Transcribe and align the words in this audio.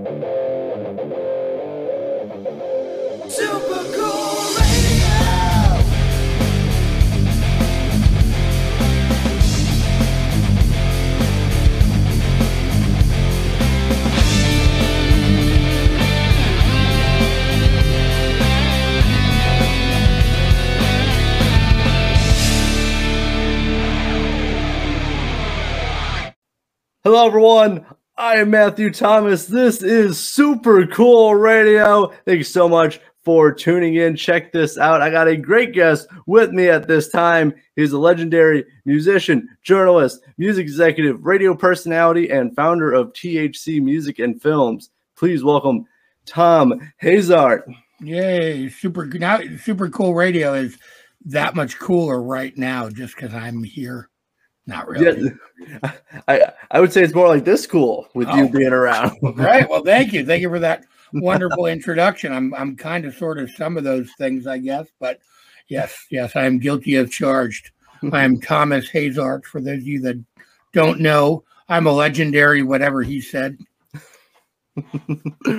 Super 0.00 0.14
cool 3.92 4.56
radio. 4.56 5.10
Hello, 27.04 27.26
everyone. 27.26 27.84
I 28.20 28.36
am 28.36 28.50
Matthew 28.50 28.90
Thomas. 28.90 29.46
This 29.46 29.82
is 29.82 30.20
Super 30.20 30.86
Cool 30.86 31.34
Radio. 31.34 32.08
Thank 32.26 32.36
you 32.36 32.44
so 32.44 32.68
much 32.68 33.00
for 33.24 33.50
tuning 33.50 33.94
in. 33.94 34.14
Check 34.14 34.52
this 34.52 34.76
out. 34.76 35.00
I 35.00 35.08
got 35.08 35.26
a 35.26 35.38
great 35.38 35.72
guest 35.72 36.06
with 36.26 36.50
me 36.50 36.68
at 36.68 36.86
this 36.86 37.08
time. 37.08 37.54
He's 37.76 37.92
a 37.92 37.98
legendary 37.98 38.66
musician, 38.84 39.48
journalist, 39.62 40.20
music 40.36 40.64
executive, 40.64 41.24
radio 41.24 41.54
personality, 41.54 42.28
and 42.28 42.54
founder 42.54 42.92
of 42.92 43.10
THC 43.14 43.80
Music 43.80 44.18
and 44.18 44.40
Films. 44.42 44.90
Please 45.16 45.42
welcome 45.42 45.86
Thom 46.26 46.92
Hazaert. 47.02 47.62
Yay! 48.00 48.68
Super 48.68 49.06
now, 49.06 49.40
super 49.62 49.88
cool 49.88 50.12
radio 50.12 50.52
is 50.52 50.76
that 51.24 51.54
much 51.54 51.78
cooler 51.78 52.22
right 52.22 52.54
now 52.58 52.90
just 52.90 53.16
because 53.16 53.32
I'm 53.32 53.62
here. 53.62 54.09
Not 54.66 54.88
really. 54.88 55.32
Yeah, 55.82 55.92
I 56.28 56.52
I 56.70 56.80
would 56.80 56.92
say 56.92 57.02
it's 57.02 57.14
more 57.14 57.28
like 57.28 57.44
this 57.44 57.66
cool 57.66 58.08
with 58.14 58.28
you 58.28 58.44
Oh. 58.44 58.48
being 58.48 58.72
around. 58.72 59.16
Right. 59.36 59.68
Well, 59.68 59.82
thank 59.82 60.12
you. 60.12 60.24
Thank 60.24 60.42
you 60.42 60.48
for 60.48 60.58
that 60.60 60.84
wonderful 61.14 61.66
introduction. 61.66 62.32
I'm 62.32 62.54
I'm 62.54 62.76
kind 62.76 63.04
of 63.04 63.14
sort 63.14 63.38
of 63.38 63.50
some 63.50 63.76
of 63.76 63.84
those 63.84 64.10
things, 64.18 64.46
I 64.46 64.58
guess. 64.58 64.86
But 65.00 65.18
yes, 65.68 66.06
yes, 66.10 66.36
I 66.36 66.44
am 66.44 66.58
guilty 66.58 66.96
as 66.96 67.10
charged. 67.10 67.70
I 68.12 68.22
am 68.22 68.40
Thomas 68.40 68.88
Hazaert. 68.90 69.44
For 69.44 69.60
those 69.60 69.78
of 69.78 69.86
you 69.86 70.00
that 70.02 70.22
don't 70.72 71.00
know, 71.00 71.44
I'm 71.68 71.86
a 71.86 71.92
legendary 71.92 72.62
whatever 72.62 73.02
he 73.02 73.20
said. 73.20 73.58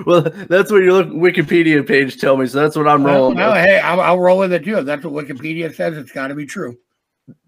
well, 0.06 0.22
that's 0.50 0.72
what 0.72 0.84
your 0.84 1.04
Wikipedia 1.04 1.86
page 1.86 2.20
tell 2.20 2.38
me. 2.38 2.48
So 2.48 2.60
that's 2.60 2.76
what 2.76 2.88
I'm 2.88 3.04
Well, 3.04 3.16
rolling. 3.16 3.38
no, 3.38 3.50
with. 3.52 3.58
hey, 3.58 3.80
I'll, 3.80 4.00
I'll 4.02 4.20
roll 4.20 4.40
with 4.40 4.54
it 4.54 4.64
too. 4.64 4.78
If 4.78 4.86
that's 4.86 5.04
what 5.04 5.26
Wikipedia 5.26 5.74
says, 5.76 5.98
it's 5.98 6.12
got 6.12 6.28
to 6.28 6.36
be 6.36 6.46
true. 6.46 6.78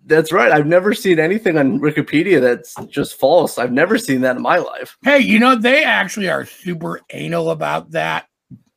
That's 0.05 0.31
right. 0.33 0.51
I've 0.51 0.67
never 0.67 0.93
seen 0.93 1.17
anything 1.19 1.57
on 1.57 1.79
Wikipedia 1.79 2.41
that's 2.41 2.75
just 2.87 3.17
false. 3.17 3.57
I've 3.57 3.71
never 3.71 3.97
seen 3.97 4.21
that 4.21 4.35
in 4.35 4.41
my 4.41 4.57
life. 4.57 4.97
Hey, 5.03 5.19
you 5.19 5.39
know 5.39 5.55
they 5.55 5.83
actually 5.83 6.29
are 6.29 6.45
super 6.45 6.99
anal 7.11 7.51
about 7.51 7.91
that. 7.91 8.27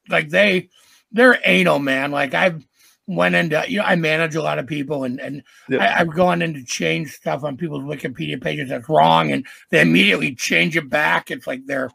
Like 0.08 0.28
they, 0.28 0.68
they're 1.10 1.40
anal, 1.44 1.80
man. 1.80 2.12
Like 2.12 2.32
I've 2.34 2.64
went 3.08 3.34
into, 3.34 3.64
you 3.68 3.78
know, 3.78 3.84
I 3.84 3.96
manage 3.96 4.36
a 4.36 4.42
lot 4.42 4.58
of 4.58 4.66
people, 4.66 5.04
and 5.04 5.20
and 5.20 5.42
Yeah. 5.68 5.78
I, 5.78 6.00
I've 6.00 6.14
gone 6.14 6.42
in 6.42 6.54
to 6.54 6.64
change 6.64 7.12
stuff 7.12 7.42
on 7.44 7.56
people's 7.56 7.82
Wikipedia 7.84 8.40
pages 8.40 8.68
that's 8.68 8.88
wrong, 8.88 9.32
and 9.32 9.46
they 9.70 9.80
immediately 9.80 10.34
change 10.34 10.76
it 10.76 10.88
back. 10.88 11.30
It's 11.30 11.46
like 11.46 11.66
they're, 11.66 11.90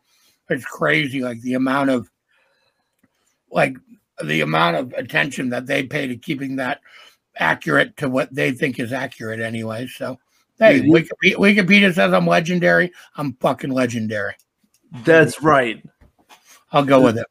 it's 0.50 0.66
crazy. 0.66 1.22
Like 1.22 1.42
the 1.42 1.54
amount 1.54 1.90
of, 1.90 2.10
like 3.50 3.78
the 4.24 4.42
amount 4.42 4.76
of 4.78 4.94
attention 4.94 5.50
that 5.50 5.66
they 5.66 5.84
pay 5.84 6.08
to 6.08 6.18
keeping 6.18 6.58
that 6.58 6.82
accurate 7.42 7.98
to 7.98 8.08
what 8.08 8.34
they 8.34 8.52
think 8.52 8.80
is 8.80 8.94
accurate 8.94 9.40
anyway. 9.40 9.88
So. 9.88 10.18
Hey, 10.60 10.82
Wikipedia, 10.82 11.36
Wikipedia 11.38 11.92
says 11.92 12.14
I'm 12.14 12.28
legendary. 12.28 12.92
I'm 13.18 13.34
fucking 13.34 13.72
legendary. 13.72 14.36
That's 15.04 15.42
right. 15.42 15.84
I'll 16.72 16.86
go 16.86 17.02
with 17.02 17.18
it. 17.18 17.26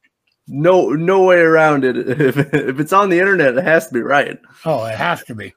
No, 0.48 0.88
no 0.90 1.22
way 1.22 1.38
around 1.38 1.84
it. 1.84 1.96
If, 2.20 2.36
if 2.36 2.80
it's 2.80 2.92
on 2.92 3.08
the 3.08 3.20
internet, 3.20 3.56
it 3.56 3.62
has 3.62 3.86
to 3.88 3.94
be 3.94 4.02
right. 4.02 4.36
Oh, 4.64 4.84
it 4.84 4.96
has 4.96 5.22
to 5.24 5.34
be. 5.34 5.54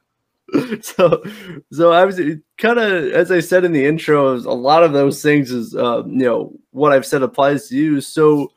So, 0.82 1.24
so 1.72 1.90
I 1.90 2.04
was 2.04 2.20
kind 2.58 2.78
of, 2.78 3.12
as 3.12 3.32
I 3.32 3.40
said 3.40 3.64
in 3.64 3.72
the 3.72 3.84
intro, 3.84 4.34
a 4.34 4.54
lot 4.54 4.84
of 4.84 4.92
those 4.92 5.20
things 5.20 5.50
is, 5.50 5.74
uh, 5.74 6.04
you 6.06 6.26
know, 6.26 6.52
what 6.70 6.92
I've 6.92 7.06
said 7.06 7.22
applies 7.22 7.68
to 7.68 7.76
you. 7.76 8.00
So, 8.00 8.52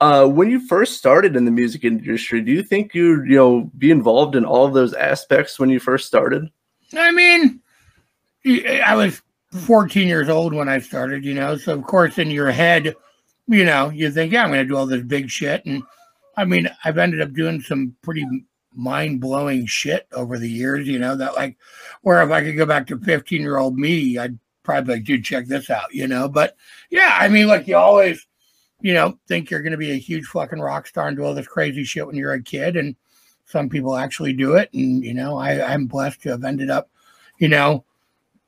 uh, 0.00 0.26
when 0.26 0.50
you 0.50 0.60
first 0.66 0.98
started 0.98 1.36
in 1.36 1.44
the 1.44 1.50
music 1.50 1.84
industry, 1.84 2.42
do 2.42 2.52
you 2.52 2.62
think 2.62 2.94
you'd, 2.94 3.28
you 3.28 3.36
know, 3.36 3.70
be 3.78 3.90
involved 3.90 4.36
in 4.36 4.44
all 4.44 4.66
of 4.66 4.74
those 4.74 4.92
aspects 4.92 5.58
when 5.58 5.70
you 5.70 5.80
first 5.80 6.06
started? 6.06 6.50
I 6.96 7.12
mean, 7.12 7.60
I 8.44 8.94
was 8.94 9.22
14 9.52 10.06
years 10.06 10.28
old 10.28 10.52
when 10.52 10.68
I 10.68 10.78
started, 10.78 11.24
you 11.24 11.34
know, 11.34 11.56
so 11.56 11.74
of 11.74 11.84
course 11.84 12.18
in 12.18 12.30
your 12.30 12.50
head, 12.50 12.94
you 13.48 13.64
know, 13.64 13.90
you 13.90 14.10
think, 14.10 14.32
yeah, 14.32 14.42
I'm 14.44 14.50
going 14.50 14.60
to 14.60 14.68
do 14.68 14.76
all 14.76 14.86
this 14.86 15.02
big 15.02 15.30
shit. 15.30 15.64
And 15.64 15.82
I 16.36 16.44
mean, 16.44 16.68
I've 16.84 16.98
ended 16.98 17.22
up 17.22 17.32
doing 17.32 17.60
some 17.60 17.96
pretty 18.02 18.26
mind 18.74 19.20
blowing 19.20 19.64
shit 19.66 20.06
over 20.12 20.38
the 20.38 20.50
years, 20.50 20.86
you 20.86 20.98
know, 20.98 21.16
that 21.16 21.34
like, 21.34 21.56
where 22.02 22.22
if 22.22 22.30
I 22.30 22.42
could 22.42 22.56
go 22.56 22.66
back 22.66 22.86
to 22.88 22.98
15 22.98 23.40
year 23.40 23.56
old 23.56 23.78
me, 23.78 24.18
I'd 24.18 24.38
probably 24.62 24.96
like, 24.96 25.04
dude, 25.04 25.24
check 25.24 25.46
this 25.46 25.70
out, 25.70 25.94
you 25.94 26.06
know. 26.06 26.28
But 26.28 26.56
yeah, 26.90 27.16
I 27.18 27.28
mean, 27.28 27.46
like, 27.46 27.66
you 27.66 27.76
always, 27.76 28.25
you 28.80 28.94
know, 28.94 29.18
think 29.26 29.50
you're 29.50 29.62
going 29.62 29.72
to 29.72 29.78
be 29.78 29.92
a 29.92 29.98
huge 29.98 30.26
fucking 30.26 30.60
rock 30.60 30.86
star 30.86 31.08
and 31.08 31.16
do 31.16 31.24
all 31.24 31.34
this 31.34 31.48
crazy 31.48 31.84
shit 31.84 32.06
when 32.06 32.16
you're 32.16 32.32
a 32.32 32.42
kid. 32.42 32.76
And 32.76 32.94
some 33.46 33.68
people 33.68 33.96
actually 33.96 34.32
do 34.32 34.54
it. 34.54 34.72
And, 34.74 35.04
you 35.04 35.14
know, 35.14 35.36
I, 35.36 35.72
I'm 35.72 35.86
blessed 35.86 36.22
to 36.22 36.30
have 36.30 36.44
ended 36.44 36.70
up, 36.70 36.90
you 37.38 37.48
know, 37.48 37.84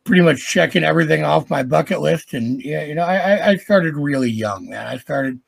pretty 0.04 0.22
much 0.22 0.46
checking 0.46 0.84
everything 0.84 1.24
off 1.24 1.50
my 1.50 1.62
bucket 1.62 2.00
list. 2.00 2.34
And, 2.34 2.62
yeah, 2.62 2.84
you 2.84 2.94
know, 2.94 3.04
I, 3.04 3.50
I- 3.50 3.56
started 3.56 3.96
really 3.96 4.30
young, 4.30 4.68
man. 4.68 4.86
I 4.86 4.98
started 4.98 5.40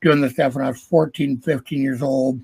doing 0.00 0.20
this 0.20 0.32
stuff 0.32 0.54
when 0.54 0.64
I 0.64 0.68
was 0.68 0.80
14, 0.82 1.38
15 1.40 1.82
years 1.82 2.02
old. 2.02 2.40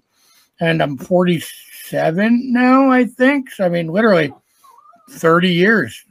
And 0.61 0.81
I'm 0.83 0.97
47 0.97 2.53
now, 2.53 2.91
I 2.91 3.05
think. 3.05 3.51
So, 3.51 3.65
I 3.65 3.69
mean, 3.69 3.89
literally 3.89 4.33
30 5.11 5.53
years, 5.53 6.05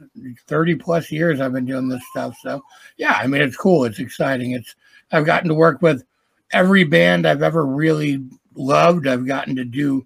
30 0.46 0.74
plus 0.76 1.10
years 1.10 1.40
I've 1.40 1.52
been 1.52 1.64
doing 1.64 1.88
this 1.88 2.02
stuff. 2.10 2.36
So, 2.42 2.62
yeah, 2.96 3.14
I 3.14 3.26
mean, 3.26 3.42
it's 3.42 3.56
cool. 3.56 3.84
It's 3.84 3.98
exciting. 3.98 4.52
It's, 4.52 4.74
I've 5.14 5.24
gotten 5.24 5.48
to 5.48 5.54
work 5.54 5.80
with 5.80 6.04
every 6.52 6.82
band 6.82 7.26
I've 7.26 7.42
ever 7.42 7.64
really 7.64 8.24
loved. 8.54 9.06
I've 9.06 9.26
gotten 9.26 9.54
to 9.56 9.64
do 9.64 10.04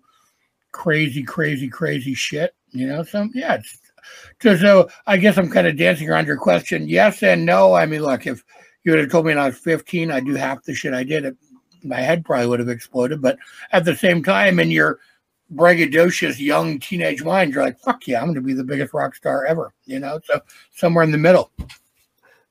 crazy, 0.72 1.22
crazy, 1.22 1.68
crazy 1.68 2.14
shit, 2.14 2.54
you 2.72 2.86
know? 2.86 3.02
So, 3.02 3.28
yeah, 3.34 3.54
it's, 3.54 3.78
so, 4.40 4.56
so 4.56 4.88
I 5.06 5.16
guess 5.16 5.38
I'm 5.38 5.50
kind 5.50 5.66
of 5.66 5.78
dancing 5.78 6.10
around 6.10 6.26
your 6.26 6.36
question. 6.36 6.88
Yes 6.88 7.22
and 7.22 7.46
no. 7.46 7.72
I 7.72 7.86
mean, 7.86 8.02
look, 8.02 8.26
if 8.26 8.44
you 8.84 8.92
would 8.92 9.00
have 9.00 9.10
told 9.10 9.24
me 9.24 9.30
when 9.30 9.38
I 9.38 9.46
was 9.46 9.58
15, 9.58 10.10
I'd 10.10 10.26
do 10.26 10.34
half 10.34 10.62
the 10.62 10.74
shit 10.74 10.92
I 10.92 11.04
did, 11.04 11.24
it, 11.24 11.36
my 11.82 12.00
head 12.00 12.24
probably 12.24 12.46
would 12.46 12.60
have 12.60 12.68
exploded. 12.68 13.22
But 13.22 13.38
at 13.72 13.86
the 13.86 13.96
same 13.96 14.22
time, 14.22 14.60
in 14.60 14.70
your 14.70 14.98
braggadocious 15.54 16.38
young 16.38 16.78
teenage 16.80 17.24
mind, 17.24 17.54
you're 17.54 17.64
like, 17.64 17.78
fuck 17.80 18.06
yeah, 18.06 18.18
I'm 18.18 18.26
going 18.26 18.34
to 18.34 18.40
be 18.42 18.52
the 18.52 18.64
biggest 18.64 18.92
rock 18.92 19.14
star 19.14 19.46
ever, 19.46 19.72
you 19.86 20.00
know? 20.00 20.20
So 20.24 20.40
somewhere 20.74 21.04
in 21.04 21.12
the 21.12 21.18
middle. 21.18 21.50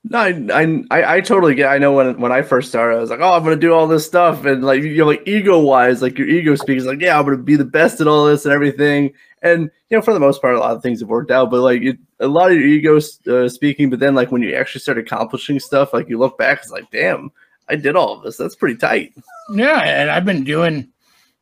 No, 0.04 0.18
I, 0.18 0.84
I, 0.90 1.16
I 1.16 1.20
totally 1.20 1.54
get. 1.54 1.70
I 1.70 1.78
know 1.78 1.92
when 1.92 2.20
when 2.20 2.32
I 2.32 2.42
first 2.42 2.68
started, 2.68 2.96
I 2.96 3.00
was 3.00 3.10
like, 3.10 3.20
"Oh, 3.20 3.32
I'm 3.32 3.42
gonna 3.42 3.56
do 3.56 3.74
all 3.74 3.86
this 3.86 4.06
stuff," 4.06 4.44
and 4.44 4.62
like 4.64 4.82
you 4.82 4.96
know, 4.96 5.06
like 5.06 5.26
ego 5.26 5.58
wise, 5.58 6.00
like 6.00 6.16
your 6.18 6.28
ego 6.28 6.54
speaks 6.54 6.84
like, 6.84 7.00
"Yeah, 7.00 7.18
I'm 7.18 7.24
gonna 7.24 7.38
be 7.38 7.56
the 7.56 7.64
best 7.64 8.00
at 8.00 8.06
all 8.06 8.24
this 8.24 8.44
and 8.44 8.54
everything." 8.54 9.12
And 9.42 9.70
you 9.90 9.96
know, 9.96 10.02
for 10.02 10.14
the 10.14 10.20
most 10.20 10.40
part, 10.40 10.54
a 10.54 10.60
lot 10.60 10.74
of 10.74 10.82
things 10.82 11.00
have 11.00 11.08
worked 11.08 11.30
out. 11.30 11.50
But 11.50 11.60
like 11.62 11.82
it, 11.82 11.98
a 12.20 12.28
lot 12.28 12.50
of 12.50 12.56
your 12.56 12.66
ego 12.66 12.98
uh, 13.26 13.48
speaking, 13.48 13.90
but 13.90 13.98
then 13.98 14.14
like 14.14 14.30
when 14.30 14.40
you 14.42 14.54
actually 14.54 14.80
start 14.80 14.98
accomplishing 14.98 15.58
stuff, 15.60 15.92
like 15.92 16.08
you 16.08 16.18
look 16.18 16.38
back, 16.38 16.58
it's 16.58 16.70
like, 16.70 16.90
"Damn, 16.90 17.30
I 17.68 17.74
did 17.76 17.96
all 17.96 18.14
of 18.16 18.22
this. 18.22 18.36
That's 18.36 18.56
pretty 18.56 18.76
tight." 18.76 19.12
Yeah, 19.52 19.80
and 19.80 20.10
I've 20.10 20.24
been 20.24 20.44
doing, 20.44 20.88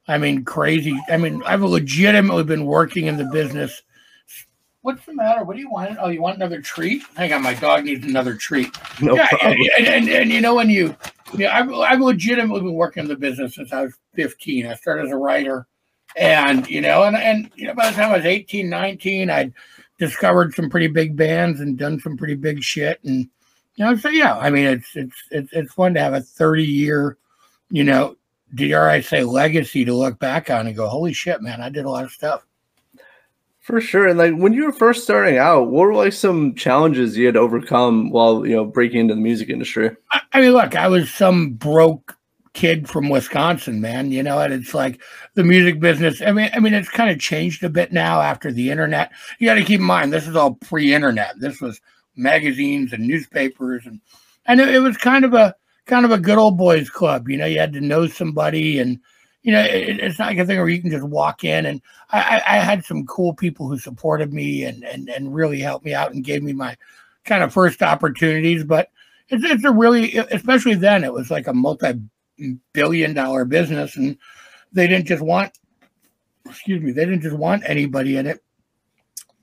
I 0.08 0.18
mean, 0.18 0.44
crazy. 0.44 0.98
I 1.08 1.18
mean, 1.18 1.42
I've 1.44 1.62
legitimately 1.62 2.44
been 2.44 2.64
working 2.64 3.06
in 3.06 3.16
the 3.18 3.26
business. 3.26 3.82
What's 4.86 5.04
the 5.04 5.14
matter? 5.14 5.42
What 5.42 5.56
do 5.56 5.62
you 5.62 5.68
want? 5.68 5.98
Oh, 6.00 6.10
you 6.10 6.22
want 6.22 6.36
another 6.36 6.60
treat? 6.60 7.02
Hang 7.16 7.32
on, 7.32 7.42
my 7.42 7.54
dog 7.54 7.82
needs 7.82 8.06
another 8.06 8.36
treat. 8.36 8.70
No 9.00 9.16
yeah, 9.16 9.26
problem. 9.26 9.58
and, 9.78 9.86
and, 9.88 10.08
and 10.08 10.30
you 10.30 10.40
know 10.40 10.54
when 10.54 10.70
you, 10.70 10.94
yeah, 11.36 11.58
I've, 11.58 11.72
I've 11.72 12.00
legitimately 12.00 12.60
been 12.60 12.74
working 12.74 13.02
in 13.02 13.08
the 13.08 13.16
business 13.16 13.56
since 13.56 13.72
I 13.72 13.82
was 13.82 13.94
15. 14.14 14.64
I 14.64 14.76
started 14.76 15.06
as 15.06 15.10
a 15.10 15.16
writer, 15.16 15.66
and 16.16 16.70
you 16.70 16.80
know, 16.80 17.02
and 17.02 17.16
and 17.16 17.50
you 17.56 17.66
know, 17.66 17.74
by 17.74 17.90
the 17.90 17.96
time 17.96 18.12
I 18.12 18.18
was 18.18 18.26
18, 18.26 18.70
19, 18.70 19.28
I'd 19.28 19.52
discovered 19.98 20.54
some 20.54 20.70
pretty 20.70 20.86
big 20.86 21.16
bands 21.16 21.58
and 21.58 21.76
done 21.76 21.98
some 21.98 22.16
pretty 22.16 22.36
big 22.36 22.62
shit, 22.62 23.02
and 23.02 23.28
you 23.74 23.84
know, 23.84 23.96
so 23.96 24.08
yeah, 24.08 24.38
I 24.38 24.50
mean, 24.50 24.66
it's 24.66 24.94
it's 24.94 25.16
it's 25.32 25.52
it's 25.52 25.74
fun 25.74 25.94
to 25.94 26.00
have 26.00 26.14
a 26.14 26.20
30 26.20 26.62
year, 26.62 27.18
you 27.70 27.82
know, 27.82 28.16
dare 28.54 28.88
I 28.88 29.00
say, 29.00 29.24
legacy 29.24 29.84
to 29.84 29.92
look 29.92 30.20
back 30.20 30.48
on 30.48 30.68
and 30.68 30.76
go, 30.76 30.86
holy 30.86 31.12
shit, 31.12 31.42
man, 31.42 31.60
I 31.60 31.70
did 31.70 31.86
a 31.86 31.90
lot 31.90 32.04
of 32.04 32.12
stuff. 32.12 32.46
For 33.66 33.80
sure. 33.80 34.06
And 34.06 34.16
like 34.16 34.32
when 34.36 34.52
you 34.52 34.64
were 34.64 34.72
first 34.72 35.02
starting 35.02 35.38
out, 35.38 35.72
what 35.72 35.88
were 35.88 35.94
like 35.94 36.12
some 36.12 36.54
challenges 36.54 37.16
you 37.16 37.26
had 37.26 37.34
to 37.34 37.40
overcome 37.40 38.10
while 38.10 38.46
you 38.46 38.54
know 38.54 38.64
breaking 38.64 39.00
into 39.00 39.14
the 39.16 39.20
music 39.20 39.48
industry? 39.48 39.90
I, 40.32 40.40
mean, 40.40 40.52
look, 40.52 40.76
I 40.76 40.86
was 40.86 41.12
some 41.12 41.54
broke 41.54 42.16
kid 42.52 42.88
from 42.88 43.08
Wisconsin, 43.08 43.80
man. 43.80 44.12
You 44.12 44.22
know, 44.22 44.38
and 44.38 44.54
it's 44.54 44.72
like 44.72 45.02
the 45.34 45.42
music 45.42 45.80
business. 45.80 46.22
I 46.22 46.30
mean, 46.30 46.48
I 46.54 46.60
mean, 46.60 46.74
it's 46.74 46.88
kind 46.88 47.10
of 47.10 47.18
changed 47.18 47.64
a 47.64 47.68
bit 47.68 47.92
now 47.92 48.20
after 48.20 48.52
the 48.52 48.70
internet. 48.70 49.10
You 49.40 49.48
got 49.48 49.54
to 49.54 49.64
keep 49.64 49.80
in 49.80 49.86
mind, 49.86 50.12
this 50.12 50.28
is 50.28 50.36
all 50.36 50.54
pre-internet. 50.54 51.40
This 51.40 51.60
was 51.60 51.80
magazines 52.14 52.92
and 52.92 53.04
newspapers, 53.04 53.84
and 53.84 54.00
and 54.46 54.60
it, 54.60 54.76
it 54.76 54.78
was 54.78 54.96
kind 54.96 55.24
of 55.24 55.34
a 55.34 55.56
kind 55.86 56.04
of 56.04 56.12
a 56.12 56.20
good 56.20 56.38
old 56.38 56.56
boys 56.56 56.88
club. 56.88 57.28
You 57.28 57.36
know, 57.36 57.46
you 57.46 57.58
had 57.58 57.72
to 57.72 57.80
know 57.80 58.06
somebody, 58.06 58.78
and 58.78 59.00
you 59.46 59.52
know, 59.52 59.60
it, 59.60 60.00
it's 60.00 60.18
not 60.18 60.26
like 60.26 60.38
a 60.38 60.44
thing 60.44 60.58
where 60.58 60.68
you 60.68 60.82
can 60.82 60.90
just 60.90 61.04
walk 61.04 61.44
in. 61.44 61.66
And 61.66 61.80
I, 62.10 62.42
I, 62.44 62.56
had 62.56 62.84
some 62.84 63.06
cool 63.06 63.32
people 63.32 63.68
who 63.68 63.78
supported 63.78 64.32
me 64.32 64.64
and 64.64 64.82
and 64.82 65.08
and 65.08 65.32
really 65.32 65.60
helped 65.60 65.84
me 65.84 65.94
out 65.94 66.12
and 66.12 66.24
gave 66.24 66.42
me 66.42 66.52
my 66.52 66.76
kind 67.24 67.44
of 67.44 67.52
first 67.52 67.80
opportunities. 67.80 68.64
But 68.64 68.90
it's 69.28 69.44
it's 69.44 69.64
a 69.64 69.70
really, 69.70 70.16
especially 70.16 70.74
then, 70.74 71.04
it 71.04 71.12
was 71.12 71.30
like 71.30 71.46
a 71.46 71.54
multi-billion 71.54 73.14
dollar 73.14 73.44
business, 73.44 73.94
and 73.94 74.18
they 74.72 74.88
didn't 74.88 75.06
just 75.06 75.22
want, 75.22 75.56
excuse 76.44 76.82
me, 76.82 76.90
they 76.90 77.04
didn't 77.04 77.22
just 77.22 77.36
want 77.36 77.62
anybody 77.66 78.16
in 78.16 78.26
it, 78.26 78.42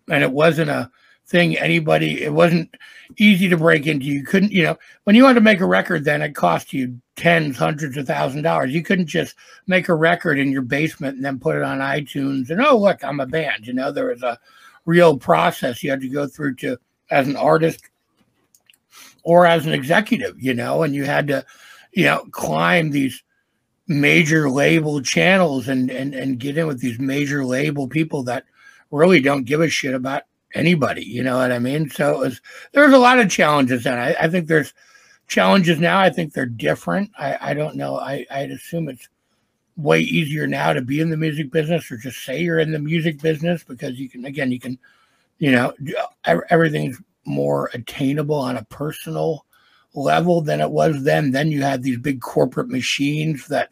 and 0.10 0.22
it 0.22 0.34
wasn't 0.34 0.70
a 0.70 0.92
thing 1.26 1.58
anybody 1.58 2.22
it 2.22 2.34
wasn't 2.34 2.76
easy 3.18 3.48
to 3.48 3.58
break 3.58 3.88
into. 3.88 4.06
You 4.06 4.24
couldn't 4.24 4.52
you 4.52 4.64
know 4.64 4.78
when 5.06 5.16
you 5.16 5.24
wanted 5.24 5.36
to 5.36 5.42
make 5.42 5.62
a 5.62 5.66
record 5.66 6.04
then 6.04 6.22
it 6.22 6.36
cost 6.36 6.74
you 6.74 7.00
tens 7.16 7.58
hundreds 7.58 7.98
of 7.98 8.08
thousand 8.08 8.44
dollars. 8.44 8.74
You 8.74 8.84
couldn't 8.84 9.08
just 9.08 9.36
make 9.68 9.90
a 9.90 9.96
record 9.96 10.38
in 10.38 10.52
your 10.52 10.62
basement 10.62 11.16
and 11.16 11.26
then 11.26 11.40
put 11.40 11.56
it 11.56 11.64
on 11.64 11.80
itunes 11.80 12.50
and 12.50 12.62
oh 12.62 12.78
look 12.78 13.04
i'm 13.04 13.20
a 13.20 13.26
band 13.26 13.66
you 13.66 13.74
know 13.74 13.92
there 13.92 14.08
was 14.08 14.24
a 14.24 14.38
real 14.86 15.18
process 15.18 15.82
you 15.82 15.90
had 15.90 16.02
to 16.02 16.10
go 16.10 16.28
through 16.28 16.56
to 16.56 16.78
as 17.10 17.28
an 17.28 17.38
artist 17.38 17.90
or 19.24 19.46
as 19.46 19.66
an 19.66 19.74
executive 19.74 20.42
you 20.42 20.54
know 20.54 20.84
and 20.84 20.94
you 20.94 21.06
had 21.06 21.28
to 21.28 21.46
you 21.94 22.04
know 22.04 22.26
climb 22.32 22.92
these 22.92 23.24
major 23.88 24.50
label 24.50 25.02
channels 25.02 25.68
and 25.68 25.90
and 25.90 26.14
and 26.14 26.40
get 26.40 26.58
in 26.58 26.68
with 26.68 26.80
these 26.80 27.00
major 27.00 27.46
label 27.46 27.88
people 27.88 28.24
that 28.24 28.44
really 28.92 29.22
don't 29.22 29.46
give 29.46 29.62
a 29.62 29.70
shit 29.70 29.94
about 29.94 30.24
anybody. 30.54 31.04
You 31.04 31.24
know 31.24 31.38
what 31.38 31.52
I 31.52 31.60
mean? 31.60 31.90
So 31.90 32.16
it 32.16 32.20
was 32.20 32.42
there's 32.72 32.94
a 32.94 32.98
lot 32.98 33.20
of 33.20 33.30
challenges, 33.30 33.86
and 33.86 34.00
I, 34.00 34.16
I 34.20 34.28
think 34.30 34.48
there's 34.48 34.74
challenges 35.28 35.80
now. 35.80 36.00
I 36.00 36.10
think 36.10 36.34
they're 36.34 36.46
different. 36.46 37.12
I, 37.18 37.38
I 37.42 37.54
don't 37.54 37.76
know. 37.76 37.98
I, 37.98 38.26
I'd 38.30 38.52
assume 38.52 38.90
it's 38.90 39.08
way 39.78 40.02
easier 40.02 40.46
now 40.46 40.74
to 40.74 40.82
be 40.82 41.00
in 41.00 41.10
the 41.10 41.18
music 41.18 41.52
business 41.52 41.92
or 41.92 41.98
just 41.98 42.24
say 42.24 42.42
you're 42.42 42.60
in 42.60 42.72
the 42.72 42.80
music 42.80 43.20
business 43.22 43.64
because 43.64 44.00
you 44.00 44.08
can 44.08 44.26
again 44.26 44.52
you 44.52 44.60
can 44.60 44.78
you 45.40 45.52
know 45.52 45.74
everything's 46.50 47.02
more 47.26 47.72
attainable 47.74 48.36
on 48.36 48.58
a 48.58 48.66
personal 48.66 49.46
level 49.96 50.42
than 50.42 50.62
it 50.62 50.70
was 50.70 51.04
then 51.04 51.32
then 51.32 51.52
you 51.52 51.62
had 51.64 51.82
these 51.82 51.98
big 51.98 52.22
corporate 52.22 52.70
machines 52.70 53.48
that 53.48 53.70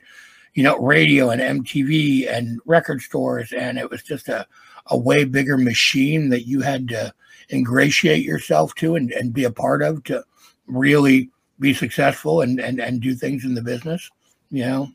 you 0.55 0.63
know 0.63 0.77
radio 0.79 1.29
and 1.29 1.63
mtv 1.63 2.27
and 2.31 2.59
record 2.65 3.01
stores 3.01 3.53
and 3.53 3.77
it 3.77 3.89
was 3.89 4.01
just 4.01 4.27
a 4.27 4.47
a 4.91 4.97
way 4.97 5.23
bigger 5.23 5.57
machine 5.57 6.29
that 6.29 6.45
you 6.47 6.61
had 6.61 6.87
to 6.89 7.13
ingratiate 7.51 8.23
yourself 8.23 8.75
to 8.75 8.95
and, 8.95 9.11
and 9.11 9.33
be 9.33 9.43
a 9.43 9.51
part 9.51 9.81
of 9.81 10.03
to 10.03 10.23
really 10.67 11.29
be 11.59 11.73
successful 11.73 12.41
and, 12.41 12.59
and, 12.59 12.79
and 12.79 13.01
do 13.01 13.15
things 13.15 13.43
in 13.43 13.53
the 13.53 13.61
business, 13.61 14.09
you 14.49 14.65
know? 14.65 14.89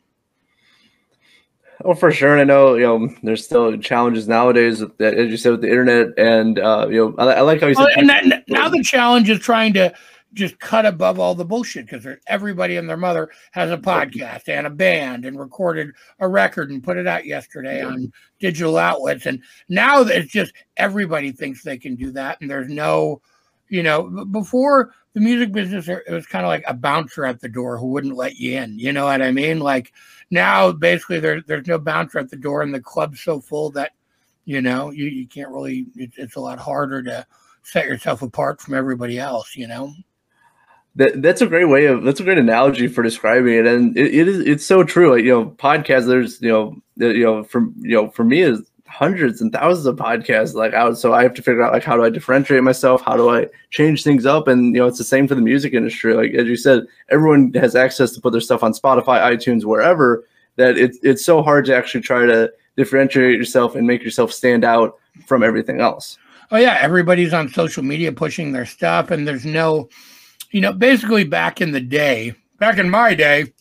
Oh, 1.85 1.95
for 1.95 2.11
sure. 2.11 2.33
And 2.33 2.41
I 2.41 2.45
know, 2.45 2.75
you 2.75 2.85
know, 2.85 3.15
there's 3.23 3.45
still 3.45 3.77
challenges 3.77 4.27
nowadays, 4.27 4.81
with 4.81 4.99
as 5.01 5.31
you 5.31 5.37
said, 5.37 5.53
with 5.53 5.61
the 5.61 5.69
internet. 5.69 6.09
And, 6.19 6.59
uh, 6.59 6.87
you 6.89 6.97
know, 6.97 7.15
I, 7.19 7.35
I 7.35 7.41
like 7.43 7.61
how 7.61 7.67
you 7.67 7.75
said. 7.75 7.89
and 7.97 8.09
that, 8.09 8.45
now 8.49 8.69
the 8.69 8.83
challenge 8.83 9.29
is 9.29 9.41
trying 9.41 9.75
to 9.75 9.93
just 10.35 10.59
cut 10.59 10.85
above 10.85 11.19
all 11.19 11.35
the 11.35 11.45
bullshit 11.45 11.87
because 11.89 12.07
everybody 12.27 12.77
and 12.77 12.89
their 12.89 12.97
mother 12.97 13.31
has 13.53 13.71
a 13.71 13.79
podcast 13.79 14.49
and 14.49 14.67
a 14.67 14.71
band 14.71 15.25
and 15.25 15.39
recorded 15.39 15.93
a 16.19 16.29
record 16.29 16.71
and 16.71 16.85
put 16.85 16.97
it 16.97 17.07
out 17.07 17.25
yesterday 17.25 17.83
on 17.83 18.13
digital 18.39 18.77
outlets. 18.77 19.27
And 19.27 19.43
now 19.69 20.03
it's 20.03 20.31
just 20.31 20.53
everybody 20.77 21.33
thinks 21.33 21.63
they 21.63 21.79
can 21.79 21.95
do 21.95 22.11
that. 22.13 22.41
And 22.41 22.51
there's 22.51 22.69
no, 22.69 23.23
you 23.69 23.83
know, 23.83 24.27
before 24.27 24.93
the 25.15 25.21
music 25.21 25.53
business, 25.53 25.89
it 25.89 26.03
was 26.11 26.27
kind 26.27 26.45
of 26.45 26.51
like 26.51 26.65
a 26.67 26.75
bouncer 26.75 27.25
at 27.25 27.41
the 27.41 27.49
door 27.49 27.79
who 27.79 27.87
wouldn't 27.87 28.17
let 28.17 28.37
you 28.37 28.59
in. 28.59 28.79
You 28.79 28.93
know 28.93 29.07
what 29.07 29.23
I 29.23 29.31
mean? 29.31 29.61
Like 29.61 29.93
now, 30.31 30.73
basically, 30.73 31.21
there, 31.21 31.41
there's 31.41 31.67
no 31.67 31.79
bouncer 31.79 32.19
at 32.19 32.29
the 32.29 32.37
door, 32.37 32.61
and 32.61 32.75
the 32.75 32.81
club's 32.81 33.23
so 33.23 33.41
full 33.41 33.71
that, 33.71 33.93
you 34.45 34.61
know, 34.61 34.91
you, 34.91 35.07
you 35.07 35.27
can't 35.27 35.51
really, 35.51 35.87
it, 35.97 36.11
it's 36.17 36.37
a 36.37 36.41
lot 36.41 36.59
harder 36.59 37.03
to 37.05 37.27
set 37.63 37.87
yourself 37.87 38.21
apart 38.23 38.61
from 38.61 38.75
everybody 38.75 39.19
else, 39.19 39.57
you 39.57 39.67
know? 39.67 39.93
That, 40.97 41.21
that's 41.21 41.43
a 41.43 41.47
great 41.47 41.67
way 41.67 41.87
of 41.87 42.05
that's 42.05 42.21
a 42.21 42.25
great 42.25 42.39
analogy 42.39 42.89
for 42.89 43.03
describing 43.03 43.55
it, 43.55 43.67
and 43.67 43.97
it, 43.97 44.15
it 44.15 44.29
is 44.29 44.41
it's 44.41 44.65
so 44.65 44.83
true. 44.83 45.15
Like, 45.15 45.25
you 45.25 45.31
know, 45.31 45.47
podcasts. 45.47 46.07
There's 46.07 46.41
you 46.41 46.49
know 46.49 46.77
you 46.97 47.25
know 47.25 47.45
from 47.45 47.75
you 47.79 47.95
know 47.95 48.09
for 48.11 48.25
me 48.25 48.41
is 48.41 48.63
hundreds 48.89 49.43
and 49.43 49.53
thousands 49.53 49.85
of 49.85 49.97
podcasts 49.97 50.55
like 50.55 50.73
out. 50.73 50.97
So 50.97 51.13
I 51.13 51.23
have 51.23 51.35
to 51.35 51.43
figure 51.43 51.63
out 51.63 51.73
like 51.75 51.85
how 51.85 51.97
do 51.97 52.05
I 52.05 52.09
differentiate 52.09 52.63
myself? 52.63 53.03
How 53.03 53.17
do 53.17 53.29
I 53.29 53.47
change 53.71 54.03
things 54.03 54.25
up? 54.25 54.49
And 54.49 54.75
you 54.75 54.81
know, 54.81 54.87
it's 54.87 54.99
the 54.99 55.05
same 55.05 55.29
for 55.29 55.35
the 55.35 55.43
music 55.43 55.75
industry. 55.75 56.15
Like 56.15 56.33
as 56.33 56.47
you 56.47 56.57
said, 56.57 56.85
everyone 57.11 57.53
has 57.55 57.77
access 57.77 58.13
to 58.13 58.21
put 58.21 58.33
their 58.33 58.41
stuff 58.41 58.63
on 58.63 58.73
Spotify, 58.73 59.21
iTunes, 59.21 59.65
wherever. 59.65 60.25
That 60.57 60.79
it's 60.79 60.99
it's 61.03 61.23
so 61.23 61.43
hard 61.43 61.67
to 61.67 61.77
actually 61.77 62.01
try 62.01 62.25
to 62.25 62.51
differentiate 62.79 63.37
yourself 63.37 63.75
and 63.75 63.87
make 63.87 64.03
yourself 64.03 64.33
stand 64.33 64.65
out 64.65 64.99
from 65.27 65.43
everything 65.43 65.81
else. 65.81 66.17
Oh 66.51 66.57
yeah, 66.57 66.79
everybody's 66.81 67.35
on 67.35 67.51
social 67.51 67.83
media 67.83 68.13
pushing 68.13 68.53
their 68.53 68.65
stuff, 68.65 69.11
and 69.11 69.29
there's 69.29 69.45
no 69.45 69.91
you 70.51 70.61
know, 70.61 70.73
basically 70.73 71.25
back 71.25 71.61
in 71.61 71.73
the 71.73 71.81
day, 71.81 72.35
back 72.59 72.79
in 72.79 72.89
my 72.89 73.15
day, 73.15 73.53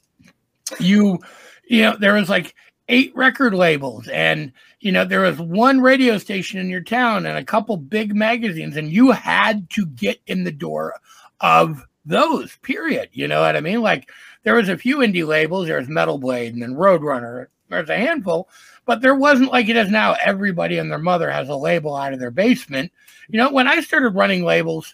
you, 0.79 1.19
you 1.67 1.81
know, 1.81 1.95
there 1.97 2.13
was 2.13 2.29
like 2.29 2.55
eight 2.89 3.15
record 3.15 3.53
labels 3.53 4.07
and, 4.07 4.51
you 4.79 4.91
know, 4.91 5.03
there 5.03 5.21
was 5.21 5.39
one 5.39 5.81
radio 5.81 6.17
station 6.17 6.59
in 6.59 6.69
your 6.69 6.83
town 6.83 7.25
and 7.25 7.37
a 7.37 7.43
couple 7.43 7.75
big 7.77 8.15
magazines, 8.15 8.77
and 8.77 8.91
you 8.91 9.11
had 9.11 9.69
to 9.71 9.85
get 9.87 10.21
in 10.27 10.43
the 10.43 10.51
door 10.51 10.93
of 11.41 11.83
those, 12.05 12.55
period. 12.57 13.09
You 13.11 13.27
know 13.27 13.41
what 13.41 13.55
I 13.55 13.61
mean? 13.61 13.81
Like 13.81 14.09
there 14.43 14.55
was 14.55 14.69
a 14.69 14.77
few 14.77 14.97
indie 14.97 15.25
labels, 15.25 15.67
there 15.67 15.79
was 15.79 15.89
Metal 15.89 16.19
Blade 16.19 16.53
and 16.53 16.61
then 16.61 16.75
Roadrunner. 16.75 17.47
There's 17.67 17.89
a 17.89 17.97
handful, 17.97 18.47
but 18.85 19.01
there 19.01 19.15
wasn't 19.15 19.51
like 19.51 19.69
it 19.69 19.75
is 19.75 19.89
now. 19.89 20.15
Everybody 20.23 20.77
and 20.77 20.91
their 20.91 20.99
mother 20.99 21.31
has 21.31 21.49
a 21.49 21.55
label 21.55 21.95
out 21.95 22.13
of 22.13 22.19
their 22.19 22.29
basement. 22.29 22.91
You 23.27 23.39
know, 23.39 23.51
when 23.51 23.67
I 23.67 23.81
started 23.81 24.09
running 24.09 24.43
labels, 24.43 24.93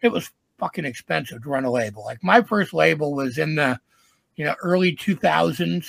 it 0.00 0.12
was 0.12 0.30
fucking 0.64 0.86
expensive 0.86 1.42
to 1.42 1.48
run 1.50 1.66
a 1.66 1.70
label. 1.70 2.02
Like 2.04 2.24
my 2.24 2.40
first 2.40 2.72
label 2.72 3.14
was 3.14 3.36
in 3.36 3.56
the, 3.56 3.78
you 4.36 4.46
know, 4.46 4.54
early 4.62 4.96
2000s. 4.96 5.88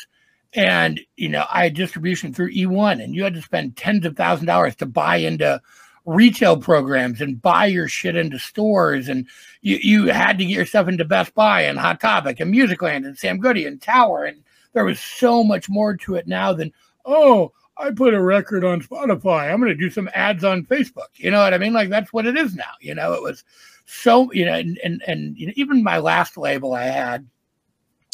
And, 0.54 1.00
you 1.16 1.30
know, 1.30 1.46
I 1.50 1.64
had 1.64 1.76
distribution 1.76 2.34
through 2.34 2.54
E1 2.54 3.02
and 3.02 3.16
you 3.16 3.24
had 3.24 3.34
to 3.36 3.42
spend 3.42 3.78
tens 3.78 4.06
of 4.06 4.18
thousand 4.18 4.48
dollars 4.48 4.76
to 4.78 4.86
buy 4.86 5.18
into 5.18 5.62
retail 6.06 6.58
programs 6.58 7.22
and 7.22 7.42
buy 7.42 7.66
your 7.68 7.88
shit 7.88 8.18
into 8.18 8.38
stores. 8.38 9.08
And 9.08 9.28
you, 9.62 9.78
you 9.82 10.06
had 10.08 10.38
to 10.38 10.46
get 10.46 10.54
yourself 10.54 10.90
into 10.90 11.06
Best 11.06 11.34
Buy 11.34 11.62
and 11.62 11.80
Hot 11.80 12.02
Topic 12.02 12.42
and 12.42 12.54
Musicland 12.54 13.06
and 13.06 13.18
Sam 13.18 13.38
Goody 13.40 13.66
and 13.66 13.82
Tower. 13.82 14.26
And 14.26 14.44
there 14.74 14.86
was 14.86 15.00
so 15.00 15.42
much 15.42 15.70
more 15.70 15.96
to 15.98 16.16
it 16.16 16.28
now 16.28 16.52
than, 16.52 16.74
oh, 17.06 17.54
I 17.78 17.92
put 17.92 18.14
a 18.14 18.22
record 18.22 18.64
on 18.64 18.82
Spotify. 18.82 19.52
I'm 19.52 19.60
going 19.60 19.72
to 19.72 19.76
do 19.76 19.90
some 19.90 20.10
ads 20.14 20.44
on 20.44 20.66
Facebook. 20.66 21.10
You 21.16 21.32
know 21.32 21.42
what 21.42 21.54
I 21.54 21.58
mean? 21.58 21.74
Like 21.74 21.90
that's 21.90 22.14
what 22.14 22.26
it 22.26 22.38
is 22.38 22.56
now. 22.56 22.72
You 22.80 22.96
know, 22.96 23.14
it 23.14 23.22
was 23.22 23.44
so 23.86 24.32
you 24.34 24.46
know, 24.46 24.54
and 24.54 24.80
and, 24.84 25.04
and 25.08 25.38
you 25.38 25.48
know, 25.48 25.54
even 25.56 25.84
my 25.84 26.00
last 26.00 26.38
label 26.38 26.74
I 26.74 26.84
had, 26.84 27.28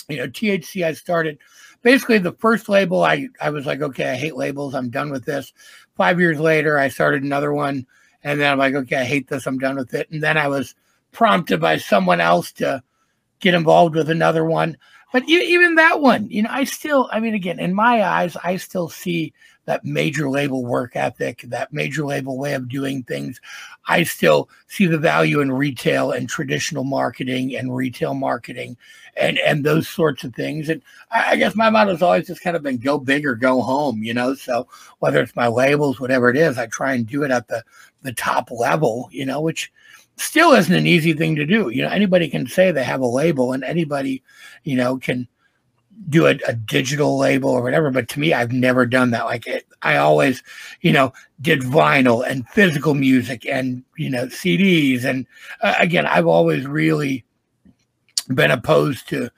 you 0.10 0.18
know, 0.18 0.28
THC. 0.28 0.86
I 0.86 0.94
started 0.94 1.38
basically 1.82 2.18
the 2.20 2.34
first 2.34 2.70
label. 2.70 3.04
I 3.04 3.30
I 3.40 3.50
was 3.50 3.66
like, 3.66 3.82
okay, 3.82 4.12
I 4.12 4.16
hate 4.16 4.36
labels. 4.36 4.76
I'm 4.76 4.90
done 4.90 5.12
with 5.12 5.26
this. 5.26 5.54
Five 5.96 6.20
years 6.20 6.40
later, 6.40 6.78
I 6.78 6.90
started 6.90 7.24
another 7.24 7.54
one, 7.54 7.86
and 8.24 8.40
then 8.40 8.52
I'm 8.52 8.60
like, 8.60 8.76
okay, 8.76 8.98
I 8.98 9.04
hate 9.06 9.28
this. 9.28 9.48
I'm 9.48 9.60
done 9.60 9.76
with 9.76 9.94
it. 9.94 10.10
And 10.12 10.22
then 10.22 10.38
I 10.38 10.48
was 10.48 10.76
prompted 11.12 11.60
by 11.60 11.78
someone 11.78 12.22
else 12.22 12.52
to 12.54 12.84
get 13.40 13.54
involved 13.54 13.96
with 13.96 14.10
another 14.10 14.46
one. 14.46 14.78
But 15.12 15.28
even 15.28 15.76
that 15.76 16.00
one, 16.00 16.30
you 16.30 16.44
know, 16.44 16.50
I 16.52 16.64
still, 16.64 17.10
I 17.12 17.20
mean, 17.20 17.34
again, 17.34 17.60
in 17.60 17.74
my 17.74 18.04
eyes, 18.04 18.38
I 18.42 18.56
still 18.56 18.88
see 18.88 19.34
that 19.66 19.86
major 19.86 20.30
label 20.30 20.66
work 20.66 20.96
ethic, 20.96 21.42
that 21.48 21.72
major 21.72 22.06
label 22.06 22.38
way 22.38 22.54
of 22.54 22.68
doing 22.68 23.04
things. 23.04 23.40
I 23.88 24.04
still 24.04 24.50
see 24.68 24.86
the 24.86 24.98
value 24.98 25.40
in 25.40 25.52
retail 25.52 26.12
and 26.12 26.28
traditional 26.28 26.84
marketing 26.84 27.56
and 27.56 27.76
retail 27.76 28.14
marketing 28.14 28.78
and 29.18 29.38
and 29.40 29.64
those 29.64 29.88
sorts 29.88 30.24
of 30.24 30.34
things. 30.34 30.70
And 30.70 30.82
I, 31.12 31.32
I 31.32 31.36
guess 31.36 31.56
my 31.56 31.70
motto 31.70 31.92
has 31.92 32.02
always 32.02 32.28
just 32.28 32.44
kind 32.44 32.56
of 32.56 32.64
been 32.64 32.78
go 32.78 32.98
big 32.98 33.26
or 33.26 33.36
go 33.36 33.62
home, 33.62 34.04
you 34.04 34.14
know. 34.14 34.34
So 34.34 34.68
whether 35.00 35.22
it's 35.22 35.36
my 35.36 35.48
labels, 35.48 36.00
whatever 36.00 36.30
it 36.30 36.38
is, 36.38 36.58
I 36.58 36.68
try 36.68 36.94
and 36.94 37.06
do 37.06 37.24
it 37.24 37.32
at 37.32 37.48
the 37.48 37.64
the 38.02 38.14
top 38.14 38.50
level, 38.52 39.10
you 39.12 39.26
know, 39.26 39.42
which 39.42 39.72
still 40.18 40.54
isn't 40.54 40.74
an 40.74 40.88
easy 40.88 41.14
thing 41.14 41.36
to 41.36 41.46
do. 41.46 41.70
You 41.70 41.84
know, 41.84 41.90
anybody 41.90 42.30
can 42.30 42.48
say 42.48 42.72
they 42.72 42.84
have 42.84 43.02
a 43.02 43.08
label 43.08 43.54
and 43.54 43.64
anybody, 43.64 44.24
you 44.64 44.76
know, 44.76 44.98
can 44.98 45.28
do 46.10 46.28
a, 46.28 46.38
a, 46.48 46.54
digital 46.54 47.18
label 47.18 47.50
or 47.50 47.62
whatever. 47.62 47.90
But 47.92 48.10
to 48.10 48.20
me, 48.20 48.34
I've 48.34 48.52
never 48.52 48.86
done 48.86 49.12
that. 49.12 49.26
Like 49.26 49.48
it, 49.48 49.66
I 49.82 49.98
always, 49.98 50.44
you 50.82 50.92
know, 50.92 51.14
did 51.42 51.62
vinyl 51.62 52.28
and 52.28 52.48
physical 52.50 52.94
music 52.94 53.46
and 53.46 53.84
you 53.98 54.10
know 54.10 54.26
CDs. 54.28 55.06
And 55.06 55.26
uh, 55.62 55.76
again, 55.80 56.06
I've 56.06 56.28
always 56.28 56.66
really 56.66 57.24
been 58.34 58.52
opposed 58.52 59.08
to, 59.10 59.30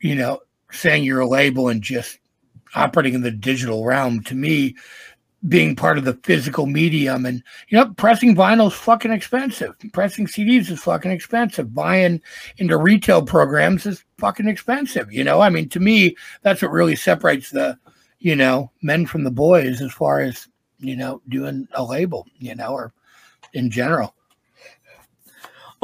you 0.00 0.14
know, 0.14 0.40
saying 0.70 1.04
you're 1.04 1.20
a 1.20 1.28
label 1.28 1.68
and 1.68 1.82
just 1.82 2.18
operating 2.74 3.14
in 3.14 3.22
the 3.22 3.30
digital 3.30 3.84
realm. 3.84 4.22
To 4.24 4.34
me, 4.34 4.74
being 5.48 5.74
part 5.74 5.98
of 5.98 6.04
the 6.04 6.18
physical 6.22 6.66
medium. 6.66 7.26
And 7.26 7.42
you 7.68 7.78
know, 7.78 7.92
pressing 7.94 8.34
vinyl 8.34 8.68
is 8.68 8.74
fucking 8.74 9.12
expensive. 9.12 9.74
Pressing 9.92 10.26
CDs 10.26 10.70
is 10.70 10.80
fucking 10.80 11.10
expensive. 11.10 11.74
Buying 11.74 12.20
into 12.58 12.76
retail 12.76 13.22
programs 13.22 13.86
is 13.86 14.04
fucking 14.18 14.48
expensive. 14.48 15.12
You 15.12 15.24
know, 15.24 15.40
I 15.40 15.50
mean, 15.50 15.68
to 15.70 15.80
me, 15.80 16.16
that's 16.42 16.62
what 16.62 16.70
really 16.70 16.96
separates 16.96 17.50
the, 17.50 17.78
you 18.20 18.36
know, 18.36 18.70
men 18.82 19.06
from 19.06 19.24
the 19.24 19.30
boys 19.30 19.80
as 19.80 19.92
far 19.92 20.20
as 20.20 20.48
you 20.78 20.96
know 20.96 21.20
doing 21.28 21.68
a 21.74 21.84
label. 21.84 22.26
You 22.38 22.54
know, 22.54 22.72
or 22.72 22.92
in 23.54 23.70
general. 23.70 24.14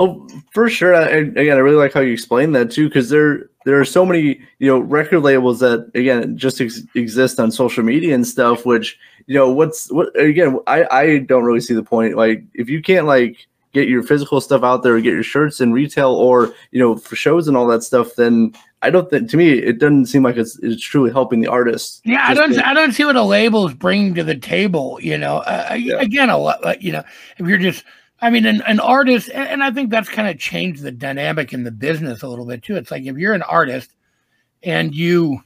Oh, 0.01 0.29
for 0.53 0.71
sure. 0.71 0.95
I, 0.95 1.09
again, 1.09 1.57
I 1.57 1.61
really 1.61 1.77
like 1.77 1.93
how 1.93 2.01
you 2.01 2.13
explain 2.13 2.53
that 2.53 2.71
too, 2.71 2.89
because 2.89 3.09
there 3.09 3.51
there 3.69 3.79
are 3.79 3.85
so 3.85 4.07
many 4.07 4.41
you 4.61 4.67
know 4.67 4.79
record 4.79 5.21
labels 5.21 5.61
that 5.61 5.91
again 5.95 6.39
just 6.39 6.59
ex- 6.59 6.81
exist 6.95 7.39
on 7.39 7.51
social 7.53 7.85
media 7.85 8.15
and 8.15 8.27
stuff. 8.27 8.65
Which 8.65 8.99
you 9.27 9.35
know, 9.35 9.51
what's 9.53 9.93
what 9.93 10.19
again? 10.19 10.59
I 10.67 10.87
I 10.91 11.19
don't 11.19 11.45
really 11.45 11.61
see 11.61 11.75
the 11.75 11.83
point. 11.83 12.17
Like, 12.17 12.43
if 12.55 12.71
you 12.71 12.81
can't 12.81 13.05
like 13.05 13.47
get 13.75 13.87
your 13.87 14.03
physical 14.03 14.41
stuff 14.41 14.63
out 14.65 14.83
there, 14.83 14.99
get 15.03 15.13
your 15.13 15.23
shirts 15.23 15.61
in 15.61 15.75
retail, 15.75 16.13
or 16.15 16.55
you 16.71 16.81
know, 16.81 16.97
for 16.97 17.15
shows 17.15 17.47
and 17.47 17.55
all 17.59 17.67
that 17.67 17.83
stuff, 17.83 18.15
then 18.17 18.55
I 18.81 18.89
don't 18.89 19.11
think 19.11 19.29
to 19.31 19.37
me 19.37 19.51
it 19.51 19.79
doesn't 19.79 20.07
seem 20.07 20.23
like 20.23 20.39
it's 20.39 20.59
it's 20.63 20.83
truly 20.83 21.11
helping 21.13 21.43
the 21.43 21.49
artist. 21.49 22.01
Yeah, 22.05 22.25
I 22.27 22.33
don't. 22.33 22.55
to- 22.55 22.67
I 22.67 22.73
don't 22.73 22.93
see 22.93 23.05
what 23.05 23.17
a 23.17 23.23
label 23.23 23.69
is 23.69 23.75
bringing 23.75 24.15
to 24.15 24.25
the 24.25 24.35
table. 24.39 24.99
You 25.03 25.19
know, 25.19 25.39
uh, 25.39 25.77
Yeah. 25.79 26.01
again, 26.01 26.31
a 26.31 26.39
lot. 26.39 26.81
You 26.81 26.93
know, 26.93 27.03
if 27.37 27.47
you're 27.47 27.59
just, 27.59 27.85
I 28.21 28.31
mean, 28.31 28.47
an, 28.47 28.63
an 28.63 28.81
artist, 28.81 29.31
and, 29.33 29.63
I 29.63 29.71
think 29.71 29.91
that's 29.91 30.09
kind 30.09 30.29
of 30.29 30.39
changed 30.39 30.83
the 30.83 30.91
dynamic 30.91 31.53
in 31.53 31.63
the 31.63 31.71
business 31.71 32.23
a 32.23 32.29
little 32.29 32.47
bit 32.47 32.63
too. 32.63 32.77
It's 32.77 32.91
like 32.91 33.05
if 33.05 33.17
you're 33.17 33.35
an 33.35 33.43
artist 33.43 33.93
and 34.63 34.95
you, 34.95 35.41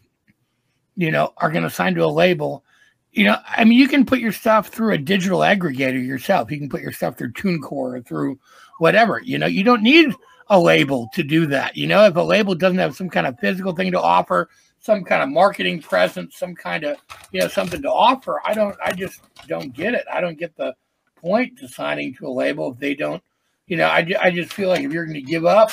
you 0.97 1.11
know, 1.11 1.35
are 1.37 1.51
going 1.51 1.65
to 1.65 1.71
sign 1.71 1.95
to 1.97 2.05
a 2.05 2.07
label, 2.07 2.65
you 3.13 3.25
know, 3.25 3.37
I 3.47 3.65
mean, 3.65 3.79
you 3.79 3.89
can 3.89 4.07
put 4.07 4.21
your 4.21 4.33
stuff 4.33 4.69
through 4.69 4.95
a 4.95 4.99
digital 4.99 5.41
aggregator 5.41 6.05
yourself. 6.05 6.51
You 6.51 6.59
can 6.59 6.71
put 6.71 6.81
your 6.81 6.93
stuff 6.93 7.19
through 7.19 7.33
TuneCore 7.33 7.73
or 7.73 8.01
through 8.01 8.39
whatever. 8.79 9.21
You 9.23 9.39
know, 9.39 9.47
you 9.47 9.65
don't 9.65 9.83
need 9.83 10.15
a 10.49 10.59
label 10.59 11.11
to 11.13 11.23
do 11.23 11.47
that. 11.47 11.77
You 11.77 11.87
know, 11.87 12.05
if 12.05 12.17
a 12.17 12.23
label 12.23 12.55
doesn't 12.55 12.79
have 12.79 12.97
some 12.97 13.11
kind 13.11 13.27
of 13.27 13.39
physical 13.39 13.75
thing 13.75 13.93
to 13.93 14.01
offer, 14.01 14.49
some 14.81 15.05
kind 15.05 15.23
of 15.23 15.29
marketing 15.29 15.81
presence, 15.83 16.37
some 16.37 16.55
kind 16.55 16.85
of 16.85 16.97
you 17.33 17.41
know 17.41 17.49
something 17.49 17.83
to 17.83 17.91
offer, 17.91 18.41
I 18.45 18.55
don't. 18.55 18.77
I 18.85 18.93
just 18.93 19.21
don't 19.47 19.75
get 19.75 19.95
it. 19.95 20.05
I 20.13 20.21
don't 20.21 20.39
get 20.39 20.57
the 20.57 20.75
point 21.23 21.59
to 21.59 21.69
signing 21.69 22.15
to 22.15 22.27
a 22.27 22.31
label 22.31 22.73
if 22.73 22.79
they 22.79 22.95
don't. 22.95 23.23
You 23.67 23.77
know, 23.77 23.87
I, 23.87 24.07
I 24.21 24.31
just 24.31 24.53
feel 24.53 24.69
like 24.69 24.83
if 24.83 24.93
you're 24.93 25.07
going 25.07 25.15
to 25.15 25.23
give 25.23 25.47
up, 25.47 25.71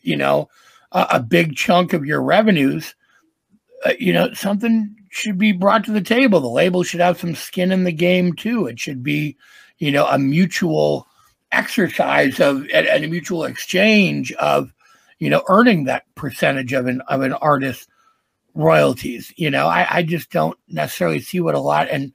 you 0.00 0.16
know, 0.16 0.48
a, 0.92 1.06
a 1.12 1.20
big 1.20 1.56
chunk 1.56 1.92
of 1.92 2.06
your 2.06 2.22
revenues, 2.22 2.94
uh, 3.84 3.92
you 3.98 4.12
know, 4.12 4.32
something 4.32 4.96
should 5.10 5.38
be 5.38 5.52
brought 5.52 5.84
to 5.84 5.92
the 5.92 6.00
table. 6.00 6.40
The 6.40 6.48
label 6.48 6.82
should 6.82 7.00
have 7.00 7.18
some 7.18 7.34
skin 7.34 7.72
in 7.72 7.84
the 7.84 7.92
game 7.92 8.34
too. 8.34 8.66
It 8.66 8.78
should 8.78 9.02
be, 9.02 9.36
you 9.78 9.90
know, 9.90 10.06
a 10.06 10.18
mutual 10.18 11.06
exercise 11.52 12.38
of 12.40 12.66
and, 12.72 12.86
a 12.86 13.08
mutual 13.08 13.44
exchange 13.44 14.32
of, 14.34 14.72
you 15.18 15.28
know, 15.28 15.42
earning 15.48 15.84
that 15.84 16.04
percentage 16.14 16.72
of 16.72 16.86
an 16.86 17.00
of 17.02 17.22
an 17.22 17.32
artist's 17.32 17.88
royalties. 18.54 19.32
You 19.36 19.50
know, 19.50 19.66
I, 19.66 19.86
I 19.90 20.02
just 20.02 20.30
don't 20.30 20.58
necessarily 20.68 21.20
see 21.20 21.40
what 21.40 21.54
a 21.54 21.60
lot 21.60 21.88
and 21.90 22.12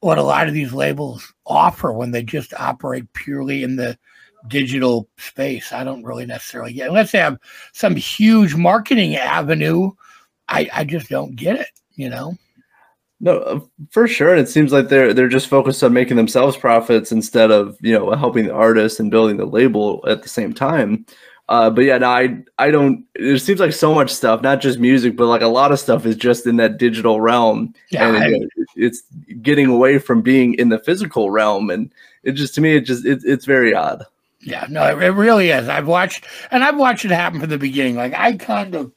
what 0.00 0.18
a 0.18 0.22
lot 0.22 0.46
of 0.46 0.54
these 0.54 0.72
labels 0.72 1.32
offer 1.46 1.92
when 1.92 2.10
they 2.10 2.22
just 2.22 2.54
operate 2.54 3.12
purely 3.14 3.62
in 3.62 3.76
the 3.76 3.98
digital 4.46 5.08
space. 5.16 5.72
I 5.72 5.84
don't 5.84 6.04
really 6.04 6.26
necessarily 6.26 6.72
get 6.72 6.88
unless 6.88 7.12
they 7.12 7.18
have 7.18 7.38
some 7.72 7.96
huge 7.96 8.54
marketing 8.54 9.16
avenue. 9.16 9.90
I, 10.48 10.68
I 10.72 10.84
just 10.84 11.08
don't 11.08 11.36
get 11.36 11.56
it, 11.56 11.68
you 11.94 12.08
know. 12.08 12.36
No, 13.20 13.38
uh, 13.40 13.60
for 13.90 14.06
sure. 14.06 14.30
And 14.30 14.40
it 14.40 14.48
seems 14.48 14.72
like 14.72 14.88
they're 14.88 15.12
they're 15.12 15.28
just 15.28 15.48
focused 15.48 15.82
on 15.82 15.92
making 15.92 16.16
themselves 16.16 16.56
profits 16.56 17.10
instead 17.10 17.50
of 17.50 17.76
you 17.80 17.92
know 17.92 18.12
helping 18.12 18.46
the 18.46 18.54
artist 18.54 19.00
and 19.00 19.10
building 19.10 19.36
the 19.36 19.44
label 19.44 20.04
at 20.06 20.22
the 20.22 20.28
same 20.28 20.52
time. 20.52 21.04
Uh, 21.48 21.70
but 21.70 21.82
yeah, 21.84 21.96
no, 21.98 22.08
I 22.08 22.42
I 22.58 22.70
don't. 22.70 23.04
It 23.14 23.40
seems 23.40 23.58
like 23.60 23.72
so 23.72 23.94
much 23.94 24.10
stuff, 24.10 24.42
not 24.42 24.60
just 24.60 24.78
music, 24.78 25.16
but 25.16 25.26
like 25.26 25.40
a 25.40 25.46
lot 25.46 25.72
of 25.72 25.80
stuff 25.80 26.04
is 26.04 26.14
just 26.16 26.46
in 26.46 26.56
that 26.56 26.76
digital 26.78 27.20
realm, 27.22 27.74
Yeah, 27.90 28.08
and 28.08 28.16
I- 28.18 28.28
it- 28.28 28.50
it's 28.76 29.02
getting 29.42 29.66
away 29.66 29.98
from 29.98 30.20
being 30.22 30.54
in 30.54 30.68
the 30.68 30.78
physical 30.78 31.30
realm. 31.30 31.70
And 31.70 31.90
it 32.22 32.32
just 32.32 32.54
to 32.56 32.60
me, 32.60 32.76
it 32.76 32.82
just 32.82 33.06
it, 33.06 33.22
it's 33.24 33.46
very 33.46 33.74
odd. 33.74 34.04
Yeah, 34.40 34.66
no, 34.68 34.84
it, 34.84 35.02
it 35.02 35.10
really 35.12 35.50
is. 35.50 35.68
I've 35.68 35.88
watched, 35.88 36.26
and 36.50 36.62
I've 36.62 36.78
watched 36.78 37.04
it 37.06 37.10
happen 37.10 37.40
from 37.40 37.48
the 37.50 37.58
beginning. 37.58 37.96
Like 37.96 38.12
I 38.14 38.34
kind 38.36 38.74
of 38.74 38.92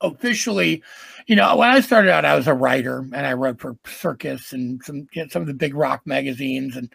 officially, 0.00 0.82
you 1.26 1.36
know, 1.36 1.56
when 1.56 1.70
I 1.70 1.80
started 1.80 2.10
out, 2.12 2.24
I 2.24 2.36
was 2.36 2.46
a 2.46 2.54
writer, 2.54 2.98
and 2.98 3.26
I 3.26 3.32
wrote 3.32 3.60
for 3.60 3.76
Circus 3.86 4.52
and 4.52 4.82
some 4.84 5.08
you 5.12 5.22
know, 5.22 5.28
some 5.28 5.42
of 5.42 5.48
the 5.48 5.54
big 5.54 5.74
rock 5.74 6.02
magazines, 6.06 6.76
and 6.76 6.92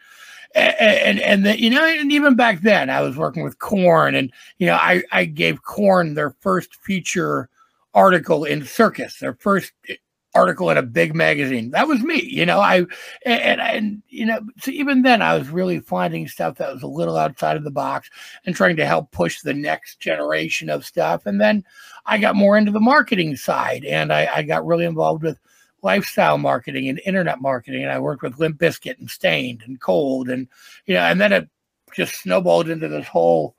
and 0.55 1.19
and 1.19 1.45
the, 1.45 1.59
you 1.59 1.69
know, 1.69 1.83
and 1.83 2.11
even 2.11 2.35
back 2.35 2.61
then, 2.61 2.89
I 2.89 3.01
was 3.01 3.17
working 3.17 3.43
with 3.43 3.59
Korn, 3.59 4.15
and 4.15 4.31
you 4.57 4.67
know, 4.67 4.75
I 4.75 5.03
I 5.11 5.25
gave 5.25 5.63
Korn 5.63 6.13
their 6.13 6.35
first 6.41 6.75
feature 6.75 7.49
article 7.93 8.43
in 8.43 8.65
Circus, 8.65 9.19
their 9.19 9.35
first 9.35 9.71
eh, 9.89 9.95
article 10.35 10.69
in 10.69 10.77
a 10.77 10.83
big 10.83 11.15
magazine. 11.15 11.71
That 11.71 11.87
was 11.87 12.01
me, 12.01 12.21
you 12.21 12.45
know. 12.45 12.59
I 12.59 12.85
and 13.25 13.61
and 13.61 14.03
you 14.09 14.25
know, 14.25 14.41
so 14.59 14.71
even 14.71 15.01
then, 15.01 15.21
I 15.21 15.37
was 15.37 15.49
really 15.49 15.79
finding 15.79 16.27
stuff 16.27 16.57
that 16.57 16.73
was 16.73 16.83
a 16.83 16.87
little 16.87 17.17
outside 17.17 17.57
of 17.57 17.63
the 17.63 17.71
box 17.71 18.09
and 18.45 18.55
trying 18.55 18.75
to 18.77 18.85
help 18.85 19.11
push 19.11 19.41
the 19.41 19.53
next 19.53 19.99
generation 19.99 20.69
of 20.69 20.85
stuff. 20.85 21.25
And 21.25 21.41
then 21.41 21.63
I 22.05 22.17
got 22.19 22.35
more 22.35 22.57
into 22.57 22.71
the 22.71 22.79
marketing 22.79 23.35
side, 23.37 23.85
and 23.85 24.13
I, 24.13 24.29
I 24.35 24.43
got 24.43 24.65
really 24.65 24.85
involved 24.85 25.23
with 25.23 25.39
lifestyle 25.83 26.37
marketing 26.37 26.89
and 26.89 27.01
internet 27.05 27.41
marketing. 27.41 27.83
And 27.83 27.91
I 27.91 27.99
worked 27.99 28.23
with 28.23 28.39
Limp 28.39 28.57
Bizkit 28.59 28.99
and 28.99 29.09
Staind 29.09 29.63
and 29.65 29.79
Cold, 29.79 30.29
and 30.29 30.47
you 30.85 30.93
know, 30.93 31.01
and 31.01 31.19
then 31.19 31.33
it 31.33 31.49
just 31.93 32.15
snowballed 32.15 32.69
into 32.69 32.87
this 32.87 33.07
whole 33.07 33.55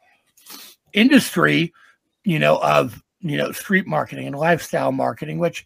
industry, 0.93 1.73
you 2.25 2.39
know, 2.39 2.59
of 2.59 3.03
you 3.21 3.37
know 3.37 3.53
street 3.53 3.87
marketing 3.87 4.27
and 4.27 4.37
lifestyle 4.37 4.93
marketing, 4.93 5.39
which 5.39 5.65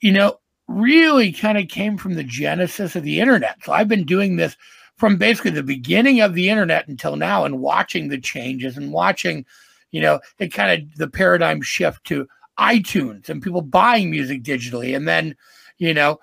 you 0.00 0.12
know 0.12 0.38
really 0.68 1.32
kind 1.32 1.58
of 1.58 1.68
came 1.68 1.96
from 1.96 2.14
the 2.14 2.24
genesis 2.24 2.94
of 2.94 3.02
the 3.02 3.20
internet. 3.20 3.56
So 3.64 3.72
I've 3.72 3.88
been 3.88 4.04
doing 4.04 4.36
this 4.36 4.56
from 4.96 5.16
basically 5.16 5.50
the 5.50 5.62
beginning 5.62 6.20
of 6.20 6.34
the 6.34 6.48
internet 6.48 6.86
until 6.86 7.16
now 7.16 7.44
and 7.44 7.58
watching 7.58 8.08
the 8.08 8.20
changes 8.20 8.76
and 8.76 8.92
watching, 8.92 9.44
you 9.90 10.00
know, 10.00 10.20
it 10.38 10.52
kind 10.52 10.70
of 10.82 10.96
the 10.96 11.08
paradigm 11.08 11.60
shift 11.62 12.04
to 12.04 12.28
iTunes 12.58 13.28
and 13.28 13.42
people 13.42 13.62
buying 13.62 14.10
music 14.10 14.42
digitally 14.42 14.94
and 14.94 15.08
then, 15.08 15.34
you 15.80 15.94
know, 15.94 16.20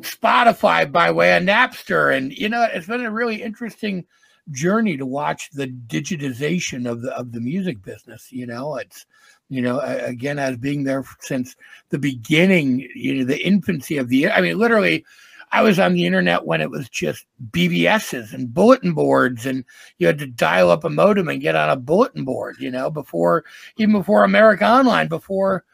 Spotify 0.00 0.90
by 0.90 1.10
way 1.10 1.34
of 1.36 1.44
Napster. 1.44 2.14
And, 2.14 2.32
you 2.32 2.50
know, 2.50 2.66
it's 2.70 2.86
been 2.86 3.04
a 3.04 3.10
really 3.10 3.42
interesting 3.42 4.04
journey 4.50 4.98
to 4.98 5.06
watch 5.06 5.48
the 5.52 5.68
digitization 5.68 6.90
of 6.90 7.00
the 7.00 7.16
of 7.16 7.32
the 7.32 7.40
music 7.40 7.82
business. 7.82 8.30
You 8.30 8.46
know, 8.46 8.76
it's 8.76 9.06
you 9.48 9.62
know, 9.62 9.80
again, 9.80 10.38
as 10.38 10.56
being 10.56 10.84
there 10.84 11.04
since 11.20 11.54
the 11.90 11.98
beginning, 11.98 12.88
you 12.94 13.14
know, 13.14 13.24
the 13.24 13.46
infancy 13.46 13.98
of 13.98 14.08
the, 14.08 14.30
I 14.30 14.40
mean, 14.40 14.58
literally, 14.58 15.04
I 15.52 15.62
was 15.62 15.78
on 15.78 15.92
the 15.92 16.06
internet 16.06 16.46
when 16.46 16.62
it 16.62 16.70
was 16.70 16.88
just 16.88 17.26
BBSs 17.50 18.32
and 18.32 18.52
bulletin 18.52 18.94
boards, 18.94 19.46
and 19.46 19.64
you 19.98 20.06
had 20.06 20.18
to 20.18 20.26
dial 20.26 20.70
up 20.70 20.82
a 20.82 20.90
modem 20.90 21.28
and 21.28 21.42
get 21.42 21.54
on 21.54 21.70
a 21.70 21.76
bulletin 21.76 22.24
board, 22.24 22.56
you 22.58 22.70
know, 22.70 22.90
before, 22.90 23.44
even 23.76 23.92
before 23.92 24.24
America 24.24 24.66
Online, 24.66 25.08
before, 25.08 25.64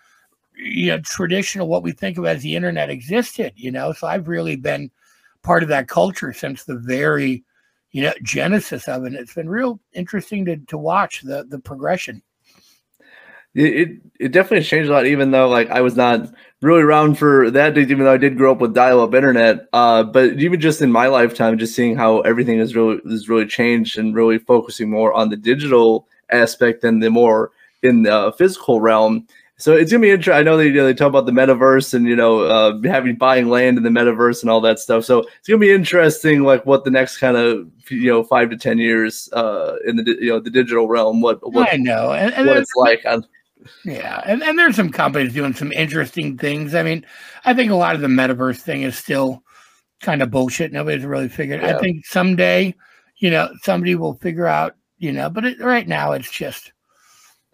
you 0.63 0.89
know, 0.89 1.01
traditional, 1.01 1.69
what 1.69 1.83
we 1.83 1.93
think 1.93 2.19
of 2.19 2.27
as 2.27 2.43
the 2.43 2.57
internet 2.57 2.91
existed, 2.91 3.53
you 3.57 3.71
know. 3.71 3.93
So 3.93 4.07
I've 4.07 4.29
really 4.29 4.57
been 4.57 4.91
part 5.43 5.63
of 5.63 5.69
that 5.71 5.89
culture 5.89 6.33
since 6.33 6.65
the 6.65 6.77
very, 6.77 7.45
you 7.93 8.03
know, 8.03 8.13
genesis 8.23 8.89
of 8.89 9.05
it. 9.05 9.15
It's 9.15 9.35
been 9.35 9.49
real 9.49 9.81
interesting 9.93 10.45
to, 10.45 10.57
to 10.57 10.79
watch 10.79 11.23
the, 11.23 11.45
the 11.49 11.59
progression. 11.59 12.23
It, 13.55 13.63
it 13.63 13.89
it 14.21 14.33
definitely 14.33 14.65
changed 14.65 14.91
a 14.91 14.93
lot. 14.93 15.07
Even 15.07 15.33
though 15.33 15.49
like 15.49 15.71
I 15.71 15.81
was 15.81 15.97
not 15.97 16.33
really 16.63 16.83
around 16.83 17.19
for 17.19 17.51
that 17.51 17.77
even 17.77 18.05
though 18.05 18.13
I 18.13 18.17
did 18.17 18.37
grow 18.37 18.53
up 18.53 18.61
with 18.61 18.75
dial-up 18.75 19.15
internet. 19.15 19.67
Uh, 19.73 20.05
but 20.05 20.39
even 20.39 20.61
just 20.61 20.81
in 20.81 20.93
my 20.93 21.09
lifetime, 21.09 21.59
just 21.59 21.75
seeing 21.75 21.97
how 21.97 22.21
everything 22.21 22.59
has 22.59 22.77
really 22.77 23.01
has 23.09 23.29
really 23.29 23.47
changed 23.47 23.99
and 23.99 24.15
really 24.15 24.39
focusing 24.39 24.89
more 24.89 25.13
on 25.13 25.31
the 25.31 25.37
digital 25.37 26.07
aspect 26.31 26.83
than 26.83 27.01
the 27.01 27.11
more 27.11 27.51
in 27.83 28.03
the 28.05 28.33
physical 28.39 28.81
realm. 28.81 29.27
So 29.61 29.75
it's 29.75 29.93
gonna 29.93 30.01
be 30.01 30.11
interesting. 30.11 30.41
I 30.41 30.43
know 30.43 30.57
they 30.57 30.67
you 30.67 30.73
know, 30.73 30.87
they 30.87 30.95
talk 30.95 31.09
about 31.09 31.27
the 31.27 31.33
metaverse 31.33 31.93
and 31.93 32.07
you 32.07 32.17
know 32.17 32.41
uh, 32.41 32.81
having 32.85 33.17
buying 33.17 33.49
land 33.49 33.77
in 33.77 33.85
the 33.85 33.91
metaverse 33.91 34.41
and 34.41 34.51
all 34.51 34.61
that 34.63 34.79
stuff. 34.79 35.05
So 35.05 35.21
it's 35.21 35.49
gonna 35.49 35.59
be 35.59 35.71
interesting, 35.71 36.45
like 36.45 36.65
what 36.65 36.85
the 36.85 36.91
next 36.91 37.19
kind 37.19 37.37
of 37.37 37.71
you 37.91 38.11
know 38.11 38.25
five 38.25 38.49
to 38.51 38.57
ten 38.57 38.79
years 38.79 39.29
uh, 39.35 39.77
in 39.87 39.97
the 39.97 40.17
you 40.19 40.31
know 40.31 40.41
the 40.41 40.51
digital 40.51 40.89
realm, 40.89 41.21
what 41.21 41.39
what, 41.53 41.73
I 41.73 41.77
know. 41.77 42.13
And, 42.13 42.33
and 42.33 42.47
what 42.47 42.57
it's 42.57 42.75
like 42.75 43.05
on 43.07 43.27
Yeah, 43.85 44.23
and, 44.27 44.43
and 44.43 44.59
there's 44.59 44.77
some 44.77 44.91
companies 44.91 45.35
doing 45.35 45.53
some 45.53 45.73
interesting 45.73 46.39
things. 46.39 46.75
I 46.75 46.83
mean, 46.83 47.05
I 47.45 47.55
think 47.55 47.71
a 47.71 47.77
lot 47.77 47.95
of 47.95 48.01
the 48.01 48.09
metaverse 48.09 48.61
thing 48.61 48.83
is 48.83 48.97
still 48.97 49.43
kind 50.01 50.23
of 50.23 50.31
bullshit. 50.31 50.73
Nobody's 50.73 51.05
really 51.05 51.29
figured. 51.29 51.63
Yeah. 51.63 51.77
I 51.77 51.79
think 51.81 52.07
someday, 52.07 52.75
you 53.19 53.31
know, 53.31 53.51
somebody 53.63 53.95
will 53.95 54.15
figure 54.15 54.47
out, 54.47 54.77
you 54.99 55.13
know, 55.13 55.29
but 55.29 55.45
it, 55.45 55.61
right 55.61 55.87
now 55.87 56.13
it's 56.13 56.31
just, 56.31 56.73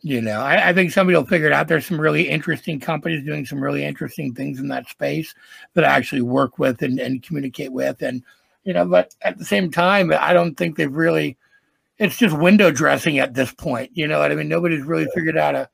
You 0.03 0.21
know, 0.21 0.41
I, 0.41 0.69
I 0.69 0.73
think 0.73 0.93
somebody 0.93 1.17
will 1.17 1.25
figure 1.25 1.47
it 1.47 1.53
out. 1.53 1.69
There's 1.69 1.87
some 1.87 2.00
really 2.00 2.29
interesting 2.29 2.79
companies 2.79 3.25
doing 3.25 3.47
some 3.47 3.61
really 3.61 3.85
interesting 3.85 4.35
things 4.35 4.61
in 4.61 4.69
that 4.69 4.88
space 4.88 5.35
that 5.75 5.85
I 5.85 5.88
actually 5.88 6.23
work 6.23 6.59
with 6.59 6.83
and, 6.83 7.00
and 7.00 7.23
communicate 7.23 7.73
with. 7.73 8.03
And, 8.03 8.23
you 8.65 8.73
know, 8.73 8.85
but 8.85 9.15
at 9.23 9.38
the 9.38 9.45
same 9.45 9.71
time, 9.71 10.12
I 10.12 10.33
don't 10.33 10.55
think 10.55 10.76
they've 10.76 10.93
really, 10.93 11.37
it's 11.99 12.19
just 12.19 12.37
window 12.37 12.71
dressing 12.71 13.19
at 13.19 13.35
this 13.35 13.53
point. 13.53 13.91
You 13.95 14.07
know 14.07 14.19
what 14.19 14.31
I 14.31 14.35
mean? 14.35 14.49
Nobody's 14.49 14.85
really 14.85 15.07
figured 15.15 15.38
out 15.38 15.55
a, 15.55 15.69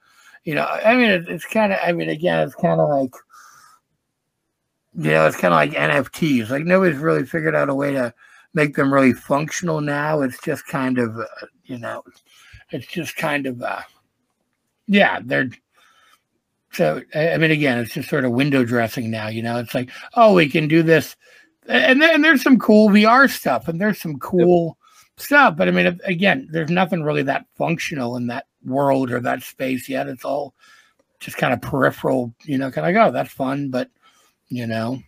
you 0.44 0.54
know, 0.54 0.64
I 0.66 0.94
mean, 0.94 1.10
it, 1.10 1.28
it's 1.28 1.44
kind 1.44 1.72
of, 1.72 1.78
I 1.82 1.92
mean, 1.92 2.08
again, 2.08 2.40
it's 2.40 2.54
kind 2.54 2.80
of 2.80 2.88
like, 2.88 3.14
you 4.94 5.10
know, 5.10 5.26
it's 5.26 5.36
kind 5.36 5.52
of 5.52 5.56
like 5.56 5.72
NFTs. 5.72 6.48
Like 6.48 6.64
nobody's 6.64 6.98
really 6.98 7.24
figured 7.24 7.56
out 7.56 7.68
a 7.68 7.74
way 7.74 7.92
to 7.92 8.14
make 8.54 8.76
them 8.76 8.92
really 8.92 9.12
functional 9.12 9.80
now. 9.80 10.20
It's 10.22 10.40
just 10.40 10.66
kind 10.66 10.98
of, 10.98 11.18
uh, 11.18 11.46
you 11.64 11.78
know, 11.78 12.02
it's 12.70 12.86
just 12.86 13.16
kind 13.16 13.46
of, 13.46 13.62
uh, 13.62 13.82
yeah, 14.86 15.20
they're. 15.24 15.50
So 16.72 17.02
I 17.14 17.36
mean, 17.36 17.50
again, 17.50 17.78
it's 17.78 17.92
just 17.92 18.08
sort 18.08 18.24
of 18.24 18.32
window 18.32 18.64
dressing 18.64 19.10
now. 19.10 19.28
You 19.28 19.42
know, 19.42 19.58
it's 19.58 19.74
like, 19.74 19.90
oh, 20.14 20.34
we 20.34 20.48
can 20.48 20.68
do 20.68 20.82
this, 20.82 21.16
and 21.66 22.00
then 22.00 22.22
there's 22.22 22.42
some 22.42 22.58
cool 22.58 22.88
VR 22.88 23.30
stuff, 23.30 23.68
and 23.68 23.80
there's 23.80 24.00
some 24.00 24.18
cool 24.18 24.78
stuff. 25.16 25.56
But 25.56 25.68
I 25.68 25.70
mean, 25.70 26.00
again, 26.04 26.48
there's 26.50 26.70
nothing 26.70 27.02
really 27.02 27.22
that 27.24 27.46
functional 27.56 28.16
in 28.16 28.28
that 28.28 28.46
world 28.64 29.10
or 29.10 29.20
that 29.20 29.42
space 29.42 29.88
yet. 29.88 30.08
It's 30.08 30.24
all 30.24 30.54
just 31.20 31.36
kind 31.36 31.52
of 31.52 31.60
peripheral. 31.60 32.34
You 32.44 32.58
know, 32.58 32.70
kind 32.70 32.86
of 32.86 32.94
like, 32.94 33.06
oh, 33.06 33.12
that's 33.12 33.32
fun, 33.32 33.68
but 33.70 33.90
you 34.48 34.66
know, 34.66 35.02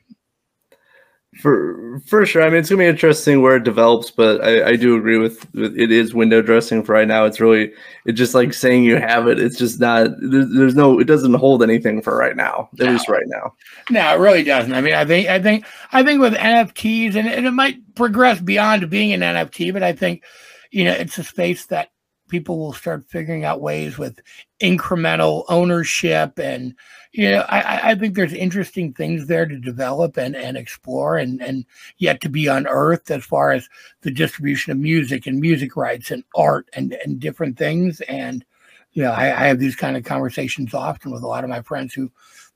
For 1.40 2.00
for 2.06 2.24
sure. 2.24 2.42
I 2.42 2.48
mean, 2.48 2.60
it's 2.60 2.70
gonna 2.70 2.82
be 2.82 2.86
interesting 2.86 3.42
where 3.42 3.56
it 3.56 3.64
develops, 3.64 4.10
but 4.10 4.42
I, 4.44 4.70
I 4.70 4.76
do 4.76 4.96
agree 4.96 5.18
with, 5.18 5.52
with 5.54 5.76
it 5.78 5.90
is 5.90 6.14
window 6.14 6.40
dressing 6.42 6.82
for 6.84 6.92
right 6.92 7.08
now. 7.08 7.24
It's 7.24 7.40
really 7.40 7.72
it's 8.04 8.16
just 8.18 8.34
like 8.34 8.52
saying 8.54 8.84
you 8.84 8.96
have 8.96 9.26
it. 9.26 9.38
It's 9.40 9.58
just 9.58 9.80
not. 9.80 10.08
There's, 10.20 10.46
there's 10.54 10.74
no. 10.74 10.98
It 11.00 11.04
doesn't 11.06 11.34
hold 11.34 11.62
anything 11.62 12.02
for 12.02 12.16
right 12.16 12.36
now. 12.36 12.68
At 12.78 12.86
No. 12.86 12.92
least 12.92 13.08
right 13.08 13.26
now. 13.26 13.52
No, 13.90 14.14
it 14.14 14.18
really 14.20 14.44
doesn't. 14.44 14.72
I 14.72 14.80
mean, 14.80 14.94
I 14.94 15.04
think, 15.04 15.28
I 15.28 15.40
think, 15.40 15.64
I 15.92 16.02
think 16.02 16.20
with 16.20 16.34
NFTs, 16.34 17.14
and, 17.16 17.28
and 17.28 17.46
it 17.46 17.50
might 17.52 17.76
progress 17.94 18.40
beyond 18.40 18.88
being 18.88 19.12
an 19.12 19.20
NFT, 19.20 19.72
but 19.72 19.82
I 19.82 19.92
think, 19.92 20.22
you 20.70 20.84
know, 20.84 20.92
it's 20.92 21.18
a 21.18 21.24
space 21.24 21.66
that 21.66 21.90
people 22.28 22.58
will 22.58 22.72
start 22.72 23.04
figuring 23.08 23.44
out 23.44 23.60
ways 23.60 23.98
with 23.98 24.20
incremental 24.60 25.44
ownership, 25.48 26.38
and 26.38 26.74
you 27.14 27.30
know, 27.30 27.44
I, 27.48 27.92
I- 27.92 27.94
think 27.94 28.14
there's 28.16 28.32
interesting 28.32 28.92
things 28.92 29.26
there 29.26 29.46
to 29.46 29.58
develop 29.58 30.16
and 30.18 30.34
and 30.36 30.56
explore, 30.56 31.16
and 31.18 31.40
and 31.42 31.64
yet 31.98 32.20
to 32.22 32.28
be 32.28 32.46
unearthed 32.48 33.10
as 33.10 33.24
far 33.24 33.52
as 33.52 33.68
the 34.02 34.10
distribution 34.10 34.72
of 34.72 34.78
music 34.78 35.26
and 35.26 35.40
music 35.40 35.76
rights 35.76 36.10
and 36.10 36.24
art 36.36 36.68
and 36.74 36.94
and 37.04 37.20
different 37.20 37.56
things, 37.58 38.00
and 38.02 38.44
you 38.92 39.02
know, 39.04 39.12
I, 39.12 39.24
I 39.26 39.46
have 39.48 39.58
these 39.60 39.76
kind 39.76 39.96
of 39.96 40.04
conversations 40.04 40.74
often 40.74 41.10
with 41.12 41.22
a 41.22 41.26
lot 41.28 41.44
of 41.44 41.50
my 41.50 41.62
friends 41.62 41.94
who, 41.94 42.10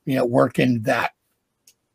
you 0.05 0.17
know, 0.17 0.25
work 0.27 0.59
in 0.61 0.83
that 0.85 1.13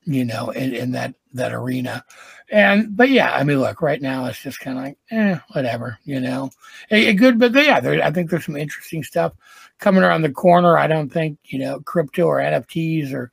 you 0.06 0.26
know, 0.26 0.50
in, 0.50 0.74
in 0.74 0.92
that 0.92 1.16
that 1.34 1.54
arena. 1.54 2.04
And 2.52 2.96
but 2.96 3.10
yeah, 3.10 3.34
I 3.34 3.44
mean, 3.44 3.60
look, 3.60 3.82
right 3.82 4.02
now 4.02 4.26
it's 4.26 4.42
just 4.42 4.60
kind 4.60 4.78
of 4.78 4.84
like, 4.84 4.98
eh, 5.12 5.40
whatever, 5.54 5.98
you 6.04 6.20
know. 6.20 6.50
Eh, 6.92 7.06
eh, 7.08 7.14
good, 7.14 7.40
but 7.40 7.54
yeah, 7.54 7.80
there, 7.80 8.04
I 8.04 8.12
think 8.12 8.30
there's 8.30 8.46
some 8.46 8.58
interesting 8.58 9.04
stuff 9.04 9.34
coming 9.84 10.04
around 10.04 10.22
the 10.22 10.32
corner. 10.32 10.78
I 10.78 10.88
don't 10.88 11.10
think 11.10 11.38
you 11.46 11.60
know 11.60 11.82
crypto 11.82 12.26
or 12.26 12.40
NFTs 12.40 13.14
or 13.14 13.32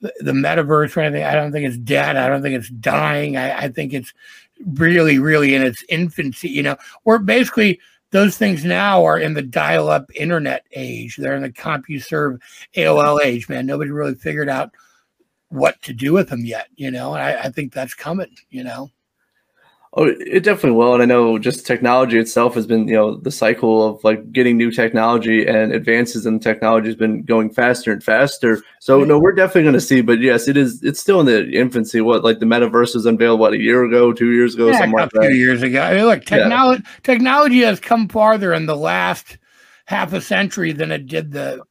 the, 0.00 0.12
the 0.20 0.32
metaverse 0.32 0.96
or 0.96 1.00
anything. 1.00 1.24
I 1.24 1.34
don't 1.34 1.52
think 1.52 1.66
it's 1.66 1.76
dead. 1.76 2.16
I 2.16 2.28
don't 2.28 2.42
think 2.42 2.56
it's 2.56 2.70
dying. 2.70 3.36
I, 3.36 3.64
I 3.64 3.68
think 3.68 3.92
it's 3.92 4.12
really, 4.74 5.18
really 5.18 5.54
in 5.54 5.62
its 5.62 5.84
infancy. 5.88 6.48
You 6.48 6.62
know, 6.62 6.76
we're 7.04 7.18
basically 7.18 7.78
those 8.10 8.36
things 8.36 8.64
now 8.64 9.04
are 9.04 9.18
in 9.18 9.34
the 9.34 9.42
dial-up 9.42 10.10
internet 10.14 10.64
age. 10.72 11.16
They're 11.16 11.36
in 11.36 11.42
the 11.42 11.52
CompuServe 11.52 12.40
AOL 12.76 13.20
age. 13.22 13.48
Man, 13.48 13.66
nobody 13.66 13.90
really 13.90 14.14
figured 14.14 14.48
out 14.48 14.70
what 15.50 15.80
to 15.82 15.92
do 15.92 16.12
with 16.12 16.28
them 16.28 16.44
yet, 16.44 16.68
you 16.76 16.90
know. 16.90 17.14
And 17.14 17.22
I, 17.22 17.42
I 17.44 17.50
think 17.50 17.72
that's 17.72 17.94
coming, 17.94 18.34
you 18.48 18.64
know. 18.64 18.90
Oh, 19.94 20.04
it 20.04 20.44
definitely 20.44 20.78
will. 20.78 20.94
And 20.94 21.02
I 21.02 21.06
know 21.06 21.36
just 21.36 21.66
technology 21.66 22.16
itself 22.16 22.54
has 22.54 22.64
been, 22.64 22.86
you 22.86 22.94
know, 22.94 23.16
the 23.16 23.32
cycle 23.32 23.84
of 23.84 24.04
like 24.04 24.30
getting 24.30 24.56
new 24.56 24.70
technology 24.70 25.44
and 25.44 25.72
advances 25.72 26.26
in 26.26 26.38
technology 26.38 26.86
has 26.86 26.94
been 26.94 27.24
going 27.24 27.50
faster 27.50 27.90
and 27.90 28.02
faster. 28.02 28.62
So 28.78 29.02
no, 29.02 29.18
we're 29.18 29.32
definitely 29.32 29.64
going 29.64 29.74
to 29.74 29.80
see. 29.80 30.00
But 30.00 30.20
yes, 30.20 30.46
it 30.46 30.56
is. 30.56 30.80
It's 30.84 31.00
still 31.00 31.18
in 31.18 31.26
the 31.26 31.50
infancy. 31.50 32.00
What 32.00 32.22
like 32.22 32.38
the 32.38 32.46
metaverse 32.46 32.94
was 32.94 33.04
unveiled 33.04 33.40
what 33.40 33.52
a 33.52 33.58
year 33.58 33.82
ago, 33.82 34.12
two 34.12 34.30
years 34.30 34.54
ago, 34.54 34.68
Yeah, 34.68 34.78
something 34.78 34.92
like 34.92 35.10
a 35.12 35.20
few 35.22 35.30
that. 35.30 35.34
years 35.34 35.62
ago. 35.64 35.80
I 35.80 35.94
mean, 35.94 36.04
look, 36.04 36.20
Yeah. 36.30 36.38
technology 36.38 36.82
technology 37.02 37.60
has 37.62 37.80
come 37.80 38.08
farther 38.08 38.54
in 38.54 38.66
the 38.66 38.76
last 38.76 39.38
half 39.86 40.12
a 40.12 40.20
century 40.20 40.70
than 40.70 40.92
it 40.92 41.08
did 41.08 41.32
the 41.32 41.64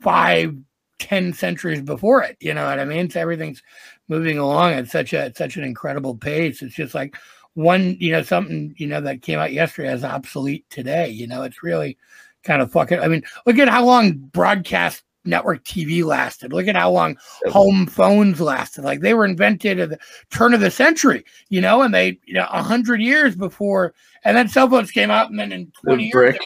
five, 0.00 0.54
ten 1.00 1.32
centuries 1.32 1.80
before 1.80 2.22
it. 2.22 2.36
You 2.38 2.54
know 2.54 2.64
what 2.64 2.78
I 2.78 2.84
mean? 2.84 3.10
So 3.10 3.20
everything's 3.20 3.60
moving 4.08 4.38
along 4.38 4.74
at 4.74 4.86
such 4.86 5.12
a 5.12 5.22
at 5.24 5.36
such 5.36 5.56
an 5.56 5.64
incredible 5.64 6.16
pace. 6.16 6.62
It's 6.62 6.76
just 6.76 6.94
like 6.94 7.16
one, 7.56 7.96
you 7.98 8.12
know, 8.12 8.22
something 8.22 8.74
you 8.76 8.86
know 8.86 9.00
that 9.00 9.22
came 9.22 9.38
out 9.38 9.52
yesterday 9.52 9.92
is 9.92 10.04
obsolete 10.04 10.68
today. 10.68 11.08
You 11.08 11.26
know, 11.26 11.42
it's 11.42 11.62
really 11.62 11.96
kind 12.44 12.60
of 12.60 12.70
fucking. 12.70 13.00
I 13.00 13.08
mean, 13.08 13.22
look 13.46 13.58
at 13.58 13.68
how 13.68 13.84
long 13.84 14.12
broadcast 14.12 15.02
network 15.24 15.64
TV 15.64 16.04
lasted. 16.04 16.52
Look 16.52 16.68
at 16.68 16.76
how 16.76 16.90
long 16.90 17.16
home 17.46 17.86
phones 17.86 18.42
lasted. 18.42 18.84
Like 18.84 19.00
they 19.00 19.14
were 19.14 19.24
invented 19.24 19.80
at 19.80 19.88
the 19.88 19.98
turn 20.30 20.52
of 20.52 20.60
the 20.60 20.70
century, 20.70 21.24
you 21.48 21.62
know, 21.62 21.80
and 21.80 21.94
they, 21.94 22.20
you 22.26 22.34
know, 22.34 22.46
a 22.50 22.62
hundred 22.62 23.00
years 23.00 23.34
before, 23.34 23.94
and 24.24 24.36
then 24.36 24.48
cell 24.48 24.68
phones 24.68 24.90
came 24.90 25.10
out, 25.10 25.30
and 25.30 25.40
then 25.40 25.50
in 25.50 25.72
The 25.82 25.90
20 25.92 26.02
years, 26.04 26.12
brick. 26.12 26.40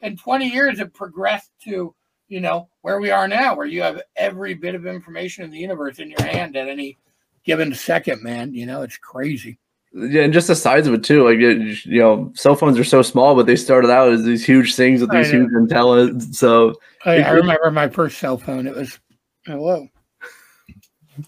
in 0.00 0.16
20 0.16 0.48
years, 0.48 0.78
it 0.78 0.94
progressed 0.94 1.50
to, 1.64 1.92
you 2.28 2.40
know, 2.40 2.68
where 2.82 3.00
we 3.00 3.10
are 3.10 3.26
now, 3.26 3.56
where 3.56 3.66
you 3.66 3.82
have 3.82 4.00
every 4.14 4.54
bit 4.54 4.76
of 4.76 4.86
information 4.86 5.42
in 5.42 5.50
the 5.50 5.58
universe 5.58 5.98
in 5.98 6.08
your 6.08 6.22
hand 6.22 6.54
at 6.56 6.68
any 6.68 6.98
given 7.42 7.74
second, 7.74 8.22
man. 8.22 8.54
You 8.54 8.66
know, 8.66 8.82
it's 8.82 8.96
crazy. 8.96 9.58
Yeah, 9.94 10.22
and 10.22 10.32
just 10.32 10.48
the 10.48 10.56
size 10.56 10.86
of 10.86 10.94
it 10.94 11.04
too. 11.04 11.24
Like 11.24 11.38
it, 11.38 11.84
you 11.84 12.00
know, 12.00 12.32
cell 12.34 12.54
phones 12.54 12.78
are 12.78 12.84
so 12.84 13.02
small, 13.02 13.34
but 13.34 13.46
they 13.46 13.56
started 13.56 13.90
out 13.90 14.10
as 14.12 14.24
these 14.24 14.44
huge 14.44 14.74
things 14.74 15.00
with 15.00 15.10
these 15.10 15.30
huge 15.30 15.50
antennas. 15.54 16.38
So 16.38 16.74
I, 17.04 17.28
remember 17.30 17.70
my 17.70 17.88
first 17.88 18.18
cell 18.18 18.38
phone. 18.38 18.66
It 18.66 18.74
was, 18.74 18.98
hello. 19.44 19.86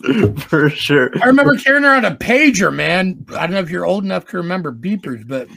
for 0.39 0.71
sure. 0.71 1.11
I 1.23 1.27
remember 1.27 1.57
carrying 1.57 1.85
around 1.85 2.07
a 2.07 2.17
pager, 2.17 2.75
man. 2.75 3.27
I 3.37 3.47
don't 3.47 3.53
know 3.53 3.61
if 3.61 3.71
you're 3.71 3.85
old 3.85 4.05
enough 4.05 4.27
to 4.29 4.39
remember 4.39 4.73
beepers, 4.73 5.29
but 5.29 5.49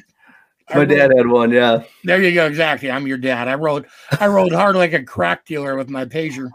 My 0.76 0.84
dad 0.84 1.12
had 1.15 1.28
one. 1.28 1.52
Yeah. 1.52 1.84
There 2.04 2.22
you 2.22 2.34
go. 2.34 2.46
Exactly. 2.46 2.91
I'm 2.91 3.08
your 3.08 3.17
dad. 3.17 3.48
I 3.48 3.56
rode. 3.56 3.86
I 4.20 4.28
rode 4.28 4.52
hard 4.52 4.76
like 4.76 4.91
a 4.93 5.04
crack 5.04 5.46
dealer 5.46 5.78
with 5.78 5.89
my 5.89 6.04
pager, 6.04 6.50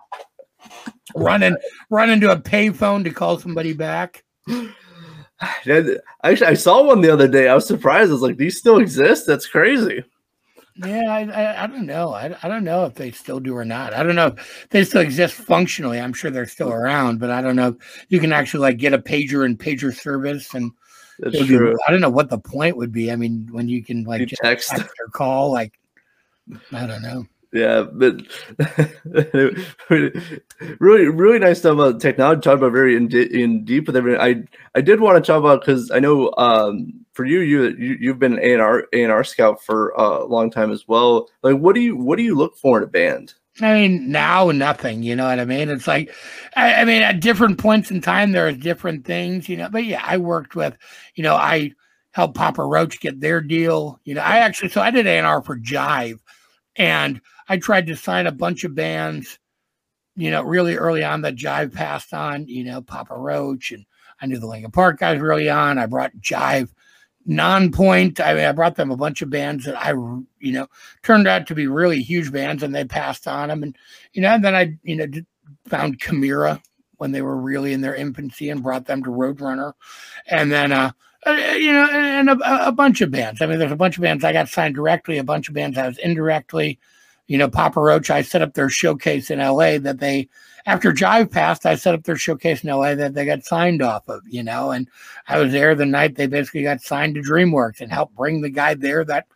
running, 1.17 1.57
running 1.89 2.21
to 2.21 2.33
a 2.33 2.37
payphone 2.37 3.05
to 3.05 3.11
call 3.11 3.39
somebody 3.39 3.73
back. 3.73 4.23
Actually, 6.23 6.47
I 6.47 6.55
saw 6.55 6.83
one 6.83 7.01
the 7.01 7.13
other 7.13 7.29
day. 7.29 7.49
I 7.49 7.55
was 7.55 7.67
surprised. 7.67 8.11
I 8.11 8.15
was 8.15 8.23
like, 8.23 8.37
"These 8.37 8.59
still 8.59 8.79
exist? 8.79 9.27
That's 9.27 9.47
crazy." 9.47 10.05
Yeah, 10.77 11.03
I, 11.11 11.25
I, 11.25 11.65
I 11.65 11.67
don't 11.67 11.85
know. 11.85 12.15
I, 12.15 12.35
I 12.43 12.49
don't 12.49 12.65
know 12.65 12.87
if 12.87 12.95
they 12.95 13.11
still 13.11 13.41
do 13.41 13.55
or 13.55 13.65
not. 13.65 13.93
I 13.93 14.03
don't 14.03 14.15
know 14.17 14.29
if 14.29 14.67
they 14.71 14.85
still 14.85 15.03
exist 15.03 15.35
functionally. 15.35 16.01
I'm 16.01 16.15
sure 16.15 16.31
they're 16.31 16.47
still 16.47 16.73
around, 16.73 17.21
but 17.21 17.31
I 17.31 17.43
don't 17.43 17.57
know 17.57 17.77
you 18.09 18.21
can 18.21 18.33
actually 18.33 18.61
like 18.61 18.79
get 18.79 18.95
a 18.95 18.99
pager 18.99 19.45
and 19.45 19.59
pager 19.59 19.95
service. 19.95 20.55
And 20.55 20.73
That's 21.19 21.47
be- 21.47 21.57
I 21.57 21.91
don't 21.91 22.01
know 22.01 22.09
what 22.09 22.31
the 22.31 22.39
point 22.39 22.77
would 22.79 22.91
be. 22.91 23.13
I 23.13 23.17
mean, 23.17 23.49
when 23.51 23.69
you 23.69 23.85
can 23.85 24.05
like 24.05 24.21
You 24.21 24.27
just 24.27 24.43
text. 24.43 24.71
text 24.71 24.95
or 24.99 25.09
call, 25.09 25.53
like 25.53 25.79
I 26.73 26.87
don't 26.87 27.03
know. 27.03 27.27
Yeah, 27.53 27.83
but 27.83 28.23
really, 30.79 31.09
really 31.09 31.39
nice 31.39 31.59
stuff 31.59 31.75
about 31.75 32.01
technology. 32.01 32.41
Talk 32.41 32.57
about 32.57 32.73
very 32.73 32.97
in, 32.97 33.15
in 33.15 33.65
deep 33.67 33.87
with 33.87 33.97
everything. 33.97 34.21
I 34.21 34.45
I 34.75 34.81
did 34.81 35.01
want 35.01 35.23
to 35.23 35.27
talk 35.27 35.39
about 35.39 35.61
because 35.61 35.91
I 35.91 35.99
know 35.99 36.33
um, 36.39 37.05
for 37.13 37.27
you, 37.27 37.41
you 37.41 37.65
you 37.79 37.97
you've 38.01 38.19
been 38.19 38.35
an 38.35 38.39
A 38.39 38.55
and 38.55 38.63
R 38.63 38.87
A 38.95 39.03
and 39.03 39.13
R 39.13 39.23
scout 39.23 39.63
for 39.63 39.91
a 39.91 40.25
long 40.25 40.51
time 40.51 40.73
as 40.73 40.89
well. 40.89 41.29
Like, 41.43 41.59
what 41.59 41.75
do 41.75 41.83
you 41.83 41.95
what 41.95 42.17
do 42.17 42.23
you 42.23 42.35
look 42.35 42.57
for 42.57 42.79
in 42.79 42.85
a 42.85 42.87
band? 42.87 43.35
I 43.61 43.75
mean, 43.75 44.11
now 44.11 44.51
nothing. 44.51 45.03
You 45.03 45.15
know 45.15 45.27
what 45.27 45.39
I 45.39 45.45
mean? 45.45 45.69
It's 45.69 45.87
like, 45.87 46.15
I, 46.57 46.75
I 46.75 46.85
mean, 46.87 47.03
at 47.03 47.21
different 47.21 47.59
points 47.59 47.91
in 47.91 48.01
time, 48.01 48.33
there 48.33 48.49
are 48.49 48.53
different 48.53 49.05
things. 49.05 49.47
You 49.47 49.59
know, 49.59 49.69
but 49.69 49.85
yeah, 49.85 50.03
I 50.03 50.17
worked 50.17 50.57
with, 50.57 50.75
you 51.17 51.23
know, 51.23 51.35
I 51.35 51.73
helped 52.13 52.37
Papa 52.37 52.65
Roach 52.65 53.01
get 53.01 53.21
their 53.21 53.41
deal. 53.41 54.01
You 54.05 54.15
know, 54.15 54.23
I 54.23 54.39
actually, 54.39 54.71
so 54.71 54.81
I 54.81 54.91
did 54.91 55.07
A&R 55.07 55.43
for 55.43 55.59
Jive, 55.59 56.19
and 56.77 57.21
I 57.49 57.59
tried 57.59 57.87
to 57.89 57.97
sign 57.97 58.27
a 58.27 58.33
bunch 58.33 58.65
of 58.65 58.75
bands. 58.75 59.39
You 60.15 60.31
know, 60.31 60.43
really 60.43 60.77
early 60.77 61.03
on 61.03 61.23
that 61.23 61.37
Jive 61.37 61.73
passed 61.73 62.13
on. 62.13 62.47
You 62.47 62.65
know, 62.65 62.83
Papa 62.83 63.15
Roach, 63.17 63.73
and 63.73 63.87
I 64.21 64.27
knew 64.27 64.39
the 64.39 64.47
Linkin 64.47 64.71
Park 64.71 65.01
guys 65.01 65.21
really 65.21 65.49
on. 65.49 65.79
I 65.79 65.87
brought 65.87 66.17
Jive. 66.17 66.71
Nonpoint. 67.29 68.19
I 68.19 68.35
mean, 68.35 68.45
I 68.45 68.53
brought 68.53 68.75
them 68.75 68.91
a 68.91 68.97
bunch 68.97 69.23
of 69.23 69.31
bands 69.31 69.65
that 69.65 69.77
I, 69.77 69.91
you 69.91 70.53
know, 70.53 70.67
turned 71.05 71.29
out 71.29 71.47
to 71.47 71.55
be 71.55 71.69
really 71.69 72.03
huge 72.03 72.33
bands 72.33 72.65
and 72.65 72.75
they 72.75 72.85
passed 72.85 73.29
on 73.29 73.49
them 73.49 73.63
and 73.63 73.77
you 74.13 74.23
know 74.23 74.31
and 74.31 74.45
then 74.45 74.55
i 74.55 74.77
you 74.83 74.97
know 74.97 75.07
found 75.67 76.01
Chimaira 76.01 76.61
when 76.97 77.13
they 77.13 77.23
were 77.23 77.37
really 77.37 77.73
in 77.73 77.81
their 77.81 77.95
infancy 77.95 78.51
and 78.51 78.63
brought 78.63 78.87
them 78.87 79.03
to 79.05 79.11
roadrunner 79.11 79.75
and 80.27 80.51
then 80.51 80.73
uh 80.73 80.93
uh, 81.27 81.33
you 81.57 81.73
know 81.73 81.89
and 81.91 82.31
a, 82.31 82.69
a 82.69 82.73
bunch 82.73 83.01
of 83.01 83.11
bands. 83.11 83.41
I 83.43 83.47
mean 83.47 83.59
there's 83.59 83.73
a 83.73 83.77
bunch 83.77 83.97
of 83.97 84.03
bands 84.03 84.25
i 84.25 84.33
got 84.33 84.49
signed 84.49 84.75
directly 84.75 85.19
a 85.19 85.25
bunch 85.25 85.49
of 85.49 85.55
bands 85.55 85.79
i 85.79 85.87
was 85.87 85.99
indirectly 85.99 86.79
You 87.29 87.39
know, 87.39 87.49
Papa 87.49 87.81
Roach, 87.81 88.11
I 88.11 88.23
set 88.23 88.43
up 88.43 88.55
their 88.55 88.69
showcase 88.69 89.31
in 89.31 89.39
LA 89.39 89.79
that 89.79 90.01
they, 90.01 90.29
after 90.67 90.93
Jive 90.93 91.31
passed, 91.31 91.65
I 91.65 91.77
set 91.77 91.95
up 91.95 92.03
their 92.03 92.17
showcase 92.17 92.63
in 92.65 92.71
LA 92.71 92.95
that 92.97 93.15
they 93.15 93.25
got 93.25 93.45
signed 93.45 93.81
off 93.81 94.07
of, 94.09 94.21
you 94.29 94.43
know, 94.43 94.73
and 94.73 94.89
I 95.29 95.39
was 95.39 95.53
there 95.53 95.75
the 95.75 95.87
night 95.87 96.17
they 96.17 96.27
basically 96.27 96.65
got 96.65 96.83
signed 96.83 97.15
to 97.15 97.23
DreamWorks 97.23 97.81
and 97.81 97.93
helped 97.93 98.17
bring 98.17 98.43
the 98.43 98.51
guy 98.51 98.75
there 98.75 99.05
that 99.07 99.27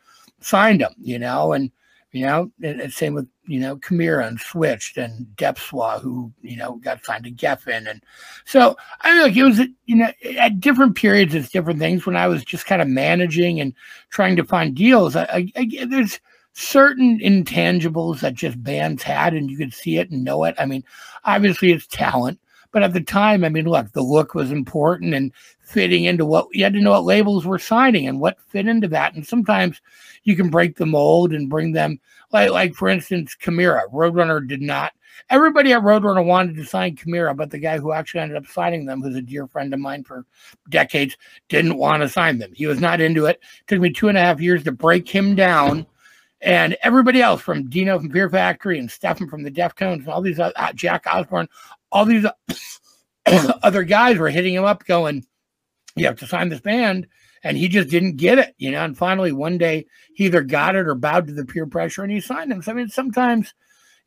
signed 0.40 0.80
them, 0.80 0.94
you 1.00 1.18
know, 1.18 1.52
and, 1.54 1.70
you 2.12 2.26
know, 2.26 2.50
and, 2.62 2.80
and 2.82 2.92
same 2.92 3.14
with, 3.14 3.28
you 3.46 3.60
know, 3.60 3.76
Chimaira 3.76 4.26
and 4.26 4.40
Switched 4.40 4.96
and 4.96 5.26
Depswa, 5.36 6.00
who, 6.00 6.32
you 6.42 6.56
know, 6.56 6.76
got 6.76 7.04
signed 7.04 7.24
to 7.24 7.30
Geffen. 7.30 7.88
And 7.90 8.02
so 8.44 8.76
I 9.02 9.12
mean, 9.12 9.22
like 9.22 9.36
it 9.36 9.44
was, 9.44 9.60
you 9.86 9.96
know, 9.96 10.10
at 10.38 10.60
different 10.60 10.96
periods, 10.96 11.34
it's 11.34 11.50
different 11.50 11.78
things. 11.78 12.06
When 12.06 12.16
I 12.16 12.26
was 12.28 12.44
just 12.44 12.66
kind 12.66 12.82
of 12.82 12.88
managing 12.88 13.60
and 13.60 13.74
trying 14.10 14.36
to 14.36 14.44
find 14.44 14.74
deals, 14.74 15.16
I, 15.16 15.24
I, 15.24 15.52
I 15.56 15.86
there's, 15.88 16.20
certain 16.58 17.20
intangibles 17.20 18.20
that 18.20 18.32
just 18.32 18.62
bands 18.64 19.02
had 19.02 19.34
and 19.34 19.50
you 19.50 19.58
could 19.58 19.74
see 19.74 19.98
it 19.98 20.10
and 20.10 20.24
know 20.24 20.44
it. 20.44 20.54
I 20.58 20.64
mean, 20.64 20.82
obviously 21.26 21.70
it's 21.70 21.86
talent, 21.86 22.40
but 22.76 22.82
at 22.82 22.92
the 22.92 23.00
time, 23.00 23.42
I 23.42 23.48
mean, 23.48 23.64
look, 23.64 23.90
the 23.92 24.02
look 24.02 24.34
was 24.34 24.52
important 24.52 25.14
and 25.14 25.32
fitting 25.60 26.04
into 26.04 26.26
what 26.26 26.46
you 26.52 26.62
had 26.62 26.74
to 26.74 26.80
know 26.82 26.90
what 26.90 27.04
labels 27.04 27.46
were 27.46 27.58
signing 27.58 28.06
and 28.06 28.20
what 28.20 28.38
fit 28.48 28.68
into 28.68 28.86
that. 28.88 29.14
And 29.14 29.26
sometimes 29.26 29.80
you 30.24 30.36
can 30.36 30.50
break 30.50 30.76
the 30.76 30.84
mold 30.84 31.32
and 31.32 31.48
bring 31.48 31.72
them 31.72 31.98
like 32.32 32.50
like 32.50 32.74
for 32.74 32.90
instance, 32.90 33.34
Chimaira. 33.40 33.90
Roadrunner 33.94 34.46
did 34.46 34.60
not 34.60 34.92
everybody 35.30 35.72
at 35.72 35.80
Roadrunner 35.80 36.22
wanted 36.22 36.56
to 36.56 36.66
sign 36.66 36.96
Chimaira, 36.96 37.34
but 37.34 37.50
the 37.50 37.58
guy 37.58 37.78
who 37.78 37.92
actually 37.92 38.20
ended 38.20 38.36
up 38.36 38.46
signing 38.46 38.84
them, 38.84 39.00
who's 39.00 39.16
a 39.16 39.22
dear 39.22 39.46
friend 39.46 39.72
of 39.72 39.80
mine 39.80 40.04
for 40.04 40.26
decades, 40.68 41.16
didn't 41.48 41.78
want 41.78 42.02
to 42.02 42.10
sign 42.10 42.36
them. 42.40 42.52
He 42.52 42.66
was 42.66 42.78
not 42.78 43.00
into 43.00 43.24
it. 43.24 43.40
it 43.40 43.68
took 43.68 43.80
me 43.80 43.90
two 43.90 44.08
and 44.08 44.18
a 44.18 44.20
half 44.20 44.38
years 44.38 44.64
to 44.64 44.72
break 44.72 45.08
him 45.08 45.34
down 45.34 45.86
and 46.42 46.76
everybody 46.82 47.22
else 47.22 47.40
from 47.40 47.68
Dino 47.68 47.98
from 47.98 48.10
Fear 48.10 48.30
Factory 48.30 48.78
and 48.78 48.90
Stefan 48.90 49.28
from 49.28 49.42
the 49.42 49.50
Deftones 49.50 50.00
and 50.00 50.08
all 50.08 50.20
these 50.20 50.38
uh, 50.38 50.52
Jack 50.74 51.06
Osbourne, 51.06 51.48
all 51.96 52.04
these 52.04 52.26
other 53.62 53.82
guys 53.82 54.18
were 54.18 54.28
hitting 54.28 54.54
him 54.54 54.64
up, 54.64 54.84
going, 54.84 55.24
"You 55.94 56.06
have 56.06 56.18
to 56.18 56.26
sign 56.26 56.50
this 56.50 56.60
band," 56.60 57.06
and 57.42 57.56
he 57.56 57.68
just 57.68 57.88
didn't 57.88 58.16
get 58.16 58.38
it, 58.38 58.54
you 58.58 58.70
know. 58.70 58.84
And 58.84 58.96
finally, 58.96 59.32
one 59.32 59.56
day, 59.56 59.86
he 60.14 60.26
either 60.26 60.42
got 60.42 60.76
it 60.76 60.86
or 60.86 60.94
bowed 60.94 61.26
to 61.26 61.32
the 61.32 61.46
peer 61.46 61.66
pressure, 61.66 62.02
and 62.02 62.12
he 62.12 62.20
signed 62.20 62.50
them. 62.50 62.60
So 62.60 62.72
I 62.72 62.74
mean, 62.74 62.88
sometimes, 62.88 63.54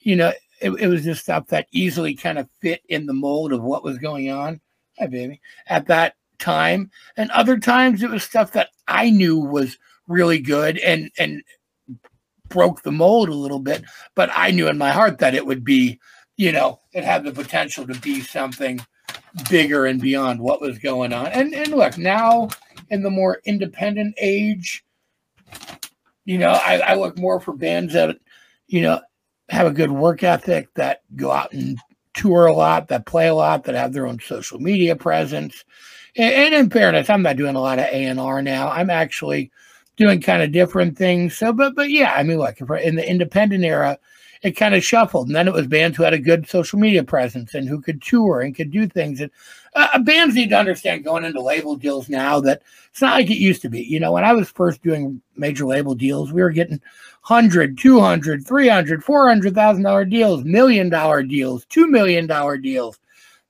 you 0.01 0.15
know, 0.15 0.31
it, 0.61 0.69
it 0.71 0.87
was 0.87 1.03
just 1.03 1.23
stuff 1.23 1.47
that 1.47 1.67
easily 1.71 2.13
kind 2.13 2.37
of 2.37 2.47
fit 2.61 2.81
in 2.89 3.07
the 3.07 3.13
mold 3.13 3.53
of 3.53 3.63
what 3.63 3.83
was 3.83 3.97
going 3.97 4.29
on. 4.29 4.61
Hi, 4.99 5.07
baby. 5.07 5.41
At 5.65 5.87
that 5.87 6.13
time, 6.37 6.91
and 7.17 7.31
other 7.31 7.57
times 7.57 8.03
it 8.03 8.11
was 8.11 8.23
stuff 8.23 8.51
that 8.51 8.69
I 8.87 9.09
knew 9.09 9.39
was 9.39 9.79
really 10.07 10.39
good 10.39 10.77
and 10.77 11.09
and 11.17 11.41
broke 12.49 12.83
the 12.83 12.91
mold 12.91 13.29
a 13.29 13.33
little 13.33 13.59
bit, 13.59 13.83
but 14.13 14.29
I 14.33 14.51
knew 14.51 14.67
in 14.67 14.77
my 14.77 14.91
heart 14.91 15.19
that 15.19 15.35
it 15.35 15.45
would 15.45 15.63
be, 15.63 15.99
you 16.39 16.53
know, 16.53 16.79
it 16.93 17.03
had 17.03 17.25
the 17.25 17.33
potential 17.33 17.85
to 17.85 17.99
be 17.99 18.21
something 18.21 18.79
bigger 19.49 19.87
and 19.87 20.01
beyond 20.01 20.39
what 20.39 20.61
was 20.61 20.79
going 20.79 21.11
on. 21.11 21.27
And 21.27 21.53
and 21.53 21.73
look, 21.73 21.97
now 21.97 22.47
in 22.89 23.03
the 23.03 23.09
more 23.09 23.41
independent 23.43 24.15
age, 24.17 24.85
you 26.23 26.37
know, 26.37 26.51
I, 26.51 26.79
I 26.79 26.93
look 26.95 27.17
more 27.17 27.41
for 27.41 27.51
bands 27.51 27.93
that, 27.93 28.15
you 28.67 28.81
know, 28.81 29.01
have 29.49 29.67
a 29.67 29.71
good 29.71 29.91
work 29.91 30.23
ethic, 30.23 30.73
that 30.75 31.01
go 31.17 31.29
out 31.29 31.51
and 31.51 31.77
tour 32.13 32.45
a 32.45 32.53
lot, 32.53 32.87
that 32.87 33.05
play 33.05 33.27
a 33.27 33.35
lot, 33.35 33.65
that 33.65 33.75
have 33.75 33.91
their 33.91 34.07
own 34.07 34.19
social 34.21 34.59
media 34.59 34.95
presence. 34.95 35.65
And, 36.15 36.33
and 36.33 36.53
in 36.53 36.69
fairness, 36.69 37.09
I'm 37.09 37.21
not 37.21 37.35
doing 37.35 37.57
a 37.57 37.61
lot 37.61 37.79
of 37.79 37.85
A 37.85 38.05
and 38.05 38.19
R 38.19 38.41
now. 38.41 38.69
I'm 38.69 38.89
actually 38.89 39.51
doing 39.97 40.21
kind 40.21 40.41
of 40.41 40.53
different 40.53 40.97
things. 40.97 41.37
So, 41.37 41.51
but 41.51 41.75
but 41.75 41.89
yeah, 41.89 42.13
I 42.15 42.23
mean, 42.23 42.37
like 42.37 42.61
in 42.61 42.95
the 42.95 43.07
independent 43.07 43.65
era, 43.65 43.99
it 44.41 44.51
kind 44.51 44.73
of 44.73 44.83
shuffled, 44.83 45.27
and 45.27 45.35
then 45.35 45.47
it 45.47 45.53
was 45.53 45.67
bands 45.67 45.97
who 45.97 46.03
had 46.03 46.13
a 46.13 46.19
good 46.19 46.47
social 46.47 46.79
media 46.79 47.03
presence 47.03 47.53
and 47.53 47.67
who 47.67 47.81
could 47.81 48.01
tour 48.01 48.39
and 48.39 48.55
could 48.55 48.71
do 48.71 48.87
things. 48.87 49.19
And 49.19 49.31
uh, 49.75 49.99
bands 49.99 50.35
need 50.35 50.49
to 50.51 50.57
understand 50.57 51.03
going 51.03 51.25
into 51.25 51.41
label 51.41 51.75
deals 51.75 52.07
now 52.07 52.39
that 52.41 52.61
it's 52.89 53.01
not 53.01 53.15
like 53.15 53.29
it 53.29 53.37
used 53.37 53.61
to 53.63 53.69
be. 53.69 53.81
You 53.81 53.99
know, 53.99 54.13
when 54.13 54.23
I 54.23 54.33
was 54.33 54.49
first 54.49 54.81
doing 54.81 55.21
major 55.35 55.65
label 55.65 55.93
deals, 55.93 56.31
we 56.31 56.41
were 56.41 56.51
getting 56.51 56.81
100, 57.27 57.77
200, 57.77 58.47
300, 58.47 59.03
400,000 59.03 59.83
dollar 59.83 60.05
deals, 60.05 60.43
million 60.45 60.89
dollar 60.89 61.21
deals, 61.21 61.65
two 61.65 61.87
million 61.87 62.25
dollar 62.25 62.57
deals. 62.57 62.97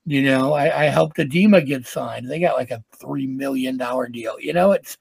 You 0.05 0.23
know, 0.23 0.53
I, 0.53 0.85
I 0.85 0.85
helped 0.85 1.17
Adema 1.17 1.63
get 1.63 1.85
signed. 1.85 2.27
They 2.27 2.39
got 2.39 2.57
like 2.57 2.71
a 2.71 2.83
three 2.99 3.27
million 3.27 3.77
dollar 3.77 4.07
deal. 4.07 4.39
You 4.39 4.53
know, 4.53 4.71
it's 4.71 4.97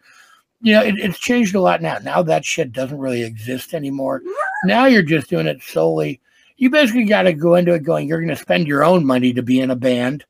you 0.60 0.72
know, 0.72 0.82
it, 0.82 0.98
it's 0.98 1.18
changed 1.18 1.54
a 1.54 1.60
lot 1.60 1.82
now. 1.82 1.98
Now 1.98 2.22
that 2.22 2.44
shit 2.44 2.72
doesn't 2.72 2.98
really 2.98 3.22
exist 3.22 3.74
anymore. 3.74 4.22
Now 4.64 4.86
you're 4.86 5.02
just 5.02 5.30
doing 5.30 5.46
it 5.46 5.62
solely. 5.62 6.20
You 6.56 6.70
basically 6.70 7.04
got 7.04 7.22
to 7.22 7.32
go 7.32 7.54
into 7.54 7.74
it 7.74 7.84
going, 7.84 8.08
you're 8.08 8.20
going 8.20 8.28
to 8.28 8.36
spend 8.36 8.66
your 8.66 8.82
own 8.82 9.06
money 9.06 9.32
to 9.32 9.42
be 9.42 9.60
in 9.60 9.70
a 9.70 9.76
band. 9.76 10.24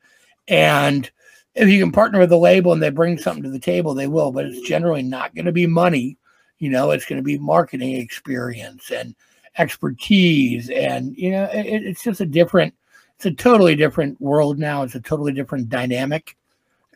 And 0.46 1.10
if 1.54 1.68
you 1.68 1.80
can 1.80 1.92
partner 1.92 2.18
with 2.18 2.32
a 2.32 2.36
label 2.36 2.72
and 2.72 2.82
they 2.82 2.90
bring 2.90 3.16
something 3.16 3.42
to 3.42 3.50
the 3.50 3.58
table, 3.58 3.94
they 3.94 4.06
will. 4.06 4.30
But 4.30 4.46
it's 4.46 4.68
generally 4.68 5.02
not 5.02 5.34
going 5.34 5.46
to 5.46 5.52
be 5.52 5.66
money. 5.66 6.18
You 6.58 6.70
know, 6.70 6.90
it's 6.90 7.06
going 7.06 7.18
to 7.18 7.24
be 7.24 7.38
marketing 7.38 7.96
experience 7.96 8.90
and 8.90 9.14
expertise. 9.56 10.68
And, 10.68 11.16
you 11.16 11.30
know, 11.30 11.44
it, 11.44 11.84
it's 11.84 12.02
just 12.02 12.20
a 12.20 12.26
different, 12.26 12.74
it's 13.16 13.26
a 13.26 13.32
totally 13.32 13.74
different 13.74 14.20
world 14.20 14.58
now. 14.58 14.82
It's 14.82 14.94
a 14.94 15.00
totally 15.00 15.32
different 15.32 15.70
dynamic, 15.70 16.36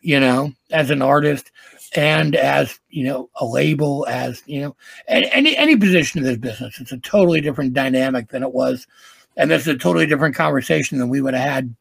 you 0.02 0.20
know, 0.20 0.52
as 0.70 0.90
an 0.90 1.00
artist 1.00 1.50
and 1.94 2.36
as 2.36 2.80
you 2.90 3.04
know 3.04 3.28
a 3.40 3.46
label 3.46 4.06
as 4.08 4.42
you 4.46 4.60
know 4.60 4.76
any 5.08 5.56
any 5.56 5.76
position 5.76 6.18
in 6.18 6.24
this 6.24 6.38
business 6.38 6.80
it's 6.80 6.92
a 6.92 6.98
totally 6.98 7.40
different 7.40 7.74
dynamic 7.74 8.28
than 8.28 8.42
it 8.42 8.52
was 8.52 8.86
and 9.36 9.50
this 9.50 9.62
is 9.62 9.68
a 9.68 9.78
totally 9.78 10.06
different 10.06 10.34
conversation 10.34 10.98
than 10.98 11.08
we 11.08 11.20
would 11.20 11.34
have 11.34 11.48
had 11.48 11.74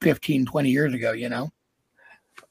15 0.00 0.46
20 0.46 0.70
years 0.70 0.94
ago 0.94 1.12
you 1.12 1.28
know 1.28 1.50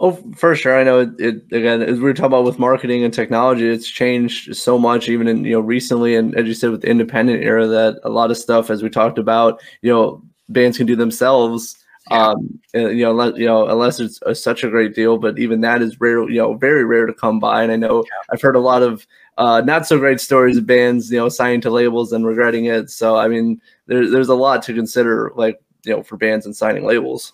Oh, 0.03 0.13
for 0.35 0.55
sure. 0.55 0.79
I 0.79 0.83
know 0.83 1.01
it, 1.01 1.09
it, 1.19 1.35
again, 1.51 1.83
as 1.83 1.97
we 1.97 2.05
were 2.05 2.13
talking 2.15 2.33
about 2.33 2.43
with 2.43 2.57
marketing 2.57 3.03
and 3.03 3.13
technology, 3.13 3.67
it's 3.69 3.87
changed 3.87 4.55
so 4.55 4.79
much, 4.79 5.07
even 5.07 5.27
in, 5.27 5.45
you 5.45 5.51
know, 5.51 5.59
recently. 5.59 6.15
And 6.15 6.35
as 6.35 6.47
you 6.47 6.55
said, 6.55 6.71
with 6.71 6.81
the 6.81 6.89
independent 6.89 7.43
era, 7.43 7.67
that 7.67 7.99
a 8.03 8.09
lot 8.09 8.31
of 8.31 8.37
stuff, 8.37 8.71
as 8.71 8.81
we 8.81 8.89
talked 8.89 9.19
about, 9.19 9.61
you 9.83 9.93
know, 9.93 10.23
bands 10.49 10.77
can 10.77 10.87
do 10.87 10.95
themselves 10.95 11.77
um, 12.09 12.59
you 12.73 13.03
know, 13.03 13.11
unless, 13.11 13.37
you 13.37 13.45
know, 13.45 13.67
unless 13.67 13.99
it's 13.99 14.19
a, 14.25 14.33
such 14.33 14.63
a 14.63 14.69
great 14.69 14.95
deal, 14.95 15.17
but 15.17 15.37
even 15.37 15.61
that 15.61 15.81
is 15.81 16.01
rare, 16.01 16.27
you 16.29 16.39
know, 16.39 16.55
very 16.55 16.83
rare 16.83 17.05
to 17.05 17.13
come 17.13 17.39
by. 17.39 17.63
And 17.63 17.71
I 17.71 17.75
know 17.75 18.03
yeah. 18.05 18.17
I've 18.31 18.41
heard 18.41 18.55
a 18.55 18.59
lot 18.59 18.81
of 18.81 19.05
uh, 19.37 19.61
not 19.61 19.85
so 19.85 19.99
great 19.99 20.19
stories 20.19 20.57
of 20.57 20.65
bands, 20.65 21.11
you 21.11 21.19
know, 21.19 21.29
signing 21.29 21.61
to 21.61 21.69
labels 21.69 22.11
and 22.11 22.25
regretting 22.25 22.65
it. 22.65 22.89
So, 22.89 23.17
I 23.17 23.27
mean, 23.27 23.61
there's 23.85 24.11
there's 24.11 24.29
a 24.29 24.35
lot 24.35 24.63
to 24.63 24.73
consider, 24.73 25.31
like, 25.35 25.61
you 25.85 25.95
know, 25.95 26.03
for 26.03 26.17
bands 26.17 26.45
and 26.45 26.55
signing 26.55 26.85
labels. 26.85 27.33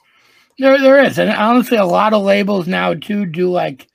There, 0.59 0.79
there 0.79 1.03
is, 1.03 1.19
and 1.19 1.29
honestly, 1.29 1.77
a 1.77 1.85
lot 1.85 2.13
of 2.13 2.23
labels 2.23 2.67
now 2.67 2.93
too 2.93 3.25
do 3.25 3.49
like 3.49 3.87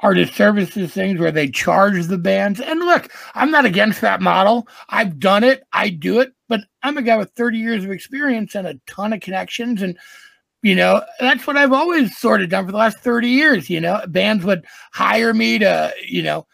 artist 0.00 0.34
services 0.34 0.92
things 0.92 1.20
where 1.20 1.30
they 1.30 1.48
charge 1.48 2.04
the 2.06 2.18
bands. 2.18 2.60
And 2.60 2.80
look, 2.80 3.10
I'm 3.34 3.50
not 3.50 3.64
against 3.64 4.00
that 4.00 4.20
model. 4.20 4.66
I've 4.88 5.18
done 5.20 5.44
it. 5.44 5.62
I 5.72 5.90
do 5.90 6.20
it, 6.20 6.34
but 6.52 6.60
I'm 6.82 6.98
a 6.98 7.02
guy 7.02 7.16
with 7.16 7.30
30 7.30 7.56
years 7.56 7.82
of 7.82 7.90
experience 7.90 8.54
and 8.54 8.66
a 8.66 8.78
ton 8.86 9.14
of 9.14 9.22
connections. 9.22 9.80
And, 9.80 9.96
you 10.60 10.74
know, 10.74 11.02
that's 11.18 11.46
what 11.46 11.56
I've 11.56 11.72
always 11.72 12.18
sort 12.18 12.42
of 12.42 12.50
done 12.50 12.66
for 12.66 12.72
the 12.72 12.76
last 12.76 12.98
30 12.98 13.26
years. 13.26 13.70
You 13.70 13.80
know, 13.80 14.02
bands 14.06 14.44
would 14.44 14.66
hire 14.92 15.32
me 15.32 15.58
to, 15.60 15.94
you 16.06 16.22
know, 16.22 16.46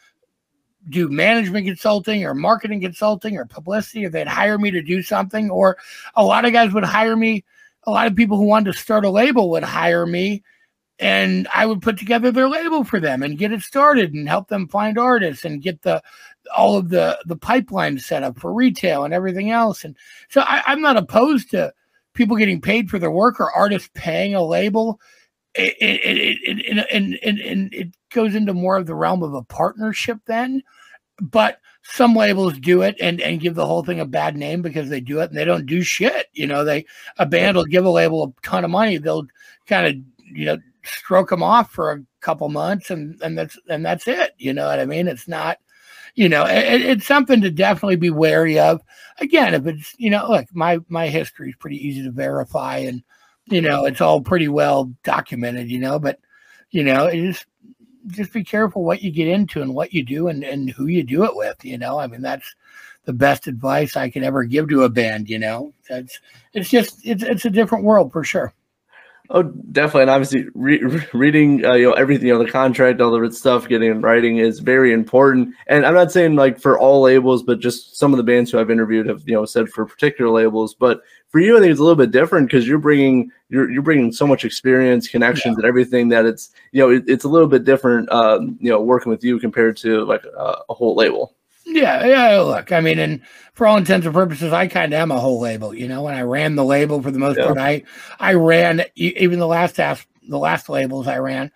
do 0.89 1.09
management 1.09 1.67
consulting 1.67 2.25
or 2.25 2.33
marketing 2.33 2.81
consulting 2.81 3.37
or 3.37 3.45
publicity, 3.45 4.07
or 4.07 4.09
they'd 4.09 4.29
hire 4.29 4.57
me 4.57 4.71
to 4.71 4.83
do 4.83 5.03
something. 5.03 5.51
Or 5.51 5.77
a 6.15 6.25
lot 6.25 6.45
of 6.45 6.53
guys 6.53 6.73
would 6.73 6.85
hire 6.85 7.17
me. 7.17 7.45
A 7.83 7.91
lot 7.91 8.07
of 8.07 8.15
people 8.15 8.37
who 8.37 8.45
wanted 8.45 8.73
to 8.73 8.79
start 8.79 9.05
a 9.05 9.11
label 9.11 9.51
would 9.51 9.65
hire 9.65 10.07
me 10.07 10.45
and 10.99 11.47
I 11.55 11.67
would 11.67 11.81
put 11.81 11.97
together 11.97 12.33
their 12.33 12.49
label 12.49 12.85
for 12.85 12.99
them 12.99 13.23
and 13.23 13.39
get 13.39 13.53
it 13.53 13.63
started 13.63 14.15
and 14.15 14.29
help 14.29 14.49
them 14.49 14.69
find 14.69 14.99
artists 14.99 15.45
and 15.45 15.63
get 15.63 15.83
the 15.83 16.03
all 16.57 16.77
of 16.77 16.89
the 16.89 17.19
the 17.27 17.37
pipeline 17.37 17.99
set 17.99 18.23
up 18.23 18.39
for 18.39 18.53
retail 18.53 19.05
and 19.05 19.15
everything 19.15 19.51
else. 19.51 19.85
And 19.85 19.97
so 20.29 20.41
I, 20.43 20.63
I'm 20.67 20.81
not 20.81 20.97
opposed 20.97 21.51
to 21.51 21.73
people 22.15 22.37
getting 22.37 22.61
paid 22.61 22.91
for 22.91 22.99
their 22.99 23.11
work 23.11 23.41
or 23.41 23.53
artists 23.53 23.91
paying 23.95 24.35
a 24.35 24.43
label. 24.43 25.01
It, 25.55 25.77
it, 25.81 26.39
it, 26.43 26.87
and, 26.93 27.19
and, 27.23 27.39
and 27.39 27.75
it 27.75 27.89
goes 28.11 28.35
into 28.35 28.55
more 28.55 28.77
of 28.77 28.87
the 28.87 28.95
realm 28.95 29.23
of 29.23 29.35
a 29.35 29.43
partnership 29.43 30.19
then. 30.27 30.63
But 31.21 31.61
some 31.83 32.15
labels 32.15 32.59
do 32.59 32.83
it 32.83 32.97
and, 33.01 33.21
and 33.21 33.41
give 33.41 33.55
the 33.55 33.67
whole 33.67 33.83
thing 33.83 33.99
a 33.99 34.05
bad 34.05 34.37
name 34.37 34.63
because 34.63 34.89
they 34.89 35.01
do 35.01 35.21
it 35.21 35.31
and 35.31 35.39
they 35.39 35.45
don't 35.45 35.67
do 35.67 35.83
shit. 35.83 36.27
You 36.33 36.47
know, 36.47 36.65
they 36.65 36.87
a 37.19 37.27
band 37.27 37.57
will 37.57 37.65
give 37.65 37.85
a 37.85 37.91
label 37.91 38.25
a 38.25 38.43
ton 38.43 38.65
of 38.65 38.71
money. 38.71 38.99
They'll 38.99 39.27
kind 39.67 39.87
of 39.87 40.37
you 40.37 40.45
know 40.45 40.59
stroke 40.89 41.31
them 41.31 41.43
off 41.43 41.71
for 41.71 41.93
a 41.93 42.03
couple 42.21 42.49
months 42.49 42.91
and 42.91 43.21
and 43.23 43.37
that's 43.37 43.59
and 43.69 43.85
that's 43.85 44.09
it 44.09 44.33
you 44.39 44.53
know 44.53 44.67
what 44.67 44.81
i 44.81 44.85
mean 44.85 45.09
it's 45.09 45.29
not 45.29 45.59
you 46.15 46.29
know 46.29 46.45
it, 46.45 46.83
it's 46.83 47.07
something 47.07 47.41
to 47.41 47.51
definitely 47.51 47.97
be 47.97 48.11
wary 48.11 48.59
of 48.59 48.81
again 49.21 49.55
if 49.55 49.67
it's 49.67 49.95
you 49.99 50.11
know 50.11 50.27
look 50.29 50.47
my 50.53 50.79
my 50.89 51.09
history 51.09 51.51
is 51.51 51.57
pretty 51.57 51.77
easy 51.87 52.03
to 52.03 52.11
verify 52.11 52.79
and 52.79 53.03
you 53.47 53.61
know 53.61 53.85
it's 53.85 54.01
all 54.01 54.21
pretty 54.21 54.49
well 54.49 54.93
documented 55.05 55.71
you 55.71 55.79
know 55.79 55.99
but 55.99 56.19
you 56.71 56.83
know 56.83 57.11
just 57.11 57.47
just 58.09 58.33
be 58.33 58.43
careful 58.43 58.85
what 58.85 59.03
you 59.03 59.11
get 59.11 59.29
into 59.29 59.61
and 59.61 59.75
what 59.75 59.93
you 59.93 60.05
do 60.05 60.29
and 60.29 60.43
and 60.43 60.71
who 60.71 60.87
you 60.87 61.03
do 61.03 61.25
it 61.25 61.37
with 61.37 61.65
you 61.65 61.79
know 61.79 61.99
i 61.99 62.07
mean 62.07 62.23
that's 62.23 62.55
the 63.09 63.13
best 63.15 63.47
advice 63.47 63.97
I 63.97 64.11
can 64.11 64.23
ever 64.23 64.45
give 64.45 64.69
to 64.69 64.83
a 64.83 64.91
band. 64.91 65.31
You 65.31 65.39
know, 65.39 65.73
that's 65.89 66.21
it's 66.53 66.69
just 66.69 67.01
it's 67.07 67.23
it's 67.23 67.47
a 67.47 67.51
different 67.51 67.85
world 67.85 68.13
for 68.13 68.23
sure. 68.23 68.53
Oh, 69.31 69.43
definitely, 69.43 70.03
and 70.03 70.11
obviously, 70.11 70.47
re- 70.55 70.83
re- 70.83 71.07
reading 71.13 71.63
uh, 71.63 71.75
you 71.75 71.85
know 71.85 71.93
everything, 71.93 72.29
you 72.29 72.33
know 72.33 72.43
the 72.43 72.51
contract, 72.51 72.99
all 73.03 73.11
the 73.11 73.31
stuff, 73.31 73.69
getting 73.69 73.91
in 73.91 74.01
writing 74.01 74.39
is 74.39 74.61
very 74.61 74.91
important. 74.91 75.55
And 75.67 75.85
I'm 75.85 75.93
not 75.93 76.11
saying 76.11 76.35
like 76.35 76.59
for 76.59 76.79
all 76.79 77.03
labels, 77.03 77.43
but 77.43 77.61
just 77.61 77.99
some 77.99 78.15
of 78.15 78.17
the 78.17 78.23
bands 78.23 78.51
who 78.51 78.59
I've 78.59 78.71
interviewed 78.71 79.07
have 79.07 79.23
you 79.27 79.35
know 79.35 79.45
said 79.45 79.69
for 79.69 79.85
particular 79.85 80.31
labels. 80.31 80.75
But 80.75 81.03
for 81.29 81.41
you, 81.41 81.59
I 81.59 81.61
think 81.61 81.71
it's 81.71 81.81
a 81.81 81.83
little 81.83 81.95
bit 81.95 82.11
different 82.11 82.49
because 82.49 82.67
you're 82.67 82.79
bringing 82.79 83.31
you're 83.51 83.71
you're 83.71 83.83
bringing 83.83 84.13
so 84.13 84.27
much 84.27 84.47
experience, 84.47 85.09
connections, 85.09 85.59
and 85.59 85.67
everything 85.67 86.09
that 86.09 86.25
it's 86.25 86.51
you 86.73 86.81
know 86.81 86.91
it, 86.91 87.05
it's 87.07 87.25
a 87.25 87.29
little 87.29 87.49
bit 87.49 87.65
different. 87.65 88.11
Um, 88.11 88.57
you 88.63 88.71
know, 88.71 88.81
working 88.81 89.11
with 89.11 89.23
you 89.23 89.39
compared 89.39 89.77
to 89.79 90.07
like 90.07 90.25
uh, 90.39 90.57
a 90.71 90.75
whole 90.75 90.95
label. 90.95 91.35
Yeah, 91.71 92.07
yeah. 92.07 92.41
Look, 92.41 92.73
I 92.73 92.81
mean, 92.81 92.99
and 92.99 93.21
for 93.55 93.67
all 93.67 93.77
intents 93.77 94.07
and 94.07 94.15
purposes, 94.15 94.53
I 94.53 94.67
kind 94.69 94.93
of 94.95 94.99
am 95.01 95.11
a 95.11 95.21
whole 95.21 95.41
label. 95.41 95.75
You 95.75 95.87
know, 95.87 96.03
when 96.03 96.15
I 96.15 96.23
ran 96.23 96.57
the 96.57 96.65
label 96.65 97.03
for 97.03 97.11
the 97.11 97.19
most 97.19 97.37
Yeah. 97.37 97.47
part, 97.47 97.59
I 97.59 97.83
I 98.19 98.35
ran 98.35 98.85
even 98.97 99.39
the 99.39 99.47
last 99.47 99.79
as- 99.79 100.07
the 100.29 100.39
last 100.39 100.69
labels 100.69 101.07
I 101.07 101.19
ran. 101.19 101.51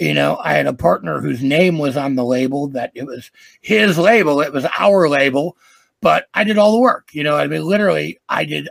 You 0.00 0.14
know, 0.14 0.38
I 0.42 0.54
had 0.54 0.66
a 0.66 0.72
partner 0.72 1.20
whose 1.20 1.42
name 1.42 1.78
was 1.78 1.96
on 1.96 2.16
the 2.16 2.24
label. 2.24 2.68
That 2.68 2.90
it 2.94 3.06
was 3.06 3.30
his 3.60 3.98
label. 3.98 4.40
It 4.40 4.52
was 4.52 4.66
our 4.78 5.08
label, 5.08 5.56
but 6.00 6.26
I 6.34 6.44
did 6.44 6.58
all 6.58 6.72
the 6.72 6.78
work. 6.80 7.10
You 7.12 7.22
know, 7.22 7.36
I 7.36 7.46
mean, 7.46 7.62
literally, 7.62 8.18
I 8.28 8.44
did. 8.44 8.68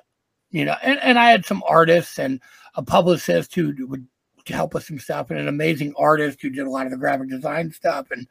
You 0.51 0.65
know, 0.65 0.75
and, 0.84 0.99
and 0.99 1.17
I 1.17 1.32
had 1.32 1.45
some 1.45 1.63
artists 1.65 2.19
and 2.19 2.41
a 2.75 2.84
publicist 2.84 3.56
who 3.56 3.73
would 3.88 4.06
help 4.51 4.73
with 4.73 4.83
some 4.83 4.99
stuff, 4.99 5.31
and 5.31 5.39
an 5.39 5.47
amazing 5.47 5.93
artist 5.97 6.41
who 6.41 6.49
did 6.49 6.67
a 6.67 6.69
lot 6.69 6.85
of 6.85 6.91
the 6.91 6.97
graphic 6.97 7.29
design 7.29 7.71
stuff, 7.71 8.11
and 8.11 8.27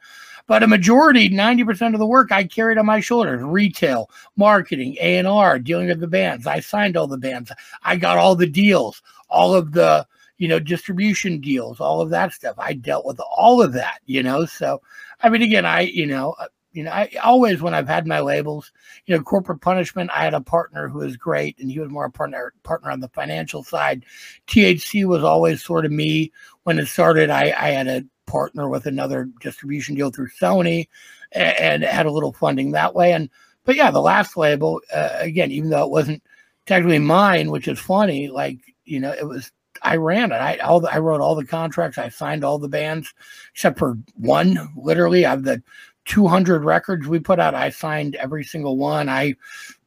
but 0.47 0.63
a 0.63 0.67
majority 0.67 1.29
90% 1.29 1.93
of 1.93 1.99
the 1.99 2.05
work 2.05 2.31
i 2.31 2.43
carried 2.43 2.77
on 2.77 2.85
my 2.85 2.99
shoulders 2.99 3.41
retail 3.43 4.09
marketing 4.35 4.97
a&r 4.99 5.59
dealing 5.59 5.87
with 5.87 5.99
the 5.99 6.07
bands. 6.07 6.47
I 6.47 6.59
signed 6.59 6.97
all 6.97 7.07
the 7.07 7.17
bands. 7.17 7.51
I 7.83 7.95
got 7.95 8.17
all 8.17 8.35
the 8.35 8.47
deals 8.47 9.01
all 9.29 9.53
of 9.53 9.71
the 9.71 10.05
you 10.37 10.47
know 10.47 10.59
distribution 10.59 11.39
deals 11.39 11.79
all 11.79 12.01
of 12.01 12.09
that 12.09 12.33
stuff. 12.33 12.55
I 12.57 12.73
dealt 12.73 13.05
with 13.05 13.19
all 13.19 13.61
of 13.61 13.73
that 13.73 13.99
you 14.05 14.23
know? 14.23 14.45
So 14.45 14.81
i 15.21 15.29
mean 15.29 15.41
again 15.41 15.65
i 15.65 15.81
you 15.81 16.07
know 16.07 16.35
you 16.73 16.83
know 16.83 16.91
i 16.91 17.09
always 17.23 17.61
when 17.61 17.73
i've 17.73 17.87
had 17.87 18.07
my 18.07 18.19
labels 18.19 18.71
you 19.05 19.15
know 19.15 19.21
corporate 19.21 19.61
punishment 19.61 20.09
i 20.13 20.23
had 20.23 20.33
a 20.33 20.41
partner 20.41 20.87
who 20.87 20.99
was 20.99 21.17
great 21.17 21.57
and 21.59 21.69
he 21.71 21.79
was 21.79 21.89
more 21.89 22.05
a 22.05 22.11
partner 22.11 22.53
partner 22.63 22.89
on 22.91 22.99
the 22.99 23.09
financial 23.09 23.63
side 23.63 24.05
thc 24.47 25.05
was 25.05 25.23
always 25.23 25.63
sort 25.63 25.85
of 25.85 25.91
me 25.91 26.31
when 26.63 26.79
it 26.79 26.87
started 26.87 27.29
i 27.29 27.53
i 27.57 27.69
had 27.69 27.87
a 27.87 28.03
partner 28.31 28.69
with 28.69 28.85
another 28.85 29.29
distribution 29.41 29.93
deal 29.93 30.09
through 30.09 30.29
Sony 30.29 30.87
and, 31.33 31.83
and 31.83 31.83
had 31.83 32.05
a 32.05 32.11
little 32.11 32.31
funding 32.31 32.71
that 32.71 32.95
way. 32.95 33.11
And 33.11 33.29
but 33.65 33.75
yeah, 33.75 33.91
the 33.91 34.01
last 34.01 34.37
label 34.37 34.81
uh, 34.93 35.09
again, 35.19 35.51
even 35.51 35.69
though 35.69 35.83
it 35.83 35.91
wasn't 35.91 36.23
technically 36.65 36.99
mine, 36.99 37.51
which 37.51 37.67
is 37.67 37.77
funny, 37.77 38.29
like 38.29 38.59
you 38.85 38.99
know, 38.99 39.11
it 39.11 39.27
was 39.27 39.51
I 39.83 39.97
ran 39.97 40.31
it. 40.31 40.35
I 40.35 40.57
all 40.57 40.79
the, 40.79 40.93
I 40.93 40.99
wrote 40.99 41.21
all 41.21 41.35
the 41.35 41.45
contracts. 41.45 41.97
I 41.97 42.09
signed 42.09 42.43
all 42.43 42.57
the 42.57 42.69
bands 42.69 43.13
except 43.53 43.77
for 43.77 43.97
one. 44.15 44.57
Literally, 44.75 45.25
of 45.25 45.43
the 45.43 45.61
200 46.05 46.63
records 46.63 47.07
we 47.07 47.19
put 47.19 47.39
out, 47.39 47.55
I 47.55 47.69
signed 47.69 48.15
every 48.15 48.43
single 48.43 48.77
one. 48.77 49.09
I 49.09 49.35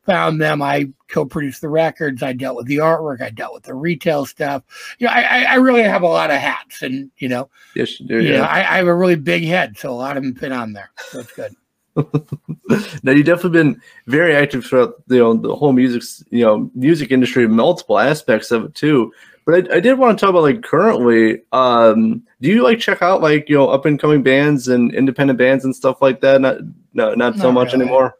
found 0.06 0.40
them. 0.40 0.60
I 0.62 0.90
co-produced 1.08 1.60
the 1.60 1.68
records. 1.68 2.22
I 2.22 2.32
dealt 2.32 2.56
with 2.56 2.66
the 2.66 2.76
artwork. 2.76 3.22
I 3.22 3.30
dealt 3.30 3.54
with 3.54 3.62
the 3.62 3.74
retail 3.74 4.26
stuff. 4.26 4.62
You 4.98 5.06
know, 5.06 5.12
I, 5.12 5.44
I 5.44 5.54
really 5.56 5.82
have 5.82 6.02
a 6.02 6.06
lot 6.08 6.30
of 6.30 6.36
hats, 6.36 6.82
and 6.82 7.10
you 7.18 7.28
know, 7.28 7.48
Yes, 7.74 7.98
you 8.00 8.06
do. 8.06 8.22
you 8.22 8.32
know, 8.32 8.38
Yeah. 8.38 8.46
I, 8.46 8.58
I 8.58 8.76
have 8.76 8.86
a 8.86 8.94
really 8.94 9.16
big 9.16 9.44
head, 9.44 9.78
so 9.78 9.90
a 9.90 9.94
lot 9.94 10.16
of 10.16 10.22
them 10.22 10.34
fit 10.34 10.52
on 10.52 10.72
there. 10.72 10.90
So 11.10 11.20
it's 11.20 11.32
good. 11.32 11.54
now 13.04 13.12
you've 13.12 13.24
definitely 13.24 13.50
been 13.50 13.80
very 14.08 14.34
active 14.34 14.66
throughout 14.66 14.94
you 15.06 15.18
know 15.18 15.34
the 15.34 15.54
whole 15.54 15.72
music 15.72 16.02
you 16.30 16.44
know 16.44 16.70
music 16.74 17.10
industry, 17.12 17.46
multiple 17.46 17.98
aspects 17.98 18.50
of 18.50 18.64
it 18.64 18.74
too. 18.74 19.12
But 19.46 19.70
I, 19.70 19.76
I 19.76 19.80
did 19.80 19.98
want 19.98 20.18
to 20.18 20.22
talk 20.22 20.30
about 20.30 20.42
like 20.42 20.62
currently. 20.62 21.42
Um, 21.52 22.22
do 22.40 22.48
you 22.48 22.62
like 22.62 22.78
check 22.78 23.02
out 23.02 23.20
like 23.20 23.48
you 23.48 23.56
know 23.56 23.68
up 23.68 23.84
and 23.84 23.98
coming 23.98 24.22
bands 24.22 24.68
and 24.68 24.94
independent 24.94 25.38
bands 25.38 25.64
and 25.64 25.74
stuff 25.74 26.00
like 26.00 26.20
that? 26.20 26.40
Not 26.40 26.60
no, 26.94 27.14
not 27.14 27.36
so 27.36 27.52
much 27.52 27.72
really. 27.72 27.84
anymore. 27.84 28.14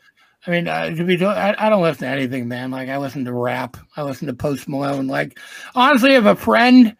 I 0.46 0.50
mean, 0.50 0.68
uh, 0.68 0.90
to 0.90 1.04
be, 1.04 1.16
to- 1.16 1.26
I, 1.26 1.66
I 1.66 1.70
don't 1.70 1.82
listen 1.82 2.02
to 2.02 2.08
anything, 2.08 2.48
man. 2.48 2.70
Like 2.70 2.88
I 2.88 2.98
listen 2.98 3.24
to 3.24 3.32
rap. 3.32 3.78
I 3.96 4.02
listen 4.02 4.26
to 4.26 4.34
Post 4.34 4.68
Malone. 4.68 5.06
Like 5.06 5.38
honestly, 5.74 6.14
if 6.14 6.26
a 6.26 6.36
friend 6.36 6.96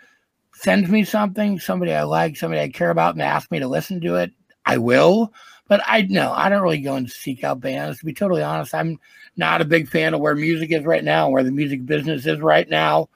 sends 0.54 0.88
me 0.88 1.04
something, 1.04 1.58
somebody 1.58 1.92
I 1.92 2.04
like, 2.04 2.36
somebody 2.36 2.62
I 2.62 2.70
care 2.70 2.90
about, 2.90 3.14
and 3.14 3.20
they 3.20 3.26
ask 3.26 3.50
me 3.50 3.58
to 3.58 3.68
listen 3.68 4.00
to 4.00 4.16
it, 4.16 4.32
I 4.64 4.78
will. 4.78 5.32
But 5.68 5.82
I 5.86 6.02
no, 6.02 6.32
I 6.32 6.48
don't 6.48 6.62
really 6.62 6.80
go 6.80 6.94
and 6.94 7.10
seek 7.10 7.44
out 7.44 7.60
bands. 7.60 7.98
To 7.98 8.06
be 8.06 8.14
totally 8.14 8.42
honest, 8.42 8.74
I'm 8.74 8.98
not 9.36 9.60
a 9.60 9.66
big 9.66 9.88
fan 9.88 10.14
of 10.14 10.20
where 10.20 10.34
music 10.34 10.72
is 10.72 10.84
right 10.84 11.04
now, 11.04 11.28
where 11.28 11.42
the 11.42 11.50
music 11.50 11.84
business 11.84 12.26
is 12.26 12.40
right 12.40 12.68
now. 12.68 13.08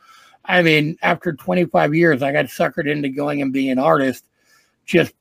I 0.48 0.62
mean, 0.62 0.98
after 1.02 1.34
25 1.34 1.94
years, 1.94 2.22
I 2.22 2.32
got 2.32 2.46
suckered 2.46 2.90
into 2.90 3.10
going 3.10 3.42
and 3.42 3.52
being 3.52 3.70
an 3.70 3.78
artist 3.78 4.24
just 4.86 5.12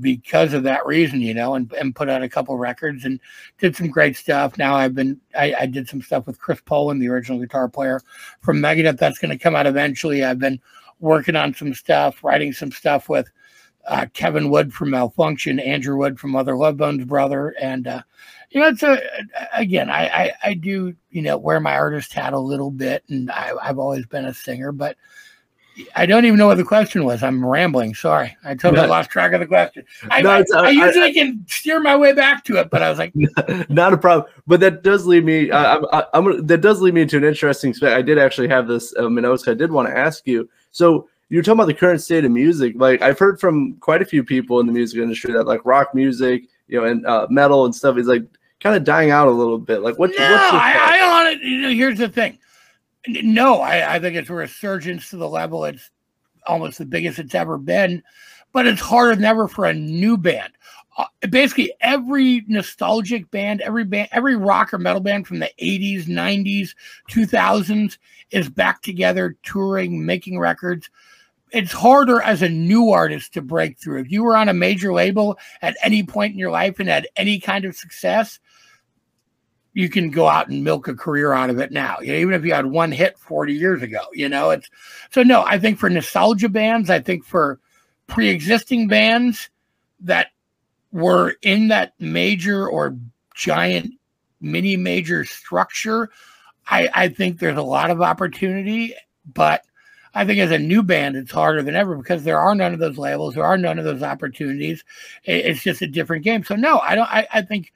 because 0.00 0.54
of 0.54 0.62
that 0.62 0.86
reason, 0.86 1.20
you 1.20 1.34
know, 1.34 1.54
and, 1.54 1.72
and 1.72 1.94
put 1.94 2.08
out 2.08 2.22
a 2.22 2.28
couple 2.28 2.56
records 2.56 3.04
and 3.04 3.20
did 3.58 3.76
some 3.76 3.88
great 3.88 4.16
stuff. 4.16 4.56
Now 4.56 4.74
I've 4.76 4.94
been, 4.94 5.20
I, 5.36 5.54
I 5.60 5.66
did 5.66 5.88
some 5.88 6.00
stuff 6.00 6.26
with 6.26 6.38
Chris 6.38 6.60
Poland, 6.64 7.02
the 7.02 7.08
original 7.08 7.38
guitar 7.40 7.68
player 7.68 8.00
from 8.40 8.58
Megadeth. 8.58 8.98
That's 8.98 9.18
going 9.18 9.36
to 9.36 9.42
come 9.42 9.56
out 9.56 9.66
eventually. 9.66 10.24
I've 10.24 10.38
been 10.38 10.60
working 11.00 11.36
on 11.36 11.54
some 11.54 11.74
stuff, 11.74 12.22
writing 12.22 12.52
some 12.52 12.72
stuff 12.72 13.08
with 13.08 13.28
uh, 13.86 14.06
Kevin 14.12 14.50
Wood 14.50 14.72
from 14.72 14.90
Malfunkshun, 14.90 15.64
Andrew 15.64 15.96
Wood 15.96 16.18
from 16.18 16.30
Mother 16.30 16.56
Love 16.56 16.76
Bone's 16.76 17.04
brother, 17.04 17.54
and 17.60 17.86
uh, 17.86 18.02
you 18.50 18.60
know, 18.60 18.68
it's 18.68 18.82
a 18.82 18.98
again, 19.54 19.90
I, 19.90 20.06
I 20.08 20.32
I 20.44 20.54
do 20.54 20.94
you 21.10 21.22
know 21.22 21.36
wear 21.36 21.60
my 21.60 21.74
artist 21.74 22.12
hat 22.12 22.32
a 22.32 22.38
little 22.38 22.70
bit, 22.70 23.04
and 23.08 23.30
I, 23.30 23.52
I've 23.62 23.78
always 23.78 24.06
been 24.06 24.24
a 24.26 24.34
singer, 24.34 24.72
but 24.72 24.96
I 25.94 26.06
don't 26.06 26.24
even 26.24 26.38
know 26.38 26.48
what 26.48 26.56
the 26.56 26.64
question 26.64 27.04
was. 27.04 27.22
I'm 27.22 27.44
rambling. 27.44 27.94
Sorry, 27.94 28.36
I 28.44 28.54
totally 28.56 28.82
No. 28.82 28.88
lost 28.88 29.10
track 29.10 29.32
of 29.32 29.38
the 29.38 29.46
question. 29.46 29.84
I, 30.10 30.22
No, 30.22 30.30
I, 30.30 30.40
it's- 30.40 30.52
I 30.52 30.66
I- 30.66 30.70
usually 30.70 31.12
can 31.12 31.44
steer 31.46 31.78
my 31.78 31.94
way 31.94 32.12
back 32.12 32.42
to 32.46 32.56
it, 32.56 32.68
but 32.70 32.82
I 32.82 32.90
was 32.90 32.98
like, 32.98 33.12
not 33.68 33.92
a 33.92 33.96
problem. 33.98 34.28
But 34.48 34.58
that 34.60 34.82
does 34.82 35.06
lead 35.06 35.24
me. 35.24 35.52
I, 35.52 35.76
I'm, 35.76 35.84
I, 35.92 36.04
I'm 36.14 36.24
gonna- 36.24 36.42
that 36.42 36.62
does 36.62 36.80
lead 36.80 36.94
me 36.94 37.06
to 37.06 37.16
an 37.18 37.22
interesting 37.24 37.74
spec. 37.74 37.92
I 37.92 38.02
did 38.02 38.18
actually 38.18 38.48
have 38.48 38.66
this 38.66 38.92
um, 38.96 39.16
in 39.18 39.22
notes. 39.22 39.46
I 39.46 39.54
did 39.54 39.70
want 39.70 39.86
to 39.88 39.96
ask 39.96 40.26
you. 40.26 40.48
So 40.72 41.08
you're 41.28 41.42
talking 41.44 41.58
about 41.60 41.66
the 41.66 41.74
current 41.74 42.00
state 42.00 42.24
of 42.24 42.32
music. 42.32 42.74
Like 42.76 43.00
I've 43.02 43.18
heard 43.18 43.38
from 43.38 43.74
quite 43.76 44.02
a 44.02 44.06
few 44.06 44.24
people 44.24 44.58
in 44.58 44.66
the 44.66 44.72
music 44.72 44.98
industry 45.00 45.32
that 45.34 45.44
like 45.46 45.60
rock 45.64 45.94
music, 45.94 46.42
you 46.66 46.80
know, 46.80 46.86
and 46.88 47.06
uh, 47.06 47.28
metal 47.30 47.66
and 47.66 47.74
stuff 47.74 47.98
is 47.98 48.08
like 48.08 48.24
kind 48.60 48.76
of 48.76 48.84
dying 48.84 49.10
out 49.10 49.28
a 49.28 49.32
little 49.32 49.58
bit. 49.58 49.82
Like 49.82 49.98
what? 49.98 50.10
no, 50.10 50.30
what's? 50.30 50.54
I, 50.54 50.74
I 50.76 51.34
to. 51.34 51.46
You 51.46 51.60
know, 51.62 51.70
here's 51.70 51.98
the 51.98 52.08
thing. 52.08 52.38
No, 53.06 53.60
I, 53.60 53.94
I 53.94 53.98
think 54.00 54.16
it's 54.16 54.30
a 54.30 54.34
resurgence 54.34 55.10
to 55.10 55.16
the 55.16 55.28
level 55.28 55.64
it's 55.64 55.90
almost 56.46 56.78
the 56.78 56.86
biggest 56.86 57.18
it's 57.18 57.34
ever 57.34 57.58
been, 57.58 58.02
but 58.52 58.66
it's 58.66 58.80
harder 58.80 59.14
than 59.14 59.24
ever 59.24 59.46
for 59.46 59.66
a 59.66 59.74
new 59.74 60.16
band. 60.16 60.52
Uh, 60.96 61.06
basically, 61.30 61.72
every 61.80 62.44
nostalgic 62.48 63.30
band, 63.30 63.60
every 63.60 63.84
band, 63.84 64.08
every 64.10 64.34
rock 64.34 64.74
or 64.74 64.78
metal 64.78 65.00
band 65.00 65.26
from 65.26 65.38
the 65.38 65.50
80s, 65.62 66.06
90s, 66.06 66.70
2000s 67.10 67.98
is 68.30 68.48
back 68.48 68.82
together, 68.82 69.36
touring, 69.44 70.04
making 70.04 70.38
records. 70.38 70.90
It's 71.52 71.72
harder 71.72 72.20
as 72.20 72.42
a 72.42 72.48
new 72.48 72.90
artist 72.90 73.32
to 73.34 73.42
break 73.42 73.78
through. 73.78 74.00
If 74.00 74.10
you 74.10 74.24
were 74.24 74.36
on 74.36 74.48
a 74.48 74.54
major 74.54 74.92
label 74.92 75.38
at 75.62 75.76
any 75.82 76.02
point 76.02 76.32
in 76.32 76.38
your 76.38 76.50
life 76.50 76.80
and 76.80 76.88
had 76.88 77.06
any 77.16 77.38
kind 77.38 77.64
of 77.64 77.76
success, 77.76 78.40
you 79.74 79.88
can 79.88 80.10
go 80.10 80.28
out 80.28 80.48
and 80.48 80.64
milk 80.64 80.88
a 80.88 80.94
career 80.94 81.32
out 81.32 81.50
of 81.50 81.58
it 81.58 81.70
now. 81.70 81.98
You 82.00 82.12
know, 82.12 82.18
even 82.18 82.34
if 82.34 82.44
you 82.44 82.52
had 82.52 82.66
one 82.66 82.90
hit 82.90 83.18
40 83.18 83.52
years 83.52 83.82
ago, 83.82 84.00
you 84.12 84.28
know, 84.28 84.50
it's 84.50 84.68
so 85.10 85.22
no, 85.22 85.44
I 85.44 85.58
think 85.58 85.78
for 85.78 85.88
nostalgia 85.90 86.48
bands, 86.48 86.90
I 86.90 87.00
think 87.00 87.24
for 87.24 87.60
pre-existing 88.06 88.88
bands 88.88 89.50
that 90.00 90.28
were 90.92 91.34
in 91.42 91.68
that 91.68 91.92
major 92.00 92.66
or 92.68 92.96
giant 93.34 93.92
mini 94.40 94.76
major 94.76 95.24
structure, 95.24 96.10
I, 96.68 96.88
I 96.94 97.08
think 97.08 97.38
there's 97.38 97.58
a 97.58 97.62
lot 97.62 97.90
of 97.90 98.00
opportunity, 98.02 98.94
but 99.32 99.62
I 100.14 100.24
think 100.24 100.40
as 100.40 100.50
a 100.50 100.58
new 100.58 100.82
band, 100.82 101.16
it's 101.16 101.30
harder 101.30 101.62
than 101.62 101.76
ever 101.76 101.96
because 101.96 102.24
there 102.24 102.40
are 102.40 102.54
none 102.54 102.72
of 102.72 102.78
those 102.80 102.98
labels, 102.98 103.34
there 103.34 103.44
are 103.44 103.58
none 103.58 103.78
of 103.78 103.84
those 103.84 104.02
opportunities. 104.02 104.82
It- 105.24 105.46
it's 105.46 105.62
just 105.62 105.82
a 105.82 105.86
different 105.86 106.24
game. 106.24 106.42
So 106.44 106.56
no, 106.56 106.78
I 106.80 106.94
don't. 106.94 107.08
I, 107.08 107.26
I 107.32 107.42
think 107.42 107.72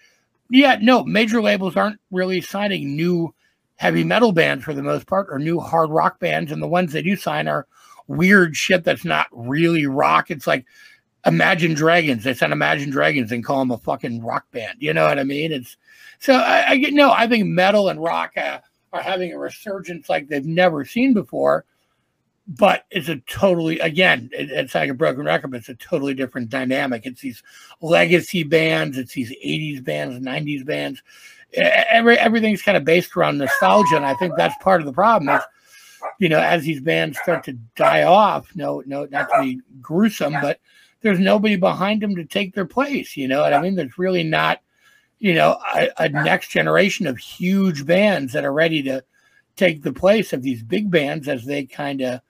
yeah, 0.53 0.79
no, 0.83 1.03
major 1.03 1.41
labels 1.41 1.77
aren't 1.77 1.99
really 2.11 2.43
signing 2.43 2.95
new 2.95 3.35
heavy 3.77 4.05
metal 4.05 4.33
bands 4.33 4.63
for 4.63 4.75
the 4.75 4.83
most 4.83 5.07
part 5.07 5.29
or 5.31 5.39
new 5.39 5.59
hard 5.59 5.89
rock 5.89 6.21
bands. 6.21 6.53
And 6.53 6.63
the 6.63 6.69
ones 6.69 6.93
they 6.93 7.01
do 7.01 7.17
sign 7.17 7.49
are 7.49 7.67
weird 8.07 8.55
shit 8.55 8.85
that's 8.85 9.05
not 9.05 9.29
really 9.33 9.87
rock. 9.87 10.31
It's 10.31 10.47
like 10.47 10.67
Imagine 11.25 11.73
Dragons. 11.73 12.23
They 12.23 12.35
sign 12.35 12.53
Imagine 12.53 12.91
Dragons 12.91 13.33
and 13.33 13.43
call 13.43 13.61
them 13.61 13.71
a 13.71 13.79
fucking 13.79 14.23
rock 14.23 14.45
band. 14.51 14.77
You 14.79 14.93
know 14.93 15.07
what 15.07 15.19
I 15.19 15.25
mean? 15.25 15.53
It's 15.53 15.79
so 16.19 16.35
I, 16.35 16.73
I 16.73 16.77
get 16.77 16.93
no, 16.93 17.11
I 17.11 17.27
think 17.27 17.47
metal 17.47 17.89
and 17.89 18.03
rock 18.03 18.37
uh, 18.37 18.59
are 18.93 19.03
having 19.03 19.33
a 19.33 19.39
resurgence 19.39 20.11
like 20.11 20.29
they've 20.29 20.45
never 20.45 20.85
seen 20.85 21.15
before. 21.15 21.65
But 22.49 22.87
it's 22.91 23.09
a 23.09 23.17
totally, 23.21 23.79
again, 23.79 24.29
it, 24.33 24.51
it's 24.51 24.75
like 24.75 24.91
a 24.91 24.95
broken 24.95 25.25
record, 25.25 25.53
but 25.53 25.59
it's 25.59 25.69
a 25.69 25.75
totally 25.75 26.13
different 26.13 26.49
dynamic. 26.51 27.07
It's 27.07 27.21
these 27.21 27.43
legacy 27.81 28.43
bands, 28.43 28.99
it's 28.99 29.15
these 29.15 29.31
80s 29.31 29.83
bands, 29.85 30.19
90s 30.27 30.65
bands. 30.65 31.03
every 31.55 32.19
everything's 32.19 32.63
kind 32.63 32.77
of 32.77 32.85
based 32.85 33.17
around 33.17 33.39
nostalgia, 33.39 33.97
and 33.97 34.07
I 34.07 34.15
think 34.15 34.35
that's 34.37 34.61
part 34.63 34.81
of 34.81 34.87
the 34.87 34.93
problem. 34.93 35.37
Is 35.37 35.43
you 36.19 36.29
know, 36.29 36.41
as 36.41 36.65
these 36.65 36.81
bands 36.81 37.19
start 37.23 37.45
to 37.45 37.53
die 37.77 38.03
off, 38.03 38.55
no, 38.55 38.83
no, 38.87 39.07
not 39.07 39.29
to 39.31 39.43
be 39.43 39.61
gruesome, 39.81 40.35
but 40.41 40.61
there's 41.01 41.19
nobody 41.19 41.57
behind 41.57 42.01
them 42.01 42.17
to 42.17 42.25
take 42.25 42.55
their 42.55 42.67
place. 42.67 43.17
You 43.17 43.29
know 43.29 43.41
what 43.41 43.53
I 43.53 43.61
mean? 43.61 43.75
There's 43.75 43.99
really 43.99 44.23
not, 44.23 44.61
you 45.19 45.35
know, 45.35 45.59
a, 45.75 45.89
a 45.99 46.09
next 46.09 46.49
generation 46.49 47.07
of 47.07 47.19
huge 47.19 47.85
bands 47.87 48.33
that 48.33 48.45
are 48.45 48.53
ready 48.53 48.83
to 48.85 49.05
take 49.57 49.83
the 49.83 49.93
place 49.93 50.33
of 50.33 50.43
these 50.43 50.63
big 50.63 50.91
bands 50.91 51.29
as 51.29 51.45
they 51.45 51.65
kind 51.65 52.01
of 52.01 52.21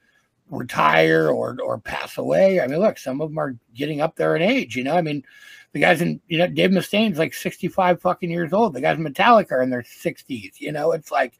retire 0.52 1.28
or 1.28 1.56
or 1.62 1.78
pass 1.78 2.18
away. 2.18 2.60
I 2.60 2.66
mean, 2.66 2.80
look, 2.80 2.98
some 2.98 3.20
of 3.20 3.30
them 3.30 3.38
are 3.38 3.56
getting 3.74 4.00
up 4.00 4.16
there 4.16 4.36
in 4.36 4.42
age. 4.42 4.76
You 4.76 4.84
know, 4.84 4.94
I 4.94 5.00
mean, 5.00 5.24
the 5.72 5.80
guys 5.80 6.00
in 6.00 6.20
you 6.28 6.38
know 6.38 6.46
Dave 6.46 6.70
Mustaine's 6.70 7.18
like 7.18 7.34
65 7.34 8.00
fucking 8.00 8.30
years 8.30 8.52
old. 8.52 8.74
The 8.74 8.80
guys 8.80 8.98
in 8.98 9.04
Metallica 9.04 9.52
are 9.52 9.62
in 9.62 9.70
their 9.70 9.82
60s. 9.82 10.60
You 10.60 10.72
know, 10.72 10.92
it's 10.92 11.10
like, 11.10 11.34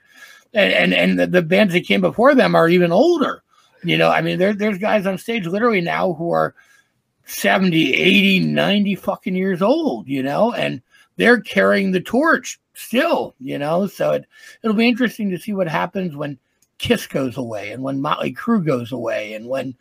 and 0.53 0.73
and, 0.73 0.95
and 0.95 1.19
the, 1.19 1.27
the 1.27 1.43
bands 1.43 1.75
that 1.75 1.87
came 1.87 2.01
before 2.01 2.35
them 2.35 2.55
are 2.55 2.69
even 2.69 2.91
older. 2.91 3.43
You 3.85 3.99
know, 3.99 4.11
I 4.11 4.21
mean, 4.21 4.39
there, 4.39 4.55
there's 4.55 4.79
guys 4.79 5.07
on 5.07 5.19
stage 5.19 5.47
literally 5.47 5.81
now 5.81 6.13
who 6.13 6.31
are 6.31 6.55
70, 7.25 7.95
80, 7.95 8.41
90 8.47 8.95
fucking 8.95 9.35
years 9.35 9.61
old, 9.61 10.07
you 10.09 10.23
know, 10.23 10.53
and 10.53 10.81
they're 11.17 11.41
carrying 11.41 11.91
the 11.91 12.01
torch 12.01 12.61
still, 12.75 13.35
you 13.41 13.59
know. 13.59 13.87
So 13.89 14.13
it, 14.13 14.25
it'll 14.63 14.77
be 14.77 14.87
interesting 14.87 15.31
to 15.31 15.39
see 15.39 15.53
what 15.53 15.69
happens 15.69 16.15
when 16.15 16.39
Kiss 16.83 17.07
goes 17.07 17.37
away 17.37 17.71
and 17.71 17.83
when 17.83 18.01
Motley 18.01 18.35
Crue 18.35 18.67
goes 18.67 18.91
away 18.91 19.35
and 19.35 19.47
when, 19.47 19.75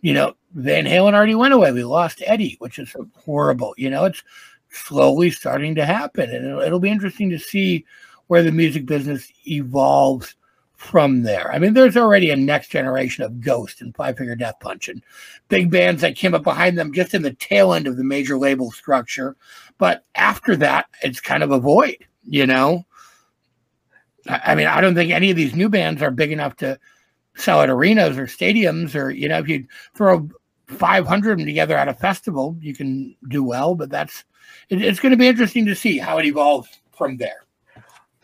you 0.00 0.14
know, 0.14 0.34
Van 0.54 0.86
Halen 0.86 1.12
already 1.12 1.34
went 1.34 1.52
away. 1.52 1.70
We 1.70 1.84
lost 1.84 2.22
Eddie, 2.24 2.56
which 2.60 2.78
is 2.78 2.96
horrible. 3.14 3.74
You 3.76 3.90
know, 3.90 4.06
it's 4.06 4.22
slowly 4.70 5.30
starting 5.30 5.74
to 5.74 5.84
happen. 5.84 6.30
And 6.30 6.46
it'll, 6.46 6.60
it'll 6.62 6.80
be 6.80 6.88
interesting 6.88 7.28
to 7.28 7.38
see 7.38 7.84
where 8.28 8.42
the 8.42 8.50
music 8.50 8.86
business 8.86 9.30
evolves 9.46 10.34
from 10.76 11.22
there. 11.22 11.52
I 11.52 11.58
mean, 11.58 11.74
there's 11.74 11.96
already 11.96 12.30
a 12.30 12.36
next 12.36 12.68
generation 12.68 13.22
of 13.22 13.40
Ghost 13.40 13.82
and 13.82 13.94
Five 13.94 14.16
Finger 14.16 14.34
Death 14.34 14.58
Punch 14.60 14.88
and 14.88 15.02
big 15.48 15.70
bands 15.70 16.00
that 16.00 16.16
came 16.16 16.34
up 16.34 16.42
behind 16.42 16.78
them 16.78 16.92
just 16.92 17.12
in 17.12 17.20
the 17.20 17.34
tail 17.34 17.74
end 17.74 17.86
of 17.86 17.98
the 17.98 18.04
major 18.04 18.38
label 18.38 18.70
structure. 18.70 19.36
But 19.76 20.04
after 20.14 20.56
that, 20.56 20.86
it's 21.02 21.20
kind 21.20 21.42
of 21.42 21.50
a 21.50 21.60
void, 21.60 21.98
you 22.24 22.46
know? 22.46 22.84
I 24.28 24.54
mean, 24.54 24.66
I 24.66 24.80
don't 24.80 24.94
think 24.94 25.10
any 25.10 25.30
of 25.30 25.36
these 25.36 25.54
new 25.54 25.68
bands 25.68 26.02
are 26.02 26.10
big 26.10 26.32
enough 26.32 26.56
to 26.56 26.78
sell 27.36 27.60
at 27.60 27.70
arenas 27.70 28.18
or 28.18 28.26
stadiums 28.26 28.94
or, 28.94 29.10
you 29.10 29.28
know, 29.28 29.38
if 29.38 29.48
you 29.48 29.66
throw 29.94 30.28
500 30.68 31.32
of 31.32 31.38
them 31.38 31.46
together 31.46 31.76
at 31.76 31.88
a 31.88 31.94
festival, 31.94 32.56
you 32.60 32.74
can 32.74 33.14
do 33.28 33.44
well, 33.44 33.74
but 33.74 33.90
that's, 33.90 34.24
it, 34.68 34.82
it's 34.82 35.00
going 35.00 35.10
to 35.10 35.16
be 35.16 35.28
interesting 35.28 35.66
to 35.66 35.74
see 35.76 35.98
how 35.98 36.18
it 36.18 36.26
evolves 36.26 36.68
from 36.92 37.16
there. 37.16 37.46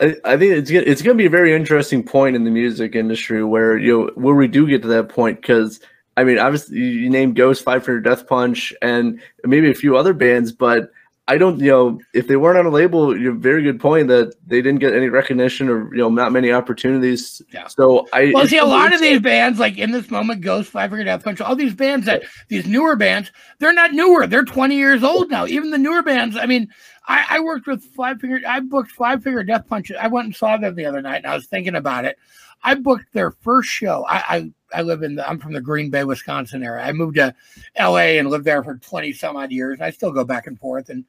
I, 0.01 0.17
I 0.25 0.37
think 0.37 0.53
it's 0.53 0.71
it's 0.71 1.03
going 1.03 1.17
to 1.17 1.23
be 1.23 1.27
a 1.27 1.31
very 1.31 1.55
interesting 1.55 2.03
point 2.03 2.35
in 2.35 2.45
the 2.45 2.51
music 2.51 2.97
industry 2.97 3.45
where 3.45 3.79
you 3.79 3.97
know 3.97 4.11
where 4.17 4.35
we 4.35 4.49
do 4.49 4.67
get 4.67 4.83
to 4.83 4.89
that 4.89 5.09
point 5.09 5.41
because 5.41 5.81
I 6.17 6.25
mean 6.25 6.39
obviously 6.39 6.79
you 6.79 7.09
named 7.09 7.37
Ghost, 7.37 7.63
Five 7.63 7.85
Finger 7.85 8.01
Death 8.01 8.27
Punch, 8.27 8.75
and 8.83 9.21
maybe 9.45 9.71
a 9.71 9.75
few 9.75 9.97
other 9.97 10.13
bands, 10.13 10.51
but 10.51 10.91
I 11.29 11.39
don't 11.39 11.61
you 11.61 11.71
know 11.71 12.01
if 12.15 12.27
they 12.27 12.37
weren't 12.37 12.59
on 12.59 12.67
a 12.67 12.71
label, 12.71 13.17
you're 13.17 13.33
very 13.33 13.63
good 13.63 13.79
point 13.79 14.09
that 14.09 14.35
they 14.45 14.61
didn't 14.61 14.81
get 14.81 14.93
any 14.93 15.09
recognition 15.09 15.69
or 15.69 15.95
you 15.95 16.03
know 16.03 16.09
not 16.09 16.33
many 16.33 16.51
opportunities. 16.51 17.41
Yeah. 17.53 17.69
So 17.69 18.09
I 18.13 18.33
Well, 18.35 18.47
see, 18.49 18.59
a 18.59 18.65
lot 18.65 18.93
of 18.93 19.01
these 19.01 19.21
bands, 19.21 19.61
like 19.61 19.79
in 19.79 19.93
this 19.93 20.11
moment, 20.11 20.41
Ghost, 20.41 20.71
Five 20.71 20.91
Finger 20.91 21.05
Death 21.05 21.23
Punch, 21.23 21.41
all 21.41 21.55
these 21.55 21.75
bands 21.75 22.07
that 22.07 22.25
these 22.49 22.67
newer 22.67 22.97
bands, 22.97 23.31
they're 23.61 23.73
not 23.73 23.93
newer. 23.93 24.27
They're 24.27 24.45
20 24.45 24.77
years 24.77 25.05
old 25.05 25.31
now. 25.31 25.47
Even 25.47 25.71
the 25.71 25.79
newer 25.79 26.03
bands, 26.03 26.37
I 26.37 26.47
mean, 26.47 26.69
I, 27.07 27.25
I 27.31 27.41
worked 27.41 27.69
with 27.69 27.85
Five 27.85 28.21
Finger, 28.21 28.41
I 28.47 28.59
booked 28.59 28.91
Five 28.91 29.23
Finger 29.23 29.45
Death 29.45 29.69
Punch. 29.69 29.93
I 29.93 30.09
went 30.09 30.27
and 30.27 30.35
saw 30.35 30.57
them 30.57 30.75
the 30.75 30.87
other 30.87 31.03
night 31.03 31.19
and 31.19 31.27
I 31.27 31.35
was 31.37 31.47
thinking 31.47 31.77
about 31.77 32.05
it. 32.05 32.19
I 32.65 32.75
booked 32.75 33.13
their 33.13 33.31
first 33.31 33.69
show. 33.69 34.05
I, 34.09 34.17
I, 34.17 34.53
I 34.79 34.83
live 34.83 35.03
in 35.03 35.17
the, 35.17 35.29
I'm 35.29 35.39
from 35.39 35.53
the 35.53 35.61
Green 35.61 35.91
Bay, 35.91 36.05
Wisconsin 36.05 36.63
area. 36.63 36.85
I 36.85 36.93
moved 36.93 37.17
to 37.17 37.35
LA 37.79 38.19
and 38.19 38.31
lived 38.31 38.45
there 38.45 38.63
for 38.63 38.77
20 38.77 39.13
some 39.13 39.37
odd 39.37 39.51
years. 39.51 39.81
I 39.81 39.91
still 39.91 40.13
go 40.13 40.25
back 40.25 40.47
and 40.47 40.59
forth. 40.59 40.89
And, 40.89 41.05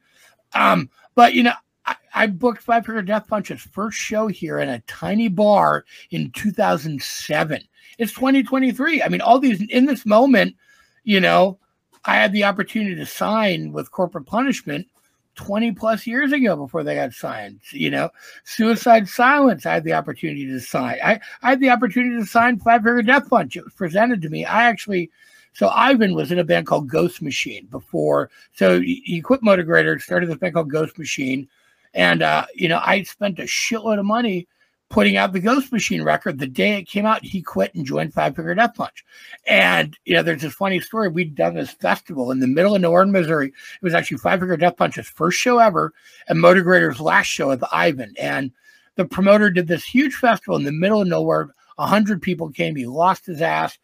um, 0.54 0.90
but 1.14 1.34
you 1.34 1.42
know, 1.42 1.52
I, 1.86 1.96
I 2.14 2.26
booked 2.26 2.62
Five 2.62 2.86
Finger 2.86 3.02
Death 3.02 3.28
Punch's 3.28 3.62
first 3.62 3.98
show 3.98 4.26
here 4.26 4.58
in 4.58 4.68
a 4.68 4.80
tiny 4.80 5.28
bar 5.28 5.84
in 6.10 6.30
2007. 6.32 7.62
It's 7.98 8.12
2023. 8.12 9.02
I 9.02 9.08
mean, 9.08 9.20
all 9.20 9.38
these 9.38 9.62
in 9.62 9.86
this 9.86 10.04
moment, 10.04 10.56
you 11.04 11.20
know, 11.20 11.58
I 12.04 12.16
had 12.16 12.32
the 12.32 12.44
opportunity 12.44 12.96
to 12.96 13.06
sign 13.06 13.72
with 13.72 13.90
Corporate 13.90 14.26
Punishment 14.26 14.86
20 15.34 15.72
plus 15.72 16.06
years 16.06 16.32
ago 16.32 16.56
before 16.56 16.82
they 16.82 16.94
got 16.94 17.12
signed. 17.12 17.60
You 17.70 17.90
know, 17.90 18.10
Suicide 18.44 19.08
Silence, 19.08 19.66
I 19.66 19.74
had 19.74 19.84
the 19.84 19.92
opportunity 19.92 20.46
to 20.46 20.60
sign. 20.60 20.98
I, 21.04 21.20
I 21.42 21.50
had 21.50 21.60
the 21.60 21.70
opportunity 21.70 22.16
to 22.16 22.26
sign 22.26 22.58
Five 22.58 22.82
Finger 22.82 23.02
Death 23.02 23.28
Punch. 23.28 23.56
It 23.56 23.64
was 23.64 23.74
presented 23.74 24.22
to 24.22 24.28
me. 24.28 24.44
I 24.44 24.64
actually, 24.64 25.10
so 25.52 25.68
Ivan 25.68 26.14
was 26.14 26.32
in 26.32 26.38
a 26.38 26.44
band 26.44 26.66
called 26.66 26.88
Ghost 26.88 27.22
Machine 27.22 27.66
before. 27.66 28.30
So 28.52 28.80
he, 28.80 29.20
quit 29.22 29.42
Motograter, 29.42 30.00
started 30.00 30.28
this 30.28 30.38
band 30.38 30.54
called 30.54 30.70
Ghost 30.70 30.98
Machine. 30.98 31.48
And, 31.94 32.22
uh, 32.22 32.46
you 32.54 32.68
know, 32.68 32.80
I 32.84 33.02
spent 33.02 33.38
a 33.38 33.44
shitload 33.44 33.98
of 34.00 34.04
money 34.04 34.48
putting 34.90 35.16
out 35.16 35.32
the 35.32 35.40
Ghost 35.40 35.72
Machine 35.72 36.02
record. 36.02 36.38
The 36.38 36.46
day 36.46 36.78
it 36.78 36.88
came 36.88 37.06
out, 37.06 37.24
he 37.24 37.42
quit 37.42 37.74
and 37.74 37.84
joined 37.84 38.14
Five 38.14 38.36
Finger 38.36 38.54
Death 38.54 38.74
Punch. 38.74 39.04
And, 39.46 39.96
you 40.04 40.14
know, 40.14 40.22
there's 40.22 40.42
this 40.42 40.54
funny 40.54 40.80
story. 40.80 41.08
We'd 41.08 41.34
done 41.34 41.54
this 41.54 41.70
festival 41.70 42.30
in 42.30 42.40
the 42.40 42.46
middle 42.46 42.74
of 42.74 42.80
nowhere 42.80 43.02
in 43.02 43.12
Missouri. 43.12 43.48
It 43.48 43.82
was 43.82 43.94
actually 43.94 44.18
Five 44.18 44.40
Finger 44.40 44.56
Death 44.56 44.76
Punch's 44.76 45.08
first 45.08 45.38
show 45.38 45.58
ever 45.58 45.92
and 46.28 46.40
Motograter's 46.40 47.00
last 47.00 47.26
show 47.26 47.48
with 47.48 47.64
Ivan. 47.72 48.14
And 48.18 48.52
the 48.96 49.04
promoter 49.04 49.50
did 49.50 49.66
this 49.66 49.84
huge 49.84 50.14
festival 50.14 50.56
in 50.56 50.64
the 50.64 50.72
middle 50.72 51.02
of 51.02 51.08
nowhere. 51.08 51.54
A 51.78 51.86
hundred 51.86 52.22
people 52.22 52.50
came. 52.50 52.76
He 52.76 52.86
lost 52.86 53.26
his 53.26 53.42
ass. 53.42 53.78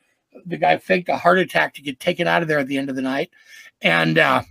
The 0.47 0.59
guy 0.59 0.79
faked 0.79 1.09
a 1.09 1.17
heart 1.17 1.39
attack 1.39 1.75
to 1.75 1.83
get 1.83 1.99
taken 1.99 2.29
out 2.29 2.43
of 2.43 2.49
there 2.49 2.61
at 2.61 2.69
the 2.69 2.79
end 2.79 2.89
of 2.89 2.97
the 2.97 3.03
night. 3.03 3.31
And, 3.83 4.19
uh, 4.19 4.43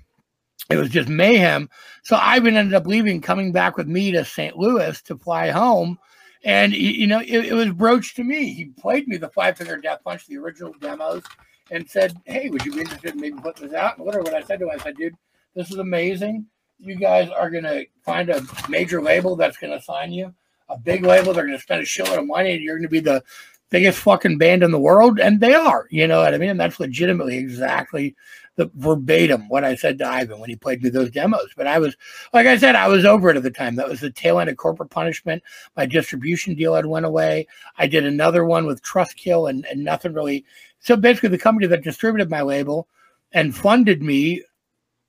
it 0.69 0.77
was 0.77 0.89
just 0.89 1.09
mayhem. 1.09 1.69
So 2.03 2.15
Ivan 2.15 2.55
ended 2.55 2.75
up 2.75 2.85
leaving, 2.85 3.21
coming 3.21 3.51
back 3.51 3.75
with 3.75 3.87
me 3.87 4.11
to 4.11 4.23
St. 4.23 4.55
Louis 4.55 5.01
to 5.03 5.17
fly 5.17 5.49
home. 5.49 5.97
And 6.43 6.73
you 6.73 7.07
know, 7.07 7.19
it, 7.19 7.45
it 7.45 7.53
was 7.53 7.71
broached 7.71 8.15
to 8.15 8.23
me. 8.23 8.53
He 8.53 8.65
played 8.65 9.07
me 9.07 9.17
the 9.17 9.29
Five 9.29 9.57
Finger 9.57 9.77
Death 9.77 9.99
Punch, 10.03 10.25
the 10.25 10.37
original 10.37 10.73
demos, 10.79 11.23
and 11.69 11.89
said, 11.89 12.15
"Hey, 12.25 12.49
would 12.49 12.65
you 12.65 12.73
be 12.73 12.81
interested 12.81 13.13
in 13.13 13.21
maybe 13.21 13.37
putting 13.41 13.67
this 13.67 13.75
out?" 13.75 13.97
And 13.97 14.05
literally, 14.05 14.31
what 14.31 14.41
I 14.41 14.45
said 14.45 14.59
to 14.59 14.65
him, 14.65 14.71
I 14.73 14.81
said, 14.81 14.95
"Dude, 14.95 15.15
this 15.53 15.69
is 15.69 15.77
amazing. 15.77 16.45
You 16.79 16.95
guys 16.95 17.29
are 17.29 17.49
gonna 17.49 17.83
find 18.03 18.29
a 18.29 18.41
major 18.69 19.01
label 19.01 19.35
that's 19.35 19.57
gonna 19.57 19.81
sign 19.81 20.13
you, 20.13 20.33
a 20.69 20.77
big 20.77 21.03
label. 21.03 21.33
They're 21.33 21.45
gonna 21.45 21.59
spend 21.59 21.81
a 21.81 21.85
shitload 21.85 22.19
of 22.19 22.27
money, 22.27 22.53
and 22.53 22.63
you're 22.63 22.77
gonna 22.77 22.87
be 22.87 23.01
the 23.01 23.21
biggest 23.69 23.99
fucking 23.99 24.37
band 24.37 24.63
in 24.63 24.71
the 24.71 24.79
world." 24.79 25.19
And 25.19 25.41
they 25.41 25.53
are. 25.53 25.87
You 25.89 26.07
know 26.07 26.21
what 26.21 26.33
I 26.33 26.37
mean? 26.37 26.51
And 26.51 26.59
that's 26.59 26.79
legitimately 26.79 27.37
exactly 27.37 28.15
the 28.59 28.69
verbatim 28.75 29.47
what 29.47 29.63
I 29.63 29.73
said 29.73 29.97
to 29.99 30.05
Ivan 30.05 30.37
when 30.37 30.49
he 30.49 30.57
played 30.57 30.83
me 30.83 30.89
those 30.89 31.09
demos. 31.09 31.47
But 31.55 31.65
I 31.65 31.79
was, 31.79 31.95
like 32.33 32.45
I 32.45 32.57
said, 32.57 32.75
I 32.75 32.89
was 32.89 33.05
over 33.05 33.29
it 33.29 33.37
at 33.37 33.43
the 33.43 33.49
time. 33.49 33.77
That 33.77 33.87
was 33.87 34.01
the 34.01 34.11
tail 34.11 34.37
end 34.37 34.49
of 34.49 34.57
corporate 34.57 34.89
punishment. 34.89 35.41
My 35.77 35.85
distribution 35.85 36.55
deal 36.55 36.75
had 36.75 36.85
went 36.85 37.05
away. 37.05 37.47
I 37.77 37.87
did 37.87 38.05
another 38.05 38.43
one 38.43 38.65
with 38.65 38.83
Trustkill 38.83 39.49
and, 39.49 39.65
and 39.67 39.81
nothing 39.81 40.11
really. 40.11 40.43
So 40.81 40.97
basically, 40.97 41.29
the 41.29 41.37
company 41.37 41.67
that 41.67 41.85
distributed 41.85 42.29
my 42.29 42.41
label 42.41 42.89
and 43.31 43.55
funded 43.55 44.03
me, 44.03 44.43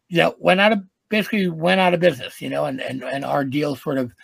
you 0.09 0.19
know, 0.19 0.37
went 0.39 0.61
out 0.61 0.71
of 0.71 0.85
basically 1.09 1.49
went 1.49 1.81
out 1.81 1.93
of 1.93 1.99
business, 1.99 2.41
you 2.41 2.51
know, 2.51 2.67
and 2.67 2.81
and, 2.81 3.03
and 3.03 3.25
our 3.25 3.45
deal 3.45 3.75
sort 3.75 3.99
of 3.99 4.15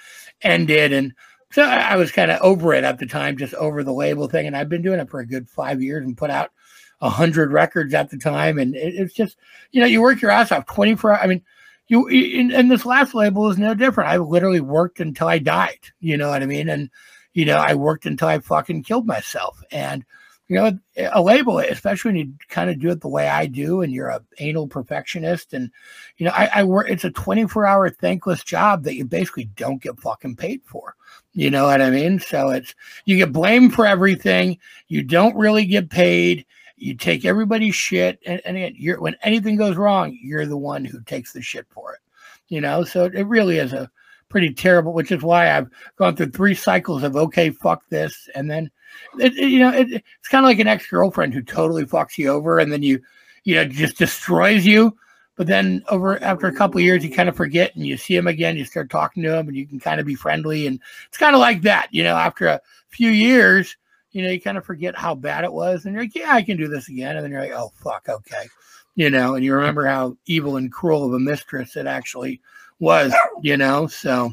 ended. 0.42 0.92
And 0.92 1.12
so 1.50 1.64
I, 1.64 1.78
I 1.78 1.96
was 1.96 2.12
kind 2.12 2.30
of 2.30 2.40
over 2.42 2.74
it 2.74 2.84
at 2.84 3.00
the 3.00 3.06
time, 3.06 3.36
just 3.36 3.54
over 3.54 3.82
the 3.82 3.92
label 3.92 4.28
thing. 4.28 4.46
And 4.46 4.56
I've 4.56 4.68
been 4.68 4.82
doing 4.82 5.00
it 5.00 5.10
for 5.10 5.18
a 5.18 5.26
good 5.26 5.50
five 5.50 5.82
years 5.82 6.04
and 6.04 6.16
put 6.16 6.30
out 6.30 6.52
a 7.00 7.10
hundred 7.10 7.52
records 7.52 7.94
at 7.94 8.10
the 8.10 8.18
time. 8.18 8.58
And 8.58 8.74
it, 8.74 8.94
it's 8.94 9.14
just, 9.14 9.36
you 9.70 9.80
know, 9.80 9.86
you 9.86 10.00
work 10.00 10.20
your 10.20 10.30
ass 10.30 10.52
off 10.52 10.66
24 10.66 11.20
I 11.20 11.26
mean, 11.26 11.42
you 11.88 12.08
and 12.08 12.70
this 12.70 12.84
last 12.84 13.14
label 13.14 13.48
is 13.48 13.58
no 13.58 13.74
different. 13.74 14.10
I 14.10 14.16
literally 14.16 14.60
worked 14.60 15.00
until 15.00 15.28
I 15.28 15.38
died. 15.38 15.78
You 16.00 16.16
know 16.16 16.30
what 16.30 16.42
I 16.42 16.46
mean? 16.46 16.68
And 16.68 16.90
you 17.32 17.44
know, 17.44 17.56
I 17.56 17.74
worked 17.74 18.06
until 18.06 18.28
I 18.28 18.38
fucking 18.38 18.82
killed 18.82 19.06
myself. 19.06 19.62
And 19.70 20.04
you 20.48 20.56
know, 20.56 20.78
a 21.12 21.20
label, 21.20 21.58
especially 21.58 22.10
when 22.10 22.16
you 22.16 22.32
kind 22.48 22.70
of 22.70 22.78
do 22.78 22.90
it 22.90 23.00
the 23.00 23.08
way 23.08 23.28
I 23.28 23.46
do, 23.46 23.82
and 23.82 23.92
you're 23.92 24.08
a 24.08 24.22
anal 24.38 24.68
perfectionist, 24.68 25.52
and 25.52 25.70
you 26.18 26.26
know, 26.26 26.32
I, 26.32 26.48
I 26.54 26.62
work. 26.64 26.88
It's 26.88 27.04
a 27.04 27.10
24 27.10 27.66
hour 27.66 27.90
thankless 27.90 28.44
job 28.44 28.84
that 28.84 28.94
you 28.94 29.04
basically 29.04 29.46
don't 29.56 29.82
get 29.82 30.00
fucking 30.00 30.36
paid 30.36 30.62
for. 30.64 30.94
You 31.32 31.50
know 31.50 31.64
what 31.66 31.82
I 31.82 31.90
mean? 31.90 32.20
So 32.20 32.50
it's 32.50 32.74
you 33.04 33.16
get 33.16 33.32
blamed 33.32 33.74
for 33.74 33.86
everything. 33.86 34.58
You 34.88 35.02
don't 35.02 35.36
really 35.36 35.66
get 35.66 35.90
paid. 35.90 36.46
You 36.76 36.94
take 36.94 37.24
everybody's 37.24 37.74
shit, 37.74 38.18
and, 38.26 38.40
and 38.44 38.56
again, 38.56 38.74
you're 38.76 39.00
when 39.00 39.16
anything 39.22 39.56
goes 39.56 39.76
wrong, 39.76 40.18
you're 40.22 40.46
the 40.46 40.56
one 40.56 40.84
who 40.84 41.00
takes 41.02 41.32
the 41.32 41.40
shit 41.42 41.66
for 41.70 41.94
it. 41.94 42.00
You 42.48 42.60
know, 42.60 42.84
so 42.84 43.04
it, 43.06 43.26
really 43.26 43.58
is 43.58 43.72
a 43.72 43.90
pretty 44.28 44.52
terrible. 44.52 44.92
Which 44.92 45.10
is 45.12 45.22
why 45.22 45.50
I've 45.56 45.70
gone 45.96 46.16
through 46.16 46.30
three 46.30 46.54
cycles 46.54 47.02
of 47.02 47.16
okay, 47.16 47.50
fuck 47.50 47.82
this, 47.88 48.28
and 48.34 48.50
then 48.50 48.70
it, 49.18 49.36
it- 49.36 49.48
you 49.50 49.58
know 49.60 49.70
it, 49.72 49.88
it's 49.90 50.28
kind 50.28 50.44
of 50.44 50.48
like 50.48 50.58
an 50.60 50.68
ex 50.68 50.86
girlfriend 50.86 51.32
who 51.34 51.42
totally 51.42 51.84
fucks 51.84 52.18
you 52.18 52.28
over, 52.28 52.58
and 52.58 52.70
then 52.72 52.82
you 52.82 53.00
you 53.44 53.54
know 53.54 53.64
just 53.64 53.96
destroys 53.98 54.66
you. 54.66 54.96
but 55.36 55.46
then 55.46 55.82
over 55.88 56.22
after 56.22 56.46
a 56.46 56.54
couple 56.54 56.80
years, 56.80 57.04
you 57.04 57.10
kind 57.10 57.28
of 57.28 57.36
forget 57.36 57.74
and 57.74 57.86
you 57.86 57.96
see 57.96 58.16
him 58.16 58.26
again. 58.26 58.56
You 58.56 58.64
start 58.64 58.90
talking 58.90 59.22
to 59.22 59.34
him, 59.36 59.48
and 59.48 59.56
you 59.56 59.66
can 59.66 59.80
kind 59.80 60.00
of 60.00 60.06
be 60.06 60.14
friendly. 60.14 60.66
And 60.66 60.78
it's 61.08 61.18
kind 61.18 61.34
of 61.34 61.40
like 61.40 61.62
that, 61.62 61.88
you 61.90 62.02
know. 62.02 62.16
After 62.16 62.46
a 62.46 62.60
few 62.90 63.10
years, 63.10 63.76
you 64.16 64.22
know, 64.22 64.30
you 64.30 64.40
kind 64.40 64.56
of 64.56 64.64
forget 64.64 64.96
how 64.96 65.14
bad 65.14 65.44
it 65.44 65.52
was, 65.52 65.84
and 65.84 65.92
you're 65.92 66.04
like, 66.04 66.14
"Yeah, 66.14 66.32
I 66.32 66.42
can 66.42 66.56
do 66.56 66.68
this 66.68 66.88
again." 66.88 67.16
And 67.16 67.24
then 67.24 67.30
you're 67.30 67.42
like, 67.42 67.52
"Oh 67.52 67.70
fuck, 67.76 68.08
okay," 68.08 68.48
you 68.94 69.10
know. 69.10 69.34
And 69.34 69.44
you 69.44 69.54
remember 69.54 69.84
how 69.84 70.16
evil 70.24 70.56
and 70.56 70.72
cruel 70.72 71.04
of 71.04 71.12
a 71.12 71.18
mistress 71.18 71.76
it 71.76 71.86
actually 71.86 72.40
was, 72.78 73.14
you 73.42 73.58
know. 73.58 73.86
So 73.88 74.32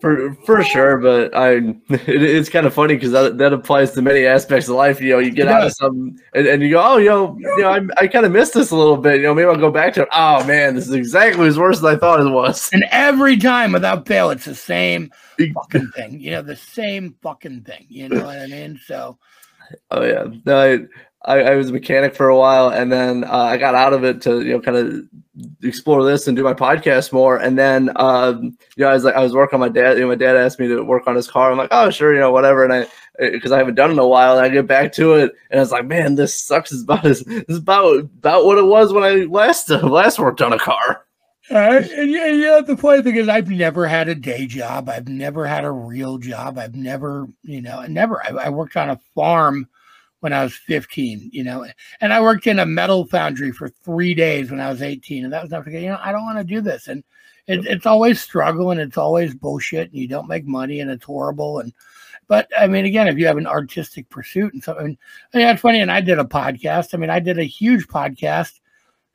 For 0.00 0.34
for 0.44 0.62
sure, 0.62 0.98
but 0.98 1.34
I 1.34 1.52
it, 1.88 2.22
it's 2.22 2.48
kind 2.48 2.66
of 2.66 2.74
funny 2.74 2.94
because 2.94 3.12
that, 3.12 3.38
that 3.38 3.52
applies 3.52 3.92
to 3.92 4.02
many 4.02 4.26
aspects 4.26 4.68
of 4.68 4.76
life. 4.76 5.00
You 5.00 5.14
know, 5.14 5.18
you 5.20 5.30
get 5.30 5.46
It 5.46 5.52
out 5.52 5.66
of 5.66 5.72
something 5.72 6.18
and, 6.34 6.46
and 6.46 6.62
you 6.62 6.70
go, 6.70 6.82
oh, 6.84 6.96
you 6.98 7.08
know, 7.08 7.36
you 7.38 7.62
know, 7.62 7.70
I, 7.70 7.80
I 7.98 8.06
kind 8.06 8.26
of 8.26 8.32
missed 8.32 8.54
this 8.54 8.70
a 8.70 8.76
little 8.76 8.96
bit. 8.96 9.16
You 9.16 9.22
know, 9.22 9.34
maybe 9.34 9.48
I'll 9.48 9.56
go 9.56 9.70
back 9.70 9.94
to 9.94 10.02
it. 10.02 10.08
Oh 10.12 10.44
man, 10.44 10.74
this 10.74 10.86
is 10.86 10.94
exactly 10.94 11.48
as 11.48 11.58
worse 11.58 11.78
as 11.78 11.84
I 11.84 11.96
thought 11.96 12.20
it 12.20 12.30
was. 12.30 12.68
And 12.72 12.84
every 12.90 13.36
time 13.36 13.72
without 13.72 14.06
fail, 14.06 14.30
it's 14.30 14.44
the 14.44 14.54
same 14.54 15.10
fucking 15.54 15.92
thing. 15.94 16.20
You 16.20 16.32
know, 16.32 16.42
the 16.42 16.56
same 16.56 17.16
fucking 17.22 17.62
thing. 17.62 17.86
You 17.88 18.08
know 18.08 18.24
what 18.24 18.38
I 18.38 18.46
mean? 18.46 18.78
So 18.84 19.18
Oh 19.90 20.04
yeah, 20.04 20.24
no, 20.44 20.60
I, 20.60 20.78
I 21.26 21.40
I 21.40 21.54
was 21.56 21.70
a 21.70 21.72
mechanic 21.72 22.14
for 22.14 22.28
a 22.28 22.36
while, 22.36 22.68
and 22.68 22.90
then 22.90 23.24
uh, 23.24 23.30
I 23.30 23.56
got 23.56 23.74
out 23.74 23.92
of 23.92 24.04
it 24.04 24.22
to 24.22 24.42
you 24.42 24.52
know 24.52 24.60
kind 24.60 24.76
of 24.76 25.08
explore 25.62 26.04
this 26.04 26.26
and 26.26 26.36
do 26.36 26.44
my 26.44 26.54
podcast 26.54 27.12
more. 27.12 27.36
And 27.36 27.58
then 27.58 27.90
um, 27.96 28.56
you 28.76 28.84
know 28.84 28.88
I 28.88 28.94
was 28.94 29.04
like 29.04 29.16
I 29.16 29.22
was 29.22 29.34
working 29.34 29.54
on 29.54 29.60
my 29.60 29.68
dad. 29.68 29.96
You 29.96 30.02
know, 30.02 30.08
my 30.08 30.14
dad 30.14 30.36
asked 30.36 30.60
me 30.60 30.68
to 30.68 30.82
work 30.82 31.06
on 31.06 31.16
his 31.16 31.28
car. 31.28 31.50
I'm 31.50 31.58
like, 31.58 31.68
oh 31.72 31.90
sure, 31.90 32.14
you 32.14 32.20
know 32.20 32.32
whatever. 32.32 32.64
And 32.64 32.72
I 32.72 32.86
because 33.18 33.52
I 33.52 33.58
haven't 33.58 33.74
done 33.74 33.90
it 33.90 33.94
in 33.94 33.98
a 33.98 34.06
while, 34.06 34.36
and 34.36 34.46
I 34.46 34.48
get 34.48 34.66
back 34.66 34.92
to 34.94 35.14
it, 35.14 35.32
and 35.50 35.58
I 35.58 35.62
was 35.62 35.72
like, 35.72 35.86
man, 35.86 36.14
this 36.14 36.34
sucks. 36.34 36.72
It's 36.72 36.82
about 36.82 37.02
this 37.02 37.22
is 37.22 37.58
about 37.58 37.98
about 37.98 38.44
what 38.44 38.58
it 38.58 38.66
was 38.66 38.92
when 38.92 39.04
I 39.04 39.24
last 39.24 39.70
uh, 39.70 39.78
last 39.86 40.18
worked 40.18 40.42
on 40.42 40.52
a 40.52 40.58
car. 40.58 41.02
Uh, 41.48 41.80
and 41.96 42.10
yeah, 42.10 42.26
yeah, 42.26 42.60
the 42.60 42.76
funny 42.76 43.02
thing 43.02 43.16
is, 43.16 43.28
I've 43.28 43.48
never 43.48 43.86
had 43.86 44.08
a 44.08 44.16
day 44.16 44.46
job. 44.46 44.88
I've 44.88 45.06
never 45.06 45.46
had 45.46 45.64
a 45.64 45.70
real 45.70 46.18
job. 46.18 46.58
I've 46.58 46.74
never, 46.74 47.28
you 47.42 47.62
know, 47.62 47.82
never. 47.82 48.20
I, 48.24 48.46
I 48.46 48.48
worked 48.48 48.76
on 48.76 48.90
a 48.90 48.98
farm 49.14 49.68
when 50.26 50.32
I 50.32 50.42
was 50.42 50.54
15, 50.54 51.30
you 51.32 51.44
know, 51.44 51.64
and 52.00 52.12
I 52.12 52.20
worked 52.20 52.48
in 52.48 52.58
a 52.58 52.66
metal 52.66 53.06
foundry 53.06 53.52
for 53.52 53.68
three 53.68 54.12
days 54.12 54.50
when 54.50 54.60
I 54.60 54.68
was 54.68 54.82
18. 54.82 55.24
And 55.24 55.32
that 55.32 55.42
was 55.42 55.52
nothing, 55.52 55.74
you 55.74 55.88
know, 55.88 56.00
I 56.02 56.10
don't 56.10 56.24
want 56.24 56.38
to 56.38 56.44
do 56.44 56.60
this. 56.60 56.88
And 56.88 57.04
it, 57.46 57.64
it's 57.66 57.86
always 57.86 58.20
struggle 58.20 58.72
and 58.72 58.80
it's 58.80 58.98
always 58.98 59.34
bullshit 59.34 59.92
and 59.92 60.00
you 60.00 60.08
don't 60.08 60.28
make 60.28 60.46
money 60.46 60.80
and 60.80 60.90
it's 60.90 61.04
horrible. 61.04 61.60
And, 61.60 61.72
but 62.26 62.48
I 62.58 62.66
mean, 62.66 62.84
again, 62.84 63.06
if 63.06 63.18
you 63.18 63.26
have 63.26 63.36
an 63.36 63.46
artistic 63.46 64.08
pursuit 64.08 64.52
and 64.52 64.64
something, 64.64 64.98
I 65.32 65.36
mean, 65.38 65.46
that's 65.46 65.62
funny. 65.62 65.80
And 65.80 65.92
I 65.92 66.00
did 66.00 66.18
a 66.18 66.24
podcast. 66.24 66.92
I 66.92 66.96
mean, 66.96 67.10
I 67.10 67.20
did 67.20 67.38
a 67.38 67.44
huge 67.44 67.86
podcast 67.86 68.58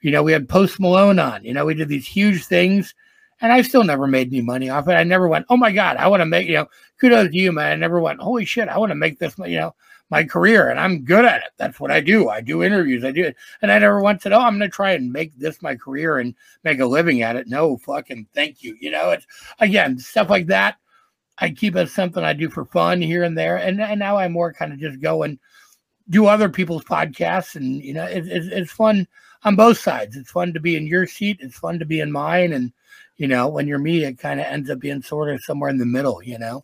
you 0.02 0.12
know, 0.12 0.24
we 0.24 0.32
had 0.32 0.50
Post 0.50 0.80
Malone 0.80 1.20
on. 1.20 1.44
You 1.44 1.54
know, 1.54 1.66
we 1.66 1.76
did 1.76 1.88
these 1.88 2.08
huge 2.08 2.46
things, 2.46 2.94
and 3.40 3.52
I 3.52 3.62
still 3.62 3.84
never 3.84 4.08
made 4.08 4.28
any 4.28 4.42
money 4.42 4.70
off 4.70 4.88
it. 4.88 4.94
I 4.94 5.04
never 5.04 5.28
went, 5.28 5.46
oh 5.50 5.58
my 5.58 5.72
god, 5.72 5.98
I 5.98 6.08
want 6.08 6.22
to 6.22 6.26
make. 6.26 6.48
You 6.48 6.56
know, 6.56 6.66
kudos 7.00 7.30
to 7.30 7.38
you, 7.38 7.52
man. 7.52 7.72
I 7.72 7.76
never 7.76 8.02
went, 8.02 8.20
holy 8.20 8.46
shit, 8.46 8.68
I 8.68 8.78
want 8.78 8.90
to 8.90 8.96
make 8.96 9.20
this. 9.20 9.36
You 9.38 9.60
know, 9.60 9.76
my 10.12 10.24
career, 10.24 10.70
and 10.70 10.80
I'm 10.80 11.04
good 11.04 11.26
at 11.26 11.42
it. 11.42 11.52
That's 11.58 11.80
what 11.80 11.90
I 11.90 12.02
do. 12.02 12.30
I 12.30 12.42
do 12.42 12.64
interviews. 12.64 13.04
I 13.04 13.12
do 13.12 13.24
it, 13.24 13.36
and 13.62 13.72
I 13.72 13.80
never 13.80 14.02
once 14.02 14.22
said, 14.22 14.34
oh, 14.34 14.42
I'm 14.42 14.60
going 14.60 14.70
to 14.70 14.76
try 14.76 14.92
and 14.92 15.12
make 15.12 15.36
this 15.40 15.62
my 15.62 15.76
career 15.76 16.20
and 16.20 16.36
make 16.64 16.80
a 16.80 16.86
living 16.86 17.24
at 17.24 17.36
it. 17.36 17.48
No, 17.48 17.78
fucking 17.78 18.28
thank 18.36 18.62
you. 18.62 18.78
You 18.80 18.92
know, 18.92 19.10
it's 19.12 19.26
again 19.60 19.98
stuff 19.98 20.30
like 20.30 20.48
that. 20.48 20.78
I 21.40 21.50
keep 21.50 21.76
it 21.76 21.90
something 21.90 22.24
I 22.24 22.34
do 22.34 22.50
for 22.50 22.66
fun 22.66 23.02
here 23.02 23.24
and 23.24 23.36
there, 23.36 23.58
and 23.58 23.82
and 23.82 24.00
now 24.00 24.18
I 24.18 24.28
more 24.28 24.54
kind 24.54 24.74
of 24.74 24.80
just 24.80 25.02
go 25.02 25.24
and 25.24 25.40
do 26.10 26.28
other 26.28 26.50
people's 26.50 26.84
podcasts, 26.84 27.56
and 27.56 27.82
you 27.84 27.94
know, 27.94 28.06
it, 28.06 28.28
it's 28.28 28.48
it's 28.48 28.72
fun 28.72 29.08
on 29.44 29.56
both 29.56 29.78
sides. 29.78 30.16
It's 30.16 30.32
fun 30.32 30.54
to 30.54 30.60
be 30.60 30.76
in 30.76 30.88
your 30.88 31.08
seat. 31.08 31.38
It's 31.40 31.58
fun 31.58 31.80
to 31.80 31.86
be 31.86 32.00
in 32.00 32.12
mine. 32.12 32.54
And, 32.54 32.72
you 33.18 33.28
know, 33.28 33.48
when 33.48 33.68
you're 33.68 33.80
me, 33.80 34.04
it 34.04 34.20
kind 34.20 34.40
of 34.40 34.46
ends 34.46 34.70
up 34.70 34.80
being 34.80 35.02
sort 35.02 35.30
of 35.30 35.44
somewhere 35.44 35.70
in 35.70 35.78
the 35.78 35.86
middle, 35.86 36.22
you 36.22 36.38
know? 36.38 36.64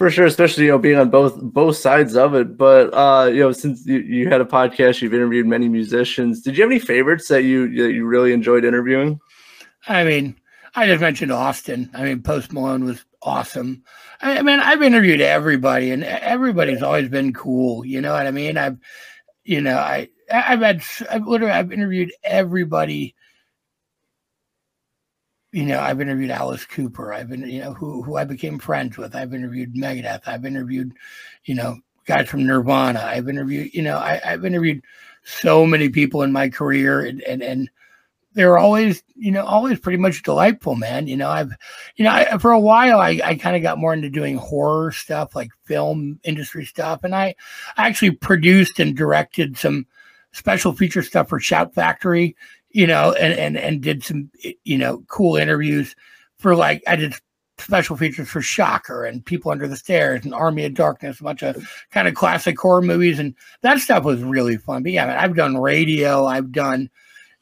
For 0.00 0.08
sure, 0.08 0.24
especially 0.24 0.64
you 0.64 0.70
know 0.70 0.78
being 0.78 0.98
on 0.98 1.10
both 1.10 1.38
both 1.42 1.76
sides 1.76 2.16
of 2.16 2.34
it. 2.34 2.56
But 2.56 2.88
uh, 2.94 3.26
you 3.26 3.40
know, 3.40 3.52
since 3.52 3.84
you, 3.84 3.98
you 3.98 4.30
had 4.30 4.40
a 4.40 4.46
podcast, 4.46 5.02
you've 5.02 5.12
interviewed 5.12 5.46
many 5.46 5.68
musicians. 5.68 6.40
Did 6.40 6.56
you 6.56 6.62
have 6.62 6.70
any 6.70 6.80
favorites 6.80 7.28
that 7.28 7.42
you 7.42 7.68
that 7.82 7.92
you 7.92 8.06
really 8.06 8.32
enjoyed 8.32 8.64
interviewing? 8.64 9.20
I 9.88 10.04
mean, 10.04 10.40
I 10.74 10.86
just 10.86 11.02
mentioned 11.02 11.32
Austin. 11.32 11.90
I 11.92 12.04
mean, 12.04 12.22
Post 12.22 12.50
Malone 12.50 12.84
was 12.84 13.04
awesome. 13.20 13.84
I, 14.22 14.38
I 14.38 14.42
mean, 14.42 14.60
I've 14.60 14.82
interviewed 14.82 15.20
everybody, 15.20 15.90
and 15.90 16.02
everybody's 16.02 16.82
always 16.82 17.10
been 17.10 17.34
cool. 17.34 17.84
You 17.84 18.00
know 18.00 18.14
what 18.14 18.26
I 18.26 18.30
mean? 18.30 18.56
I've, 18.56 18.78
you 19.44 19.60
know, 19.60 19.76
I 19.76 20.08
I've 20.32 20.60
had 20.60 20.82
I've 21.10 21.26
literally 21.26 21.52
I've 21.52 21.72
interviewed 21.72 22.10
everybody. 22.24 23.14
You 25.52 25.64
know, 25.64 25.80
I've 25.80 26.00
interviewed 26.00 26.30
Alice 26.30 26.64
Cooper. 26.64 27.12
I've 27.12 27.28
been, 27.28 27.48
you 27.48 27.60
know, 27.60 27.74
who 27.74 28.02
who 28.02 28.16
I 28.16 28.24
became 28.24 28.58
friends 28.58 28.96
with. 28.96 29.16
I've 29.16 29.34
interviewed 29.34 29.74
Megadeth. 29.74 30.22
I've 30.26 30.44
interviewed, 30.44 30.92
you 31.44 31.56
know, 31.56 31.78
guys 32.06 32.28
from 32.28 32.46
Nirvana. 32.46 33.00
I've 33.00 33.28
interviewed, 33.28 33.74
you 33.74 33.82
know, 33.82 33.96
I, 33.96 34.20
I've 34.24 34.44
interviewed 34.44 34.82
so 35.24 35.66
many 35.66 35.88
people 35.88 36.22
in 36.22 36.32
my 36.32 36.48
career, 36.48 37.00
and 37.00 37.20
and 37.22 37.42
and 37.42 37.70
they're 38.34 38.58
always, 38.58 39.02
you 39.16 39.32
know, 39.32 39.44
always 39.44 39.80
pretty 39.80 39.98
much 39.98 40.22
delightful, 40.22 40.76
man. 40.76 41.08
You 41.08 41.16
know, 41.16 41.28
I've, 41.28 41.52
you 41.96 42.04
know, 42.04 42.12
I, 42.12 42.38
for 42.38 42.52
a 42.52 42.60
while, 42.60 43.00
I, 43.00 43.20
I 43.24 43.34
kind 43.34 43.56
of 43.56 43.62
got 43.62 43.78
more 43.78 43.92
into 43.92 44.08
doing 44.08 44.36
horror 44.36 44.92
stuff, 44.92 45.34
like 45.34 45.50
film 45.64 46.20
industry 46.22 46.64
stuff, 46.64 47.02
and 47.02 47.14
I 47.14 47.34
actually 47.76 48.12
produced 48.12 48.78
and 48.78 48.96
directed 48.96 49.58
some 49.58 49.86
special 50.32 50.72
feature 50.72 51.02
stuff 51.02 51.28
for 51.28 51.40
Shout 51.40 51.74
Factory, 51.74 52.36
you 52.70 52.86
know, 52.86 53.12
and 53.12 53.34
and 53.38 53.56
and 53.56 53.80
did 53.82 54.04
some, 54.04 54.30
you 54.64 54.78
know, 54.78 55.02
cool 55.08 55.36
interviews 55.36 55.94
for 56.38 56.54
like 56.54 56.82
I 56.86 56.96
did 56.96 57.14
special 57.58 57.96
features 57.96 58.28
for 58.28 58.40
Shocker 58.40 59.04
and 59.04 59.24
People 59.24 59.50
Under 59.50 59.68
the 59.68 59.76
Stairs 59.76 60.24
and 60.24 60.32
Army 60.34 60.64
of 60.64 60.74
Darkness, 60.74 61.20
a 61.20 61.24
bunch 61.24 61.42
of 61.42 61.68
kind 61.90 62.08
of 62.08 62.14
classic 62.14 62.58
horror 62.58 62.80
movies, 62.82 63.18
and 63.18 63.34
that 63.62 63.78
stuff 63.80 64.04
was 64.04 64.22
really 64.22 64.56
fun. 64.56 64.82
But 64.82 64.92
yeah, 64.92 65.06
man, 65.06 65.18
I've 65.18 65.36
done 65.36 65.56
radio, 65.58 66.24
I've 66.26 66.52
done 66.52 66.90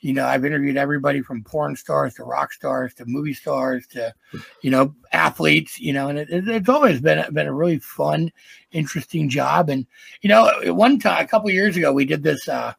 you 0.01 0.13
know, 0.13 0.25
I've 0.27 0.45
interviewed 0.45 0.77
everybody 0.77 1.23
from 1.23 1.43
porn 1.43 1.75
stars 1.75 2.15
to 2.15 2.23
rock 2.23 2.53
stars 2.53 2.95
to 2.95 3.05
movie 3.07 3.35
stars 3.35 3.85
to, 3.89 4.15
you 4.63 4.71
know, 4.71 4.95
athletes. 5.13 5.81
You 5.81 5.93
know, 5.93 6.09
and 6.09 6.19
it- 6.21 6.29
it's 6.31 6.69
always 6.69 7.01
been 7.01 7.25
been 7.35 7.49
a 7.49 7.53
really 7.53 7.81
fun, 7.81 8.31
interesting 8.71 9.29
job. 9.29 9.69
And 9.69 9.87
you 10.23 10.29
know, 10.29 10.53
one 10.67 11.01
time, 11.01 11.25
a 11.25 11.29
couple 11.29 11.51
years 11.51 11.77
ago, 11.77 11.93
we 11.93 12.05
did 12.05 12.23
this 12.23 12.49
uh, 12.49 12.75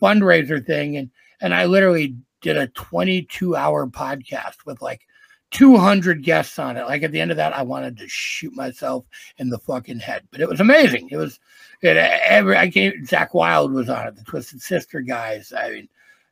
fundraiser 0.00 0.64
thing, 0.64 0.96
and 0.96 1.10
and 1.42 1.52
I 1.52 1.66
literally 1.66 2.16
did 2.40 2.56
a 2.56 2.68
22 2.68 3.54
hour 3.54 3.86
podcast 3.86 4.64
with 4.64 4.80
like 4.80 5.06
200 5.50 6.22
guests 6.22 6.58
on 6.58 6.76
it. 6.76 6.84
Like 6.84 7.02
at 7.02 7.12
the 7.12 7.20
end 7.20 7.30
of 7.30 7.36
that, 7.36 7.52
I 7.52 7.62
wanted 7.62 7.98
to 7.98 8.08
shoot 8.08 8.54
myself 8.54 9.04
in 9.36 9.50
the 9.50 9.58
fucking 9.58 9.98
head, 9.98 10.26
but 10.30 10.40
it 10.40 10.48
was 10.48 10.60
amazing. 10.60 11.08
It 11.10 11.16
was, 11.16 11.38
it, 11.82 11.96
every, 11.96 12.56
I 12.56 12.70
came, 12.70 12.92
Zakk 13.04 13.34
Wylde 13.34 13.72
was 13.72 13.90
on 13.90 14.06
it, 14.06 14.16
the 14.16 14.24
Twisted 14.24 14.62
Sister 14.62 15.00
guys. 15.00 15.52
I 15.56 15.70
mean, 15.70 15.88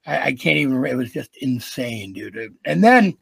I, 0.06 0.18
I 0.18 0.32
can't 0.32 0.56
even, 0.56 0.84
it 0.86 0.96
was 0.96 1.12
just 1.12 1.36
insane, 1.38 2.12
dude. 2.12 2.56
And 2.64 2.82
then 2.82 3.18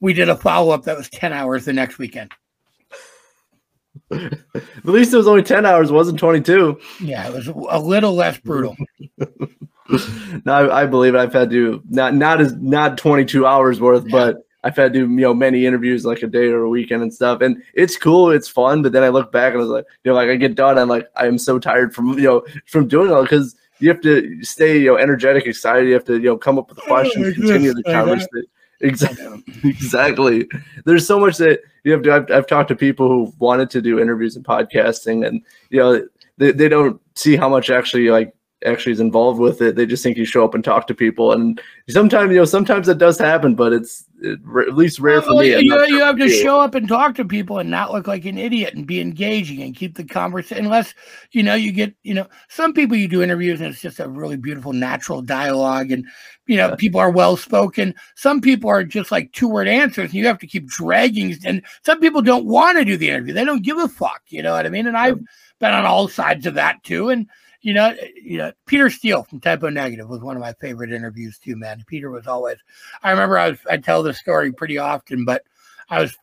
we 0.00 0.12
did 0.12 0.28
a 0.28 0.36
follow 0.36 0.72
up 0.72 0.84
that 0.84 0.96
was 0.96 1.10
10 1.10 1.32
hours 1.32 1.66
the 1.66 1.72
next 1.72 1.98
weekend. 1.98 2.32
At 4.12 4.84
least 4.84 5.12
it 5.12 5.16
was 5.16 5.28
only 5.28 5.42
ten 5.42 5.66
hours, 5.66 5.90
it 5.90 5.94
wasn't 5.94 6.18
twenty 6.18 6.40
two. 6.40 6.80
Yeah, 7.00 7.26
it 7.28 7.32
was 7.32 7.46
a 7.48 7.78
little 7.78 8.14
less 8.14 8.38
brutal. 8.38 8.76
no, 10.44 10.52
I, 10.52 10.82
I 10.82 10.86
believe 10.86 11.14
it. 11.14 11.18
I've 11.18 11.32
had 11.32 11.50
to 11.50 11.82
not 11.88 12.14
not 12.14 12.40
as 12.40 12.54
not 12.56 12.98
twenty 12.98 13.24
two 13.24 13.46
hours 13.46 13.80
worth, 13.80 14.04
Yeah. 14.06 14.10
but 14.12 14.36
I've 14.62 14.76
had 14.76 14.92
to 14.92 14.98
do 15.06 15.10
you 15.12 15.20
know 15.20 15.34
many 15.34 15.64
interviews 15.66 16.04
like 16.04 16.22
a 16.22 16.26
day 16.26 16.48
or 16.48 16.62
a 16.62 16.68
weekend 16.68 17.02
and 17.02 17.12
stuff, 17.12 17.40
and 17.40 17.62
it's 17.74 17.96
cool, 17.96 18.30
it's 18.30 18.48
fun. 18.48 18.82
But 18.82 18.92
then 18.92 19.02
I 19.02 19.08
look 19.08 19.32
back 19.32 19.52
and 19.52 19.60
I 19.60 19.64
was 19.64 19.70
like, 19.70 19.86
you 20.04 20.10
know, 20.10 20.16
like 20.16 20.28
I 20.28 20.36
get 20.36 20.54
done, 20.54 20.78
I'm 20.78 20.88
like, 20.88 21.08
I 21.16 21.26
am 21.26 21.38
so 21.38 21.58
tired 21.58 21.94
from 21.94 22.18
you 22.18 22.24
know 22.24 22.44
from 22.66 22.86
doing 22.88 23.10
all 23.10 23.22
because 23.22 23.56
you 23.78 23.88
have 23.88 24.00
to 24.02 24.42
stay 24.44 24.78
you 24.78 24.86
know 24.92 24.96
energetic, 24.96 25.46
excited. 25.46 25.88
You 25.88 25.94
have 25.94 26.04
to 26.04 26.14
you 26.14 26.24
know 26.24 26.36
come 26.36 26.58
up 26.58 26.68
with 26.68 26.78
questions, 26.78 27.26
like 27.26 27.34
continue 27.36 27.72
the 27.74 27.82
that. 27.86 27.92
conversation. 27.92 28.44
Exactly. 28.82 29.44
exactly. 29.64 30.48
There's 30.86 31.06
so 31.06 31.18
much 31.20 31.36
that 31.38 31.60
you 31.84 31.92
have 31.92 32.02
to. 32.02 32.12
I've, 32.14 32.30
I've 32.30 32.46
talked 32.46 32.68
to 32.68 32.76
people 32.76 33.08
who 33.08 33.32
wanted 33.38 33.70
to 33.70 33.82
do 33.82 33.98
interviews 34.00 34.36
and 34.36 34.44
podcasting, 34.44 35.26
and 35.26 35.42
you 35.70 35.78
know 35.80 36.06
they, 36.38 36.52
they 36.52 36.68
don't 36.68 37.00
see 37.14 37.36
how 37.36 37.48
much 37.48 37.68
actually 37.70 38.08
like 38.08 38.32
actually 38.66 38.92
is 38.92 39.00
involved 39.00 39.40
with 39.40 39.62
it. 39.62 39.76
They 39.76 39.86
just 39.86 40.02
think 40.02 40.16
you 40.16 40.24
show 40.24 40.44
up 40.44 40.54
and 40.54 40.62
talk 40.62 40.86
to 40.88 40.94
people, 40.94 41.32
and 41.32 41.60
sometimes 41.88 42.30
you 42.30 42.38
know 42.38 42.44
sometimes 42.44 42.86
that 42.86 42.98
does 42.98 43.18
happen, 43.18 43.54
but 43.54 43.72
it's 43.72 44.06
it, 44.22 44.38
at 44.68 44.74
least 44.74 44.98
rare 45.00 45.22
for 45.22 45.34
Well, 45.34 45.44
me. 45.44 45.54
I'm 45.54 45.62
You, 45.64 45.84
you 45.86 46.00
have 46.04 46.18
to 46.18 46.28
show 46.28 46.60
up 46.60 46.74
and 46.74 46.86
talk 46.86 47.14
to 47.14 47.24
people 47.24 47.58
and 47.58 47.70
not 47.70 47.92
look 47.92 48.06
like 48.06 48.26
an 48.26 48.36
idiot 48.36 48.74
and 48.74 48.86
be 48.86 49.00
engaging 49.00 49.62
and 49.62 49.74
keep 49.74 49.96
the 49.96 50.04
conversation. 50.04 50.66
Unless 50.66 50.94
you 51.32 51.42
know 51.42 51.54
you 51.54 51.72
get 51.72 51.94
you 52.02 52.14
know 52.14 52.26
some 52.48 52.72
people 52.74 52.96
you 52.96 53.08
do 53.08 53.22
interviews 53.22 53.60
and 53.60 53.70
it's 53.72 53.80
just 53.80 53.98
a 54.00 54.08
really 54.08 54.36
beautiful 54.36 54.72
natural 54.74 55.22
dialogue 55.22 55.90
and 55.90 56.04
you 56.46 56.56
know 56.58 56.68
Yeah. 56.68 56.76
people 56.76 57.00
are 57.00 57.10
well 57.10 57.36
spoken. 57.38 57.94
Some 58.14 58.40
people 58.42 58.68
are 58.68 58.84
just 58.84 59.10
like 59.10 59.32
two 59.32 59.48
word 59.48 59.68
answers 59.68 60.10
and 60.10 60.14
you 60.14 60.26
have 60.26 60.38
to 60.40 60.46
keep 60.46 60.66
dragging. 60.66 61.34
And 61.46 61.62
some 61.84 62.00
people 62.00 62.20
don't 62.20 62.44
want 62.44 62.76
to 62.76 62.84
do 62.84 62.96
the 62.98 63.08
interview. 63.08 63.32
They 63.32 63.44
don't 63.44 63.64
give 63.64 63.78
a 63.78 63.88
fuck. 63.88 64.20
You 64.28 64.42
know 64.42 64.52
what 64.52 64.66
I 64.66 64.68
mean? 64.68 64.86
And 64.86 64.96
I've 64.98 65.18
been 65.60 65.72
on 65.72 65.86
all 65.86 66.08
sides 66.08 66.44
of 66.46 66.54
that 66.54 66.82
too. 66.82 67.08
And 67.08 67.26
you 67.62 67.74
know, 67.74 67.94
you 68.22 68.38
know, 68.38 68.52
Peter 68.66 68.88
Steele 68.88 69.22
from 69.24 69.40
Type 69.40 69.62
O 69.62 69.68
Negative 69.68 70.08
was 70.08 70.20
one 70.20 70.36
of 70.36 70.40
my 70.40 70.54
favorite 70.54 70.92
interviews 70.92 71.38
too, 71.38 71.56
man. 71.56 71.84
Peter 71.86 72.10
was 72.10 72.26
always. 72.26 72.56
I 73.02 73.10
remember 73.10 73.38
I 73.38 73.50
was 73.50 73.58
I 73.68 73.76
tell 73.76 74.02
this 74.02 74.18
story 74.18 74.52
pretty 74.52 74.78
often, 74.78 75.24
but 75.24 75.42
I 75.90 76.00
was 76.00 76.16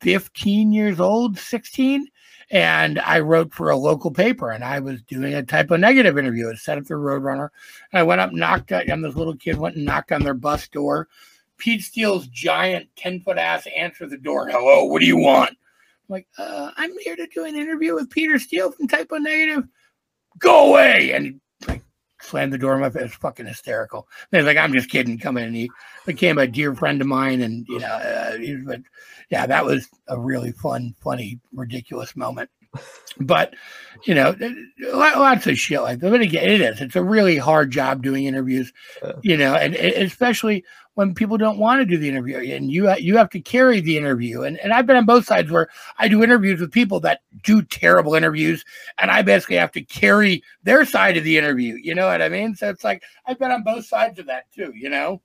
15 0.00 0.72
years 0.72 1.00
old, 1.00 1.38
16, 1.38 2.08
and 2.50 2.98
I 2.98 3.20
wrote 3.20 3.54
for 3.54 3.70
a 3.70 3.76
local 3.76 4.10
paper, 4.10 4.50
and 4.50 4.64
I 4.64 4.80
was 4.80 5.02
doing 5.02 5.32
a 5.34 5.42
Type 5.42 5.70
O 5.70 5.76
Negative 5.76 6.18
interview. 6.18 6.50
I 6.50 6.54
set 6.56 6.76
up 6.76 6.84
the 6.84 6.94
Roadrunner, 6.94 7.48
and 7.92 8.00
I 8.00 8.02
went 8.02 8.20
up, 8.20 8.32
knocked. 8.32 8.72
On, 8.72 8.90
I'm 8.90 9.02
this 9.02 9.16
little 9.16 9.36
kid, 9.36 9.56
went 9.56 9.76
and 9.76 9.86
knocked 9.86 10.12
on 10.12 10.22
their 10.22 10.34
bus 10.34 10.68
door. 10.68 11.08
Pete 11.56 11.82
Steele's 11.82 12.26
giant 12.26 12.88
10 12.96 13.20
foot 13.20 13.38
ass 13.38 13.66
answered 13.76 14.10
the 14.10 14.18
door. 14.18 14.48
Hello, 14.48 14.84
what 14.84 15.00
do 15.00 15.06
you 15.06 15.16
want? 15.16 15.50
I'm 15.50 15.56
like, 16.08 16.26
uh, 16.36 16.72
I'm 16.76 16.98
here 16.98 17.16
to 17.16 17.26
do 17.28 17.44
an 17.44 17.54
interview 17.54 17.94
with 17.94 18.10
Peter 18.10 18.38
Steele 18.38 18.72
from 18.72 18.88
Type 18.88 19.08
O 19.12 19.16
Negative. 19.18 19.64
Go 20.38 20.70
away. 20.70 21.12
And 21.12 21.40
like 21.66 21.82
slammed 22.20 22.52
the 22.52 22.58
door 22.58 22.74
in 22.74 22.80
my 22.80 22.90
face. 22.90 23.00
It 23.02 23.04
was 23.04 23.14
fucking 23.14 23.46
hysterical. 23.46 24.08
And 24.30 24.38
he's 24.40 24.46
like, 24.46 24.56
I'm 24.56 24.72
just 24.72 24.90
kidding. 24.90 25.18
Come 25.18 25.36
in. 25.36 25.44
And 25.44 25.56
he 25.56 25.70
became 26.06 26.38
a 26.38 26.46
dear 26.46 26.74
friend 26.74 27.00
of 27.00 27.06
mine. 27.06 27.40
And, 27.40 27.66
you 27.68 27.78
know, 27.80 27.86
uh, 27.86 28.36
he- 28.38 28.56
but 28.56 28.80
yeah, 29.30 29.46
that 29.46 29.64
was 29.64 29.88
a 30.08 30.18
really 30.18 30.52
fun, 30.52 30.94
funny, 31.02 31.40
ridiculous 31.52 32.16
moment. 32.16 32.50
But, 33.20 33.54
you 34.04 34.14
know, 34.14 34.34
lots 34.94 35.46
of 35.46 35.58
shit 35.58 35.82
like 35.82 35.98
that. 36.00 36.10
But 36.10 36.22
again, 36.22 36.48
it 36.48 36.60
is. 36.62 36.80
It's 36.80 36.96
a 36.96 37.04
really 37.04 37.36
hard 37.36 37.70
job 37.70 38.02
doing 38.02 38.24
interviews, 38.24 38.72
you 39.20 39.36
know, 39.36 39.54
and, 39.54 39.74
and 39.74 40.04
especially 40.04 40.64
when 40.94 41.14
people 41.14 41.36
don't 41.36 41.58
want 41.58 41.80
to 41.80 41.86
do 41.86 41.96
the 41.96 42.08
interview 42.08 42.36
and 42.38 42.70
you 42.70 42.92
you 42.96 43.16
have 43.16 43.30
to 43.30 43.40
carry 43.40 43.80
the 43.80 43.96
interview 43.96 44.42
and, 44.42 44.58
and 44.58 44.72
i've 44.72 44.86
been 44.86 44.96
on 44.96 45.06
both 45.06 45.24
sides 45.24 45.50
where 45.50 45.68
i 45.98 46.08
do 46.08 46.22
interviews 46.22 46.60
with 46.60 46.70
people 46.70 47.00
that 47.00 47.20
do 47.42 47.62
terrible 47.62 48.14
interviews 48.14 48.64
and 48.98 49.10
i 49.10 49.22
basically 49.22 49.56
have 49.56 49.72
to 49.72 49.82
carry 49.82 50.42
their 50.62 50.84
side 50.84 51.16
of 51.16 51.24
the 51.24 51.38
interview 51.38 51.74
you 51.82 51.94
know 51.94 52.06
what 52.06 52.22
i 52.22 52.28
mean 52.28 52.54
so 52.54 52.68
it's 52.68 52.84
like 52.84 53.02
i've 53.26 53.38
been 53.38 53.50
on 53.50 53.62
both 53.62 53.84
sides 53.86 54.18
of 54.18 54.26
that 54.26 54.50
too 54.52 54.72
you 54.74 54.88
know 54.88 55.20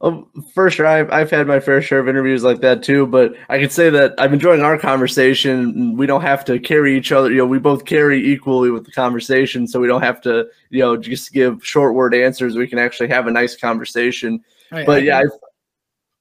Um, 0.00 0.26
for 0.54 0.70
sure, 0.70 0.86
I've, 0.86 1.10
I've 1.10 1.30
had 1.30 1.46
my 1.46 1.60
fair 1.60 1.80
share 1.80 1.98
of 2.00 2.08
interviews 2.08 2.44
like 2.44 2.60
that 2.60 2.82
too. 2.82 3.06
But 3.06 3.34
I 3.48 3.58
can 3.58 3.70
say 3.70 3.90
that 3.90 4.14
I'm 4.18 4.34
enjoying 4.34 4.60
our 4.60 4.78
conversation. 4.78 5.96
We 5.96 6.06
don't 6.06 6.20
have 6.20 6.44
to 6.46 6.58
carry 6.58 6.96
each 6.96 7.12
other. 7.12 7.30
You 7.30 7.38
know, 7.38 7.46
we 7.46 7.58
both 7.58 7.84
carry 7.84 8.24
equally 8.26 8.70
with 8.70 8.84
the 8.84 8.92
conversation, 8.92 9.66
so 9.66 9.80
we 9.80 9.88
don't 9.88 10.02
have 10.02 10.20
to, 10.22 10.46
you 10.70 10.80
know, 10.80 10.96
just 10.96 11.32
give 11.32 11.64
short 11.64 11.94
word 11.94 12.14
answers. 12.14 12.56
We 12.56 12.66
can 12.66 12.78
actually 12.78 13.08
have 13.08 13.26
a 13.26 13.30
nice 13.30 13.56
conversation. 13.56 14.44
I- 14.72 14.84
But 14.84 14.98
I 14.98 15.04
yeah, 15.04 15.20
can, 15.20 15.30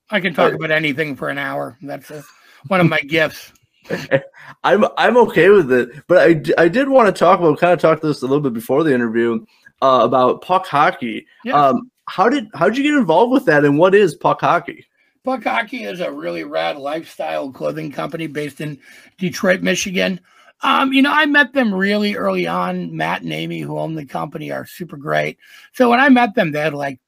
I 0.10 0.20
can 0.20 0.34
talk 0.34 0.54
about 0.54 0.72
anything 0.72 1.16
for 1.16 1.30
an 1.30 1.38
hour 1.38 1.78
that's 1.82 2.10
uh 2.12 2.22
one 2.68 2.80
of 2.80 2.88
my 2.88 3.00
gifts 3.02 3.52
I, 3.90 4.22
I'm 4.64 4.86
I'm 4.98 5.18
okay 5.18 5.50
with 5.50 5.72
it. 5.72 5.90
But 6.08 6.18
I, 6.58 6.64
I 6.64 6.68
did 6.68 6.90
want 6.90 7.14
to 7.14 7.18
talk 7.18 7.40
about 7.40 7.60
kind 7.60 7.74
of 7.74 7.80
talk 7.80 8.02
to 8.02 8.08
this 8.08 8.22
a 8.22 8.26
little 8.28 8.42
bit 8.42 8.54
before 8.54 8.84
the 8.84 8.94
interview 8.94 9.46
uh, 9.82 10.02
about 10.04 10.42
puck 10.42 10.66
hockey. 10.66 11.26
Yeah. 11.44 11.54
Um, 11.68 11.92
how 12.08 12.30
did 12.30 12.48
how 12.54 12.68
did 12.68 12.78
you 12.78 12.84
get 12.84 12.96
involved 12.96 13.32
with 13.32 13.46
that, 13.46 13.66
and 13.66 13.78
what 13.78 13.96
is 13.96 14.16
puck 14.16 14.42
hockey? 14.42 14.86
Puck 15.28 15.44
Hockey 15.44 15.84
is 15.84 16.00
a 16.00 16.10
really 16.10 16.46
rad 16.46 16.78
lifestyle 16.78 17.52
clothing 17.52 17.92
company 17.92 18.28
based 18.28 18.62
in 18.62 18.80
Detroit, 19.18 19.62
Michigan. 19.62 20.22
Um, 20.62 20.94
you 20.94 21.02
know, 21.02 21.12
I 21.12 21.26
met 21.26 21.52
them 21.52 21.74
really 21.74 22.16
early 22.16 22.48
on. 22.48 22.96
Matt 22.96 23.24
and 23.24 23.34
Amy, 23.34 23.60
who 23.60 23.78
own 23.78 23.94
the 23.94 24.06
company, 24.06 24.52
are 24.52 24.66
super 24.66 24.96
great. 24.96 25.38
So 25.74 25.90
when 25.90 26.00
I 26.00 26.08
met 26.08 26.34
them, 26.34 26.54
they 26.54 26.62
had 26.62 26.74
like 26.74 27.02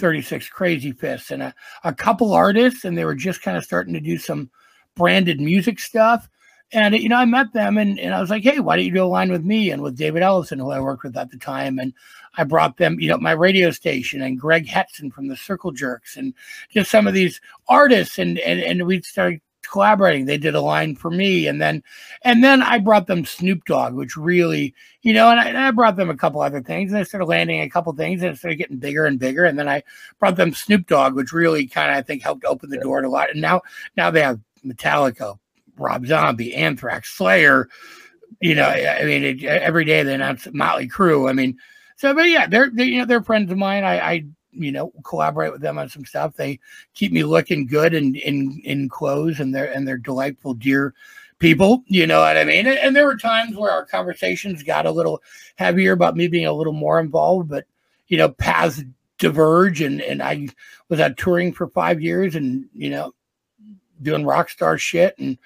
36 0.00 0.50
Crazyfists 0.50 1.30
and 1.30 1.42
a, 1.42 1.54
a 1.84 1.92
couple 1.92 2.32
artists, 2.32 2.84
and 2.84 2.96
they 2.96 3.04
were 3.04 3.14
just 3.14 3.42
kind 3.42 3.56
of 3.56 3.64
starting 3.64 3.94
to 3.94 4.00
do 4.00 4.18
some 4.18 4.50
branded 4.96 5.40
music 5.40 5.78
stuff. 5.78 6.28
And 6.72 6.94
you 6.94 7.08
know, 7.08 7.16
I 7.16 7.24
met 7.24 7.52
them 7.52 7.78
and, 7.78 7.98
and 7.98 8.14
I 8.14 8.20
was 8.20 8.30
like, 8.30 8.44
hey, 8.44 8.60
why 8.60 8.76
don't 8.76 8.84
you 8.84 8.92
do 8.92 9.02
a 9.02 9.06
line 9.06 9.32
with 9.32 9.44
me 9.44 9.70
and 9.70 9.82
with 9.82 9.96
David 9.96 10.22
Ellefson, 10.22 10.58
who 10.58 10.70
I 10.70 10.78
worked 10.78 11.02
with 11.02 11.16
at 11.16 11.30
the 11.30 11.36
time. 11.36 11.80
And 11.80 11.92
I 12.36 12.44
brought 12.44 12.76
them, 12.76 13.00
you 13.00 13.08
know, 13.08 13.18
my 13.18 13.32
radio 13.32 13.72
station 13.72 14.22
and 14.22 14.38
Greg 14.38 14.68
Hetson 14.68 15.12
from 15.12 15.26
the 15.26 15.36
Circle 15.36 15.72
Jerks 15.72 16.16
and 16.16 16.32
just 16.70 16.90
some 16.90 17.08
of 17.08 17.14
these 17.14 17.40
artists 17.68 18.18
and 18.18 18.38
and, 18.38 18.60
and 18.60 18.86
we 18.86 19.02
started 19.02 19.40
collaborating. 19.70 20.26
They 20.26 20.38
did 20.38 20.54
a 20.54 20.60
line 20.60 20.96
for 20.96 21.10
me, 21.10 21.46
and 21.46 21.60
then 21.60 21.82
and 22.22 22.42
then 22.42 22.62
I 22.62 22.78
brought 22.78 23.06
them 23.06 23.24
Snoop 23.24 23.64
Dogg, 23.64 23.94
which 23.94 24.16
really, 24.16 24.74
you 25.02 25.12
know, 25.12 25.30
and 25.30 25.40
I, 25.40 25.44
and 25.48 25.58
I 25.58 25.70
brought 25.70 25.96
them 25.96 26.10
a 26.10 26.16
couple 26.16 26.40
other 26.40 26.62
things, 26.62 26.90
and 26.90 26.98
I 26.98 27.04
started 27.04 27.26
landing 27.26 27.60
a 27.60 27.70
couple 27.70 27.92
things, 27.94 28.22
and 28.22 28.32
it 28.32 28.38
started 28.38 28.56
getting 28.56 28.78
bigger 28.78 29.06
and 29.06 29.18
bigger, 29.18 29.44
and 29.44 29.58
then 29.58 29.68
I 29.68 29.82
brought 30.18 30.36
them 30.36 30.52
Snoop 30.52 30.86
Dogg, 30.86 31.14
which 31.14 31.32
really 31.32 31.66
kind 31.66 31.90
of 31.90 31.96
I 31.96 32.02
think 32.02 32.22
helped 32.22 32.44
open 32.44 32.70
the 32.70 32.78
door 32.78 33.00
to 33.00 33.08
a 33.08 33.10
lot. 33.10 33.30
And 33.30 33.40
now 33.40 33.62
now 33.96 34.10
they 34.10 34.22
have 34.22 34.40
Metallica, 34.64 35.38
Rob 35.76 36.06
Zombie, 36.06 36.54
Anthrax, 36.54 37.10
Slayer. 37.10 37.68
You 38.40 38.54
know, 38.54 38.66
I 38.66 39.04
mean, 39.04 39.24
it, 39.24 39.44
every 39.44 39.84
day 39.84 40.02
they 40.02 40.14
announce 40.14 40.48
Motley 40.52 40.88
Crue. 40.88 41.28
I 41.28 41.32
mean, 41.32 41.58
so 41.96 42.14
but 42.14 42.28
yeah, 42.28 42.46
they're, 42.46 42.70
they 42.70 42.84
you 42.84 42.98
know 42.98 43.04
they're 43.04 43.22
friends 43.22 43.50
of 43.52 43.58
mine. 43.58 43.84
I, 43.84 44.00
I 44.00 44.24
you 44.52 44.72
know 44.72 44.92
collaborate 45.04 45.52
with 45.52 45.60
them 45.60 45.78
on 45.78 45.88
some 45.88 46.04
stuff. 46.04 46.36
They 46.36 46.60
keep 46.94 47.12
me 47.12 47.24
looking 47.24 47.66
good 47.66 47.94
in 47.94 48.14
in 48.16 48.60
in 48.64 48.88
clothes, 48.88 49.40
and 49.40 49.54
they're 49.54 49.72
and 49.72 49.86
they're 49.86 49.98
delightful, 49.98 50.54
dear 50.54 50.94
people. 51.38 51.82
You 51.86 52.06
know 52.06 52.20
what 52.20 52.36
I 52.36 52.44
mean? 52.44 52.66
And, 52.66 52.78
and 52.78 52.94
there 52.94 53.06
were 53.06 53.16
times 53.16 53.56
where 53.56 53.72
our 53.72 53.84
conversations 53.84 54.62
got 54.62 54.86
a 54.86 54.90
little 54.90 55.22
heavier 55.56 55.92
about 55.92 56.16
me 56.16 56.28
being 56.28 56.46
a 56.46 56.52
little 56.52 56.72
more 56.72 57.00
involved, 57.00 57.48
but 57.48 57.64
you 58.06 58.18
know, 58.18 58.28
paths 58.28 58.82
diverge, 59.18 59.80
and 59.80 60.00
and 60.00 60.22
I 60.22 60.48
was 60.88 61.00
out 61.00 61.16
touring 61.16 61.52
for 61.52 61.68
five 61.68 62.00
years, 62.00 62.34
and 62.34 62.66
you 62.74 62.90
know, 62.90 63.14
doing 64.02 64.24
rock 64.24 64.50
star 64.50 64.78
shit, 64.78 65.18
and 65.18 65.38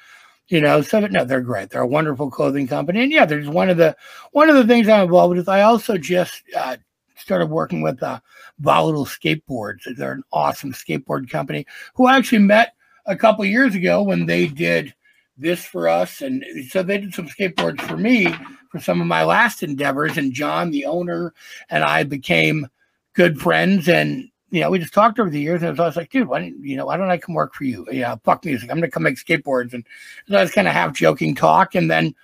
you 0.48 0.60
know, 0.60 0.82
so 0.82 1.00
no, 1.00 1.24
they're 1.24 1.40
great. 1.40 1.70
They're 1.70 1.82
a 1.82 1.86
wonderful 1.86 2.30
clothing 2.30 2.66
company, 2.66 3.02
and 3.02 3.12
yeah, 3.12 3.24
there's 3.24 3.48
one 3.48 3.70
of 3.70 3.76
the 3.76 3.96
one 4.32 4.50
of 4.50 4.56
the 4.56 4.66
things 4.66 4.88
I'm 4.88 5.04
involved 5.04 5.36
with. 5.36 5.48
I 5.48 5.62
also 5.62 5.96
just 5.96 6.42
uh, 6.56 6.76
started 7.16 7.46
working 7.46 7.82
with 7.82 8.02
uh, 8.02 8.20
Volatile 8.58 9.06
Skateboards. 9.06 9.80
They're 9.96 10.12
an 10.12 10.24
awesome 10.32 10.72
skateboard 10.72 11.30
company 11.30 11.66
who 11.94 12.06
I 12.06 12.16
actually 12.16 12.38
met 12.38 12.74
a 13.06 13.16
couple 13.16 13.44
years 13.44 13.74
ago 13.74 14.02
when 14.02 14.26
they 14.26 14.46
did 14.46 14.94
this 15.36 15.64
for 15.64 15.88
us, 15.88 16.20
and 16.20 16.44
so 16.68 16.82
they 16.82 16.98
did 16.98 17.14
some 17.14 17.28
skateboards 17.28 17.80
for 17.80 17.96
me 17.96 18.32
for 18.70 18.78
some 18.80 19.00
of 19.00 19.06
my 19.06 19.24
last 19.24 19.62
endeavors. 19.62 20.16
And 20.16 20.32
John, 20.32 20.70
the 20.70 20.86
owner, 20.86 21.34
and 21.70 21.82
I 21.82 22.04
became 22.04 22.68
good 23.14 23.40
friends, 23.40 23.88
and 23.88 24.28
you 24.50 24.60
know, 24.60 24.70
we 24.70 24.78
just 24.78 24.94
talked 24.94 25.18
over 25.18 25.30
the 25.30 25.40
years, 25.40 25.62
and 25.62 25.78
I 25.78 25.84
was 25.84 25.96
like, 25.96 26.10
dude, 26.10 26.28
why 26.28 26.38
don't 26.38 26.64
you 26.64 26.76
know, 26.76 26.86
why 26.86 26.96
don't 26.96 27.10
I 27.10 27.18
come 27.18 27.34
work 27.34 27.54
for 27.54 27.64
you? 27.64 27.84
Yeah, 27.90 28.14
fuck 28.24 28.44
music. 28.44 28.70
I'm 28.70 28.76
gonna 28.76 28.90
come 28.90 29.02
make 29.02 29.16
skateboards, 29.16 29.72
and 29.72 29.84
so 30.28 30.36
I 30.36 30.42
was 30.42 30.52
kind 30.52 30.68
of 30.68 30.74
half 30.74 30.94
joking 30.94 31.34
talk, 31.34 31.74
and 31.74 31.90
then 31.90 32.14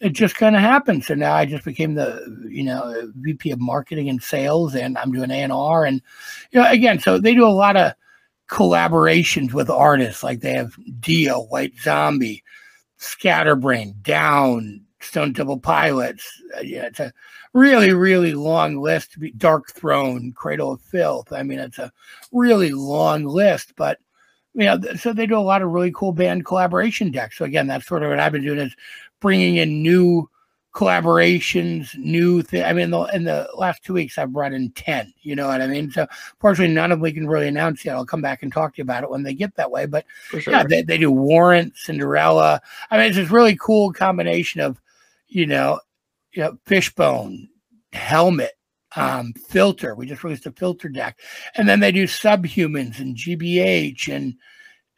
it 0.00 0.10
just 0.10 0.36
kind 0.36 0.54
of 0.54 0.62
happened. 0.62 1.04
So 1.04 1.14
now 1.14 1.34
I 1.34 1.44
just 1.44 1.64
became 1.64 1.94
the 1.94 2.46
you 2.48 2.64
know 2.64 3.10
VP 3.16 3.50
of 3.50 3.60
marketing 3.60 4.08
and 4.08 4.22
sales, 4.22 4.74
and 4.74 4.96
I'm 4.98 5.12
doing 5.12 5.30
A 5.30 5.42
and 5.42 5.52
R, 5.52 5.84
and 5.84 6.00
you 6.50 6.60
know, 6.60 6.70
again, 6.70 6.98
so 7.00 7.18
they 7.18 7.34
do 7.34 7.46
a 7.46 7.48
lot 7.48 7.76
of 7.76 7.92
collaborations 8.48 9.52
with 9.52 9.70
artists, 9.70 10.22
like 10.22 10.40
they 10.40 10.54
have 10.54 10.74
Dio, 11.00 11.42
White 11.42 11.74
Zombie, 11.82 12.42
Scatterbrain, 12.96 13.94
Down, 14.02 14.80
Stone 15.00 15.34
Temple 15.34 15.60
Pilots. 15.60 16.42
Uh, 16.56 16.62
yeah, 16.62 16.86
it's 16.86 17.00
a 17.00 17.12
really, 17.52 17.92
really 17.92 18.34
long 18.34 18.80
list. 18.80 19.20
Darkthrone, 19.20 20.34
Cradle 20.34 20.72
of 20.72 20.80
Filth. 20.80 21.32
I 21.32 21.42
mean, 21.42 21.58
it's 21.58 21.78
a 21.78 21.92
really 22.32 22.70
long 22.70 23.24
list, 23.24 23.74
but 23.76 23.98
you 24.54 24.64
know, 24.64 24.80
so 24.96 25.12
they 25.12 25.26
do 25.26 25.38
a 25.38 25.40
lot 25.40 25.62
of 25.62 25.70
really 25.70 25.92
cool 25.92 26.12
band 26.12 26.44
collaboration 26.44 27.10
decks. 27.10 27.36
So 27.38 27.44
again, 27.44 27.66
that's 27.66 27.86
sort 27.86 28.02
of 28.02 28.10
what 28.10 28.18
I've 28.18 28.32
been 28.32 28.42
doing 28.42 28.58
is 28.58 28.74
bringing 29.20 29.56
in 29.56 29.82
new 29.82 30.28
collaborations, 30.74 31.96
new 31.96 32.42
thing. 32.42 32.62
I 32.62 32.72
mean, 32.72 32.90
the, 32.90 33.02
in 33.06 33.24
the 33.24 33.48
last 33.56 33.82
two 33.82 33.94
weeks, 33.94 34.16
I've 34.16 34.32
brought 34.32 34.52
in 34.52 34.70
10, 34.72 35.12
you 35.22 35.34
know 35.34 35.48
what 35.48 35.60
I 35.60 35.66
mean? 35.66 35.90
So 35.90 36.06
fortunately, 36.38 36.72
none 36.72 36.92
of 36.92 36.98
them 36.98 37.02
we 37.02 37.12
can 37.12 37.26
really 37.26 37.48
announce 37.48 37.84
yet. 37.84 37.96
I'll 37.96 38.06
come 38.06 38.22
back 38.22 38.42
and 38.42 38.52
talk 38.52 38.74
to 38.74 38.78
you 38.78 38.82
about 38.82 39.02
it 39.02 39.10
when 39.10 39.24
they 39.24 39.34
get 39.34 39.56
that 39.56 39.70
way. 39.70 39.86
But 39.86 40.04
sure. 40.30 40.52
yeah, 40.52 40.62
they, 40.62 40.82
they 40.82 40.98
do 40.98 41.10
Warrant, 41.10 41.76
Cinderella. 41.76 42.60
I 42.90 42.98
mean, 42.98 43.06
it's 43.06 43.16
this 43.16 43.30
really 43.30 43.56
cool 43.56 43.92
combination 43.92 44.60
of, 44.60 44.80
you 45.26 45.46
know, 45.46 45.80
you 46.32 46.42
know, 46.42 46.58
Fishbone, 46.66 47.48
Helmet, 47.92 48.52
um, 48.94 49.32
Filter. 49.48 49.94
We 49.94 50.06
just 50.06 50.22
released 50.22 50.46
a 50.46 50.52
Filter 50.52 50.88
deck, 50.88 51.18
and 51.56 51.68
then 51.68 51.80
they 51.80 51.90
do 51.90 52.04
Subhumans 52.04 53.00
and 53.00 53.16
GBH, 53.16 54.14
and 54.14 54.34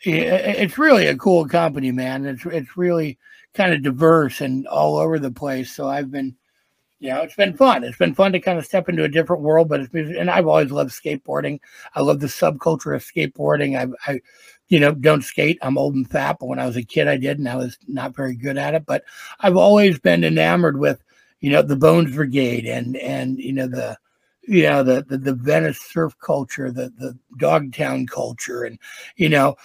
it's 0.03 0.79
really 0.79 1.07
a 1.07 1.17
cool 1.17 1.47
company, 1.47 1.93
man. 1.93 2.27
It's 2.27 2.45
it's 2.47 2.77
really 2.77 3.19
kind 3.55 3.75
of 3.75 3.83
diverse 3.83 4.41
and 4.41 4.67
all 4.67 4.97
over 4.97 5.19
the 5.19 5.31
place. 5.31 5.73
So 5.73 5.89
I've 5.89 6.11
been. 6.11 6.37
You 7.03 7.09
know, 7.09 7.23
it's 7.23 7.35
been 7.35 7.57
fun. 7.57 7.83
It's 7.83 7.97
been 7.97 8.15
fun 8.15 8.31
to 8.33 8.41
kind 8.41 8.59
of 8.59 8.67
step 8.67 8.91
into 8.91 9.05
a 9.05 9.09
different 9.09 9.41
world, 9.41 9.71
but 9.71 9.81
it's 9.81 9.89
been, 9.89 10.15
and 10.17 10.31
I've 10.31 10.47
always 10.47 10.71
loved 10.71 10.91
skateboarding. 10.91 11.59
I 11.95 12.03
love 12.03 12.21
the 12.21 12.27
subculture 12.27 12.95
of 12.95 13.03
skateboarding. 13.03 13.75
I, 13.75 14.13
I 14.13 14.21
you 14.71 14.79
know, 14.79 14.93
don't 14.93 15.23
skate. 15.23 15.59
I'm 15.63 15.77
old 15.77 15.95
and 15.97 16.09
fat, 16.09 16.37
but 16.39 16.47
when 16.47 16.61
I 16.61 16.67
was 16.67 16.77
a 16.77 16.83
kid, 16.83 17.09
I 17.09 17.17
did, 17.17 17.39
and 17.39 17.49
I 17.49 17.57
was 17.57 17.77
not 17.89 18.15
very 18.15 18.37
good 18.37 18.57
at 18.57 18.75
it. 18.75 18.87
But 18.87 19.03
I've 19.41 19.57
always 19.57 19.99
been 19.99 20.25
enamored 20.25 20.79
with, 20.79 21.03
you 21.41 21.51
know, 21.51 21.61
the 21.61 21.77
Bones 21.77 22.15
Brigade 22.15 22.67
and 22.67 22.97
and 22.97 23.39
you 23.39 23.53
know 23.53 23.67
the, 23.67 23.99
you 24.43 24.63
know 24.63 24.85
the 24.85 25.05
the, 25.09 25.19
the 25.19 25.35
Venice 25.35 25.81
surf 25.81 26.17
culture, 26.21 26.71
the 26.71 26.93
the 26.99 27.19
Dogtown 27.37 28.07
culture, 28.07 28.63
and 28.63 28.79
you 29.17 29.29
know, 29.29 29.57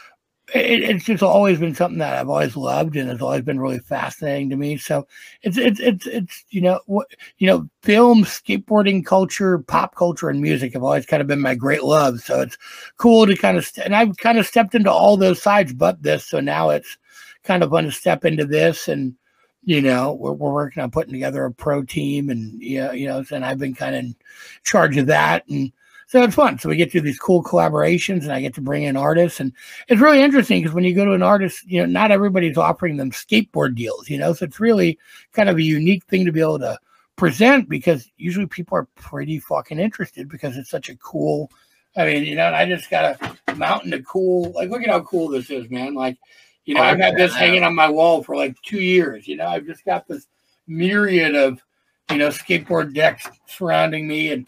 it, 0.54 0.84
it's 0.84 1.06
just 1.06 1.24
always 1.24 1.60
been 1.60 1.74
something 1.74 1.98
that 2.00 2.16
I've 2.18 2.30
always 2.30 2.56
loved 2.56 2.96
and 2.96 3.10
has 3.10 3.22
always 3.22 3.42
been 3.42 3.60
really 3.60 3.80
fascinating 3.80 4.50
to 4.52 4.56
me. 4.56 4.78
So 4.78 5.08
it's 5.42 5.58
it's 5.58 5.80
it's 5.80 6.06
it's 6.06 6.46
you 6.50 6.62
know 6.62 6.80
what 6.86 7.08
you 7.38 7.48
know 7.48 7.68
film, 7.82 8.24
skateboarding 8.24 9.04
culture, 9.06 9.60
pop 9.60 9.96
culture, 9.96 10.30
and 10.30 10.42
music 10.42 10.74
have 10.74 10.84
always 10.84 11.06
kind 11.06 11.22
of 11.22 11.28
been 11.28 11.42
my 11.42 11.56
great 11.56 11.84
love. 11.84 12.22
So 12.22 12.42
it's 12.42 12.58
cool 12.98 13.26
to 13.26 13.36
kind 13.36 13.58
of 13.58 13.66
st- 13.66 13.86
and 13.86 13.96
I've 13.96 14.18
kind 14.18 14.38
of 14.38 14.46
stepped 14.46 14.76
into 14.76 14.92
all 14.92 15.18
those 15.18 15.42
sides, 15.42 15.74
but 15.74 16.02
this. 16.04 16.26
So 16.26 16.40
now 16.40 16.70
it's 16.70 16.98
kind 17.44 17.64
of 17.64 17.72
fun 17.72 17.86
to 17.86 17.92
step 17.92 18.26
into 18.26 18.46
this 18.46 18.88
and. 18.88 19.16
You 19.68 19.82
know, 19.82 20.14
we're, 20.14 20.34
we're 20.34 20.54
working 20.54 20.84
on 20.84 20.92
putting 20.92 21.12
together 21.14 21.44
a 21.44 21.52
pro 21.52 21.82
team, 21.82 22.30
and 22.30 22.62
you 22.62 22.82
know, 22.82 22.92
you 22.92 23.08
know, 23.08 23.24
and 23.32 23.44
I've 23.44 23.58
been 23.58 23.74
kind 23.74 23.96
of 23.96 24.00
in 24.04 24.16
charge 24.64 24.96
of 24.98 25.08
that, 25.08 25.44
and 25.50 25.72
so 26.08 26.24
it's 26.24 26.36
fun. 26.36 26.60
So 26.60 26.70
we 26.70 26.76
get 26.76 26.92
to 26.92 27.02
these 27.02 27.20
cool 27.20 27.44
collaborations, 27.44 28.24
and 28.24 28.32
I 28.32 28.42
get 28.42 28.54
to 28.56 28.62
bring 28.62 28.84
in 28.84 28.96
artists, 28.96 29.40
and 29.40 29.52
it's 29.88 30.02
really 30.02 30.22
interesting 30.22 30.62
because 30.62 30.76
when 30.76 30.84
you 30.84 30.94
go 30.94 31.06
to 31.06 31.14
an 31.14 31.24
artist, 31.24 31.64
you 31.66 31.80
know, 31.80 31.86
not 31.86 32.12
everybody's 32.12 32.58
offering 32.58 32.98
them 32.98 33.12
skateboard 33.12 33.76
deals, 33.76 34.10
you 34.10 34.18
know, 34.18 34.34
so 34.34 34.46
it's 34.46 34.60
really 34.60 34.98
kind 35.34 35.50
of 35.50 35.58
a 35.58 35.64
unique 35.64 36.04
thing 36.06 36.26
to 36.26 36.32
be 36.32 36.42
able 36.42 36.60
to 36.60 36.78
present 37.16 37.70
because 37.70 38.10
usually 38.18 38.46
people 38.46 38.78
are 38.78 38.88
pretty 38.96 39.40
fucking 39.40 39.80
interested 39.80 40.28
because 40.30 40.58
it's 40.58 40.70
such 40.70 40.90
a 40.90 40.98
cool. 40.98 41.50
I 41.98 42.06
mean, 42.06 42.24
you 42.26 42.36
know, 42.36 42.54
I 42.54 42.66
just 42.66 42.90
got 42.90 43.18
a 43.48 43.56
mountain 43.56 43.94
of 43.94 44.06
cool. 44.06 44.52
Like, 44.52 44.70
look 44.70 44.82
at 44.82 44.90
how 44.90 45.02
cool 45.02 45.30
this 45.30 45.50
is, 45.50 45.70
man. 45.70 45.94
Like, 45.94 46.18
you 46.66 46.76
know, 46.76 46.82
I've 46.82 47.00
had 47.00 47.16
this 47.16 47.34
hanging 47.34 47.64
on 47.64 47.74
my 47.74 47.90
wall 47.90 48.22
for 48.22 48.36
like 48.36 48.56
two 48.64 48.82
years. 48.82 49.28
You 49.28 49.38
know, 49.38 49.48
I've 49.48 49.66
just 49.66 49.86
got 49.86 50.08
this 50.08 50.28
myriad 50.68 51.36
of, 51.36 51.62
you 52.12 52.18
know, 52.18 52.30
skateboard 52.30 52.94
decks 52.94 53.28
surrounding 53.46 54.08
me, 54.08 54.32
and 54.32 54.46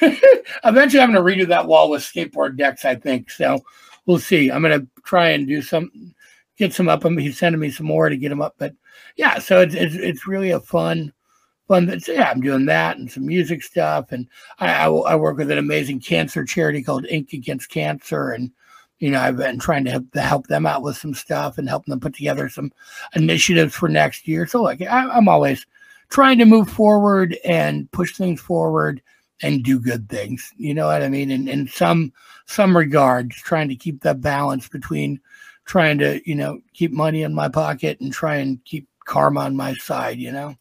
eventually 0.64 1.02
I'm 1.02 1.12
going 1.12 1.36
to 1.36 1.44
redo 1.44 1.48
that 1.48 1.66
wall 1.66 1.90
with 1.90 2.02
skateboard 2.02 2.56
decks. 2.56 2.84
I 2.84 2.94
think 2.94 3.30
so. 3.30 3.60
We'll 4.06 4.18
see. 4.18 4.50
I'm 4.50 4.62
going 4.62 4.80
to 4.80 4.86
try 5.04 5.30
and 5.30 5.46
do 5.46 5.62
some, 5.62 6.14
get 6.56 6.72
some 6.72 6.88
up. 6.88 7.04
He's 7.04 7.38
sending 7.38 7.60
me 7.60 7.70
some 7.70 7.86
more 7.86 8.08
to 8.08 8.16
get 8.16 8.30
them 8.30 8.42
up, 8.42 8.54
but 8.58 8.74
yeah. 9.16 9.38
So 9.38 9.60
it's 9.60 9.74
it's, 9.74 9.94
it's 9.94 10.26
really 10.26 10.50
a 10.50 10.60
fun. 10.60 11.12
Fun, 11.68 12.00
yeah, 12.08 12.28
I'm 12.28 12.40
doing 12.40 12.66
that 12.66 12.96
and 12.96 13.08
some 13.08 13.26
music 13.26 13.62
stuff, 13.62 14.10
and 14.10 14.26
I, 14.58 14.86
I, 14.86 14.86
I 14.88 15.14
work 15.14 15.36
with 15.36 15.52
an 15.52 15.58
amazing 15.58 16.00
cancer 16.00 16.44
charity 16.44 16.82
called 16.82 17.06
Ink 17.06 17.32
Against 17.32 17.70
Cancer, 17.70 18.30
and 18.30 18.50
you 18.98 19.08
know 19.08 19.20
I've 19.20 19.36
been 19.36 19.60
trying 19.60 19.84
to 19.84 19.92
help, 19.92 20.12
help 20.16 20.46
them 20.48 20.66
out 20.66 20.82
with 20.82 20.96
some 20.96 21.14
stuff 21.14 21.58
and 21.58 21.68
helping 21.68 21.92
them 21.92 22.00
put 22.00 22.14
together 22.14 22.48
some 22.48 22.72
initiatives 23.14 23.72
for 23.72 23.88
next 23.88 24.26
year. 24.26 24.48
So 24.48 24.62
like 24.62 24.82
I'm 24.82 25.28
always 25.28 25.64
trying 26.08 26.38
to 26.38 26.44
move 26.44 26.68
forward 26.68 27.38
and 27.44 27.90
push 27.92 28.16
things 28.16 28.40
forward 28.40 29.00
and 29.42 29.62
do 29.62 29.78
good 29.78 30.08
things. 30.08 30.52
You 30.56 30.74
know 30.74 30.86
what 30.86 31.02
I 31.02 31.08
mean? 31.08 31.30
And 31.30 31.48
in 31.48 31.68
some 31.68 32.12
some 32.46 32.76
regards, 32.76 33.36
trying 33.36 33.68
to 33.68 33.76
keep 33.76 34.02
that 34.02 34.20
balance 34.20 34.68
between 34.68 35.20
trying 35.64 35.98
to 35.98 36.20
you 36.28 36.34
know 36.34 36.60
keep 36.74 36.92
money 36.92 37.22
in 37.22 37.34
my 37.34 37.48
pocket 37.48 38.00
and 38.00 38.12
try 38.12 38.36
and 38.36 38.64
keep 38.64 38.88
karma 39.04 39.40
on 39.40 39.56
my 39.56 39.74
side. 39.74 40.18
You 40.18 40.32
know. 40.32 40.56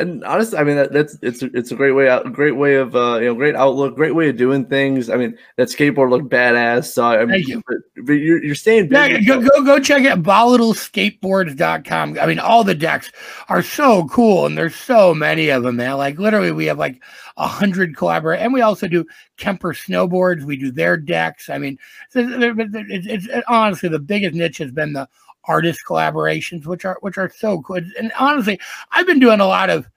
And 0.00 0.24
honestly, 0.24 0.58
I 0.58 0.64
mean 0.64 0.76
that, 0.76 0.92
that's 0.92 1.16
it's 1.22 1.42
a- 1.42 1.50
it's 1.56 1.70
a 1.70 1.74
great 1.76 1.92
way 1.92 2.08
out, 2.08 2.32
great 2.32 2.56
way 2.56 2.74
of 2.76 2.96
uh, 2.96 3.18
you 3.20 3.26
know, 3.26 3.34
great 3.34 3.54
outlook, 3.54 3.94
great 3.94 4.14
way 4.14 4.30
of 4.30 4.36
doing 4.36 4.64
things. 4.64 5.10
I 5.10 5.16
mean, 5.16 5.36
that 5.56 5.68
skateboard 5.68 6.10
looked 6.10 6.28
badass. 6.30 6.86
So 6.86 7.04
I 7.04 7.18
mean, 7.18 7.28
Thank 7.28 7.48
you. 7.48 7.62
But, 7.68 7.76
but 8.06 8.12
you're 8.14 8.42
you're 8.42 8.54
staying 8.54 8.90
Yeah, 8.90 9.08
busy. 9.08 9.24
go, 9.26 9.40
go 9.40 9.62
go 9.64 9.78
check 9.78 10.04
out 10.06 10.22
volatileskateboards.com. 10.22 12.18
I 12.20 12.26
mean, 12.26 12.38
all 12.38 12.64
the 12.64 12.74
decks 12.74 13.12
are 13.48 13.62
so 13.62 14.06
cool, 14.08 14.46
and 14.46 14.56
there's 14.56 14.74
so 14.74 15.14
many 15.14 15.50
of 15.50 15.62
them, 15.62 15.76
man. 15.76 15.96
Like 15.98 16.18
literally, 16.18 16.52
we 16.52 16.66
have 16.66 16.78
like 16.78 17.02
a 17.36 17.46
hundred 17.46 17.96
collaborate, 17.96 18.40
and 18.40 18.52
we 18.52 18.60
also 18.62 18.88
do 18.88 19.04
Kemper 19.36 19.72
snowboards. 19.74 20.44
We 20.44 20.56
do 20.56 20.70
their 20.72 20.96
decks. 20.96 21.48
I 21.50 21.58
mean, 21.58 21.78
there- 22.12 22.54
it's, 22.58 23.06
it's 23.26 23.44
honestly 23.48 23.88
the 23.88 23.98
biggest 23.98 24.34
niche 24.34 24.58
has 24.58 24.70
been 24.72 24.92
the 24.92 25.08
artist 25.44 25.80
collaborations, 25.86 26.66
which 26.66 26.84
are 26.84 26.98
which 27.00 27.18
are 27.18 27.30
so 27.30 27.58
good. 27.58 27.86
And 27.98 28.12
honestly, 28.18 28.60
I've 28.92 29.06
been 29.06 29.20
doing 29.20 29.40
a 29.40 29.46
lot 29.46 29.70
of 29.70 29.88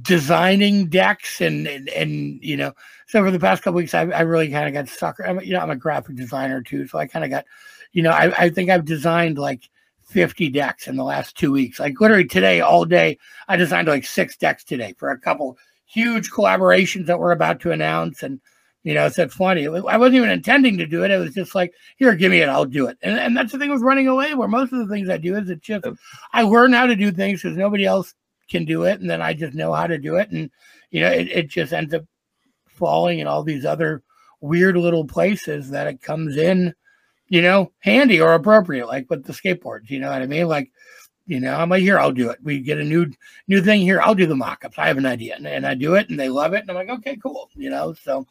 designing 0.00 0.86
decks 0.86 1.40
and 1.42 1.66
and, 1.66 1.88
and 1.90 2.42
you 2.42 2.56
know 2.56 2.72
so 3.06 3.22
for 3.22 3.30
the 3.30 3.38
past 3.38 3.62
couple 3.62 3.76
weeks 3.76 3.92
I, 3.92 4.06
I 4.06 4.22
really 4.22 4.48
kind 4.48 4.66
of 4.66 4.72
got 4.72 4.88
sucker 4.88 5.26
I'm, 5.26 5.38
you 5.40 5.52
know 5.52 5.60
I'm 5.60 5.68
a 5.68 5.76
graphic 5.76 6.16
designer 6.16 6.62
too 6.62 6.86
so 6.86 6.98
I 6.98 7.06
kind 7.06 7.26
of 7.26 7.30
got 7.30 7.44
you 7.92 8.02
know 8.02 8.10
I, 8.10 8.32
I 8.44 8.48
think 8.48 8.70
I've 8.70 8.86
designed 8.86 9.36
like 9.36 9.68
50 10.04 10.48
decks 10.48 10.88
in 10.88 10.96
the 10.96 11.04
last 11.04 11.36
two 11.36 11.52
weeks 11.52 11.78
like 11.78 12.00
literally 12.00 12.24
today 12.24 12.62
all 12.62 12.86
day 12.86 13.18
I 13.48 13.56
designed 13.56 13.86
like 13.86 14.06
six 14.06 14.34
decks 14.34 14.64
today 14.64 14.94
for 14.96 15.10
a 15.10 15.18
couple 15.18 15.58
huge 15.84 16.30
collaborations 16.30 17.04
that 17.04 17.18
we're 17.18 17.32
about 17.32 17.60
to 17.60 17.72
announce 17.72 18.22
and 18.22 18.40
you 18.82 18.94
know 18.94 19.06
it's 19.06 19.16
that 19.16 19.32
funny. 19.32 19.66
I 19.66 19.96
wasn't 19.96 20.16
even 20.16 20.30
intending 20.30 20.78
to 20.78 20.86
do 20.86 21.04
it. 21.04 21.10
It 21.10 21.18
was 21.18 21.34
just 21.34 21.54
like 21.54 21.72
here 21.96 22.14
give 22.14 22.30
me 22.30 22.40
it. 22.40 22.48
I'll 22.48 22.64
do 22.64 22.86
it. 22.86 22.98
And, 23.02 23.18
and 23.18 23.36
that's 23.36 23.52
the 23.52 23.58
thing 23.58 23.70
with 23.70 23.82
running 23.82 24.08
away 24.08 24.34
where 24.34 24.48
most 24.48 24.72
of 24.72 24.78
the 24.78 24.92
things 24.92 25.08
I 25.08 25.16
do 25.16 25.36
is 25.36 25.48
it's 25.48 25.66
just 25.66 25.86
I 26.32 26.42
learn 26.42 26.72
how 26.72 26.86
to 26.86 26.96
do 26.96 27.10
things 27.12 27.42
because 27.42 27.56
nobody 27.56 27.84
else 27.84 28.14
can 28.50 28.64
do 28.64 28.84
it 28.84 29.00
and 29.00 29.08
then 29.08 29.22
I 29.22 29.34
just 29.34 29.54
know 29.54 29.72
how 29.72 29.86
to 29.86 29.98
do 29.98 30.16
it. 30.16 30.30
And 30.30 30.50
you 30.90 31.00
know 31.00 31.10
it, 31.10 31.28
it 31.28 31.48
just 31.48 31.72
ends 31.72 31.94
up 31.94 32.04
falling 32.66 33.20
in 33.20 33.26
all 33.26 33.42
these 33.42 33.64
other 33.64 34.02
weird 34.40 34.76
little 34.76 35.06
places 35.06 35.70
that 35.70 35.86
it 35.86 36.02
comes 36.02 36.36
in 36.36 36.74
you 37.28 37.40
know 37.40 37.70
handy 37.78 38.20
or 38.20 38.34
appropriate 38.34 38.86
like 38.86 39.08
with 39.08 39.24
the 39.24 39.32
skateboards 39.32 39.88
you 39.88 40.00
know 40.00 40.10
what 40.10 40.22
I 40.22 40.26
mean? 40.26 40.48
Like 40.48 40.70
you 41.26 41.40
know 41.40 41.54
I'm 41.54 41.68
like 41.68 41.82
here 41.82 41.98
I'll 41.98 42.12
do 42.12 42.30
it 42.30 42.38
we 42.42 42.60
get 42.60 42.78
a 42.78 42.84
new 42.84 43.10
new 43.48 43.62
thing 43.62 43.80
here 43.80 44.00
I'll 44.00 44.14
do 44.14 44.26
the 44.26 44.36
mock-ups 44.36 44.78
I 44.78 44.88
have 44.88 44.98
an 44.98 45.06
idea 45.06 45.36
and, 45.36 45.46
and 45.46 45.66
I 45.66 45.74
do 45.74 45.94
it 45.94 46.10
and 46.10 46.18
they 46.18 46.28
love 46.28 46.54
it 46.54 46.60
and 46.60 46.70
I'm 46.70 46.76
like 46.76 46.90
okay 46.98 47.16
cool 47.16 47.48
you 47.54 47.70
know 47.70 47.92
so 47.92 48.26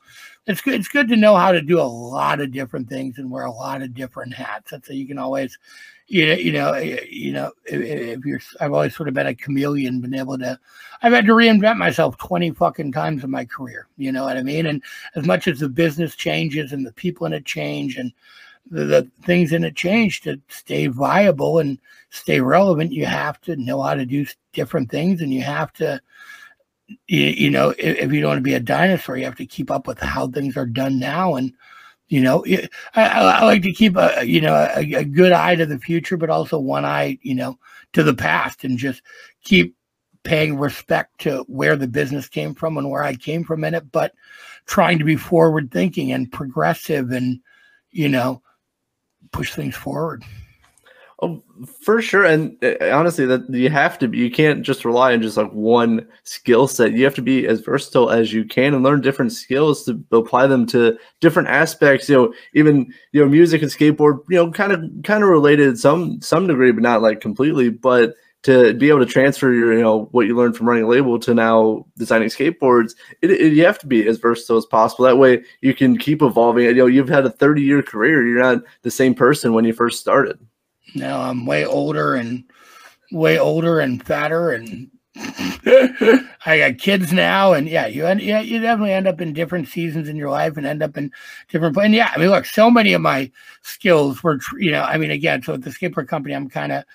it's 0.47 0.61
good 0.61 0.73
it's 0.73 0.87
good 0.87 1.07
to 1.09 1.15
know 1.15 1.35
how 1.35 1.51
to 1.51 1.61
do 1.61 1.79
a 1.79 1.83
lot 1.83 2.41
of 2.41 2.51
different 2.51 2.89
things 2.89 3.17
and 3.17 3.29
wear 3.29 3.45
a 3.45 3.51
lot 3.51 3.81
of 3.81 3.93
different 3.93 4.33
hats 4.33 4.71
that's 4.71 4.87
so 4.87 4.93
you 4.93 5.07
can 5.07 5.17
always 5.17 5.57
you 6.11 6.27
know, 6.27 6.33
you 6.33 6.51
know, 6.51 6.75
you 7.09 7.31
know, 7.31 7.51
if, 7.65 7.79
if 7.81 8.25
you're, 8.25 8.41
I've 8.59 8.73
always 8.73 8.93
sort 8.93 9.07
of 9.07 9.15
been 9.15 9.27
a 9.27 9.33
chameleon, 9.33 10.01
been 10.01 10.13
able 10.13 10.37
to, 10.39 10.59
I've 11.01 11.13
had 11.13 11.25
to 11.25 11.31
reinvent 11.31 11.77
myself 11.77 12.17
20 12.17 12.51
fucking 12.51 12.91
times 12.91 13.23
in 13.23 13.31
my 13.31 13.45
career. 13.45 13.87
You 13.95 14.11
know 14.11 14.25
what 14.25 14.35
I 14.35 14.43
mean? 14.43 14.65
And 14.65 14.83
as 15.15 15.25
much 15.25 15.47
as 15.47 15.59
the 15.59 15.69
business 15.69 16.17
changes 16.17 16.73
and 16.73 16.85
the 16.85 16.91
people 16.91 17.27
in 17.27 17.33
it 17.33 17.45
change 17.45 17.95
and 17.95 18.11
the, 18.69 18.85
the 18.85 19.11
things 19.23 19.51
in 19.51 19.63
it 19.63 19.75
change 19.75 20.21
to 20.21 20.39
stay 20.47 20.87
viable 20.87 21.59
and 21.59 21.79
stay 22.09 22.39
relevant, 22.39 22.91
you 22.91 23.05
have 23.05 23.39
to 23.41 23.55
know 23.55 23.81
how 23.81 23.93
to 23.93 24.05
do 24.05 24.25
different 24.53 24.89
things 24.89 25.21
and 25.21 25.33
you 25.33 25.41
have 25.41 25.73
to, 25.73 25.99
you, 27.07 27.21
you 27.21 27.49
know, 27.49 27.69
if, 27.71 27.97
if 27.97 28.11
you 28.11 28.21
don't 28.21 28.29
want 28.29 28.37
to 28.37 28.43
be 28.43 28.53
a 28.53 28.59
dinosaur, 28.59 29.17
you 29.17 29.25
have 29.25 29.35
to 29.35 29.45
keep 29.45 29.71
up 29.71 29.87
with 29.87 29.99
how 29.99 30.27
things 30.27 30.57
are 30.57 30.65
done 30.65 30.99
now. 30.99 31.35
And, 31.35 31.53
you 32.11 32.19
know, 32.19 32.45
I, 32.93 33.07
I 33.07 33.45
like 33.45 33.61
to 33.61 33.71
keep 33.71 33.95
a 33.95 34.21
you 34.25 34.41
know 34.41 34.53
a, 34.53 34.95
a 34.95 35.05
good 35.05 35.31
eye 35.31 35.55
to 35.55 35.65
the 35.65 35.79
future, 35.79 36.17
but 36.17 36.29
also 36.29 36.59
one 36.59 36.83
eye 36.83 37.17
you 37.21 37.33
know 37.33 37.57
to 37.93 38.03
the 38.03 38.13
past, 38.13 38.65
and 38.65 38.77
just 38.77 39.01
keep 39.45 39.77
paying 40.23 40.59
respect 40.59 41.21
to 41.21 41.45
where 41.47 41.77
the 41.77 41.87
business 41.87 42.27
came 42.27 42.53
from 42.53 42.77
and 42.77 42.89
where 42.89 43.01
I 43.01 43.15
came 43.15 43.45
from 43.45 43.63
in 43.63 43.73
it, 43.73 43.89
but 43.93 44.13
trying 44.65 44.99
to 44.99 45.05
be 45.05 45.15
forward 45.15 45.71
thinking 45.71 46.11
and 46.11 46.29
progressive, 46.29 47.11
and 47.11 47.39
you 47.91 48.09
know 48.09 48.41
push 49.31 49.53
things 49.53 49.75
forward. 49.75 50.23
Oh, 51.23 51.43
for 51.83 52.01
sure. 52.01 52.25
And 52.25 52.57
uh, 52.63 52.89
honestly, 52.91 53.27
that 53.27 53.47
you 53.49 53.69
have 53.69 53.99
to 53.99 54.07
be. 54.07 54.17
You 54.17 54.31
can't 54.31 54.63
just 54.63 54.83
rely 54.83 55.13
on 55.13 55.21
just 55.21 55.37
like 55.37 55.51
one 55.51 56.07
skill 56.23 56.67
set. 56.67 56.93
You 56.93 57.03
have 57.03 57.13
to 57.15 57.21
be 57.21 57.45
as 57.45 57.59
versatile 57.61 58.09
as 58.09 58.33
you 58.33 58.43
can 58.43 58.73
and 58.73 58.83
learn 58.83 59.01
different 59.01 59.31
skills 59.31 59.85
to 59.85 60.03
apply 60.11 60.47
them 60.47 60.65
to 60.67 60.97
different 61.19 61.49
aspects. 61.49 62.09
You 62.09 62.15
know, 62.15 62.33
even 62.55 62.91
you 63.11 63.21
know, 63.21 63.29
music 63.29 63.61
and 63.61 63.69
skateboard. 63.69 64.21
You 64.29 64.37
know, 64.37 64.51
kind 64.51 64.71
of 64.71 64.83
kind 65.03 65.23
of 65.23 65.29
related 65.29 65.77
some 65.77 66.19
some 66.21 66.47
degree, 66.47 66.71
but 66.71 66.81
not 66.81 67.03
like 67.03 67.21
completely. 67.21 67.69
But 67.69 68.15
to 68.43 68.73
be 68.73 68.89
able 68.89 68.99
to 68.99 69.05
transfer 69.05 69.53
your 69.53 69.73
you 69.73 69.81
know 69.81 70.07
what 70.11 70.25
you 70.25 70.35
learned 70.35 70.57
from 70.57 70.67
running 70.67 70.83
a 70.83 70.87
label 70.87 71.19
to 71.19 71.33
now 71.33 71.85
designing 71.97 72.29
skateboards, 72.29 72.95
it, 73.21 73.31
it, 73.31 73.53
you 73.53 73.65
have 73.65 73.79
to 73.79 73.87
be 73.87 74.07
as 74.07 74.17
versatile 74.17 74.57
as 74.57 74.65
possible. 74.65 75.05
That 75.05 75.17
way, 75.17 75.43
you 75.61 75.73
can 75.73 75.97
keep 75.97 76.21
evolving. 76.21 76.65
You 76.65 76.73
know, 76.73 76.87
you've 76.87 77.09
had 77.09 77.25
a 77.25 77.29
thirty 77.29 77.61
year 77.61 77.83
career. 77.83 78.25
You're 78.25 78.41
not 78.41 78.63
the 78.81 78.91
same 78.91 79.13
person 79.13 79.53
when 79.53 79.65
you 79.65 79.73
first 79.73 79.99
started. 79.99 80.39
Now 80.95 81.21
I'm 81.21 81.45
way 81.45 81.65
older 81.65 82.15
and 82.15 82.43
way 83.11 83.37
older 83.37 83.79
and 83.79 84.05
fatter 84.05 84.51
and 84.51 84.89
I 85.15 86.57
got 86.57 86.77
kids 86.77 87.11
now 87.11 87.53
and 87.53 87.67
yeah, 87.67 87.85
you 87.85 88.05
end, 88.05 88.21
yeah, 88.21 88.39
you 88.39 88.59
definitely 88.59 88.93
end 88.93 89.07
up 89.07 89.19
in 89.19 89.33
different 89.33 89.67
seasons 89.67 90.07
in 90.07 90.15
your 90.15 90.29
life 90.29 90.55
and 90.55 90.65
end 90.65 90.81
up 90.81 90.97
in 90.97 91.11
different 91.49 91.77
and 91.77 91.93
yeah, 91.93 92.11
I 92.15 92.17
mean 92.17 92.29
look, 92.29 92.45
so 92.45 92.71
many 92.71 92.93
of 92.93 93.01
my 93.01 93.29
skills 93.61 94.23
were 94.23 94.39
you 94.57 94.71
know, 94.71 94.83
I 94.83 94.97
mean 94.97 95.11
again, 95.11 95.43
so 95.43 95.53
at 95.53 95.61
the 95.63 95.69
skateboard 95.69 96.07
company 96.07 96.33
I'm 96.33 96.49
kind 96.49 96.71
of 96.71 96.85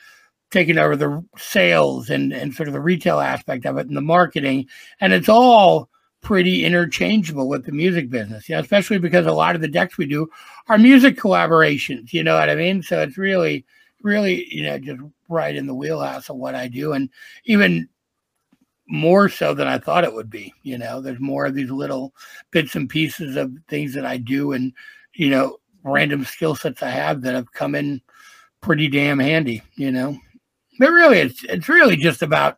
taking 0.51 0.79
over 0.79 0.97
the 0.97 1.25
sales 1.37 2.11
and 2.11 2.33
and 2.33 2.55
sort 2.55 2.69
of 2.69 2.73
the 2.73 2.81
retail 2.81 3.21
aspect 3.21 3.67
of 3.67 3.79
it 3.79 3.89
and 3.89 3.97
the 3.97 4.01
marketing 4.01 4.67
and 5.01 5.13
it's 5.13 5.29
all 5.29 5.89
pretty 6.23 6.65
interchangeable 6.65 7.49
with 7.49 7.65
the 7.67 7.73
music 7.73 8.11
business, 8.11 8.49
you 8.49 8.55
know, 8.55 8.61
especially 8.61 8.99
because 8.99 9.27
a 9.27 9.33
lot 9.33 9.55
of 9.55 9.61
the 9.61 9.69
decks 9.69 9.97
we 9.97 10.07
do 10.07 10.29
are 10.69 10.79
music 10.79 11.17
collaborations, 11.17 12.13
you 12.13 12.25
know 12.25 12.37
what 12.37 12.51
I 12.51 12.55
mean? 12.55 12.83
So 12.83 13.01
it's 13.01 13.19
really 13.19 13.65
really, 14.03 14.47
you 14.55 14.63
know, 14.63 14.79
just 14.79 15.01
right 15.29 15.57
in 15.57 15.67
the 15.67 15.75
wheelhouse 15.75 16.29
of 16.29 16.37
what 16.37 16.55
I 16.55 16.69
do, 16.69 16.93
and 16.93 17.11
even 17.45 17.89
more 18.89 19.29
so 19.29 19.53
than 19.53 19.67
I 19.67 19.79
thought 19.79 20.05
it 20.05 20.15
would 20.15 20.31
be. 20.31 20.55
You 20.63 20.79
know, 20.79 21.01
there's 21.01 21.21
more 21.21 21.47
of 21.47 21.55
these 21.55 21.71
little 21.71 22.15
bits 22.53 22.77
and 22.77 22.89
pieces 22.89 23.37
of 23.37 23.53
things 23.69 23.95
that 23.95 24.07
I 24.07 24.17
do, 24.17 24.53
and 24.53 24.73
you 25.15 25.31
know, 25.31 25.59
random 25.83 26.25
skill 26.25 26.55
sets 26.55 26.83
I 26.83 26.91
have 26.91 27.23
that 27.23 27.35
have 27.35 27.53
come 27.53 27.75
in 27.75 28.01
pretty 28.61 28.89
damn 28.89 29.19
handy, 29.19 29.63
you 29.75 29.91
know. 29.91 30.17
But 30.79 30.91
really, 30.91 31.19
it's 31.19 31.45
it's 31.45 31.69
really 31.69 31.97
just 31.97 32.23
about 32.23 32.57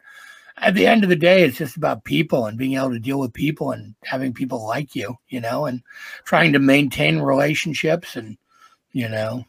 at 0.59 0.75
the 0.75 0.87
end 0.87 1.05
of 1.05 1.11
the 1.11 1.17
day, 1.17 1.45
it's 1.45 1.59
just 1.59 1.77
about 1.77 2.05
people 2.05 2.47
and 2.47 2.59
being 2.59 2.75
able 2.75 2.91
to 2.91 2.99
deal 2.99 3.21
with 3.21 3.33
people 3.33 3.71
and 3.73 3.95
having 4.05 4.33
people 4.33 4.67
like 4.67 4.95
you, 4.97 5.17
you 5.29 5.41
know, 5.41 5.67
and 5.67 5.83
trying 6.25 6.53
to 6.53 6.59
maintain 6.59 7.21
relationships 7.21 8.17
and 8.17 8.37
you 8.93 9.09
know. 9.09 9.45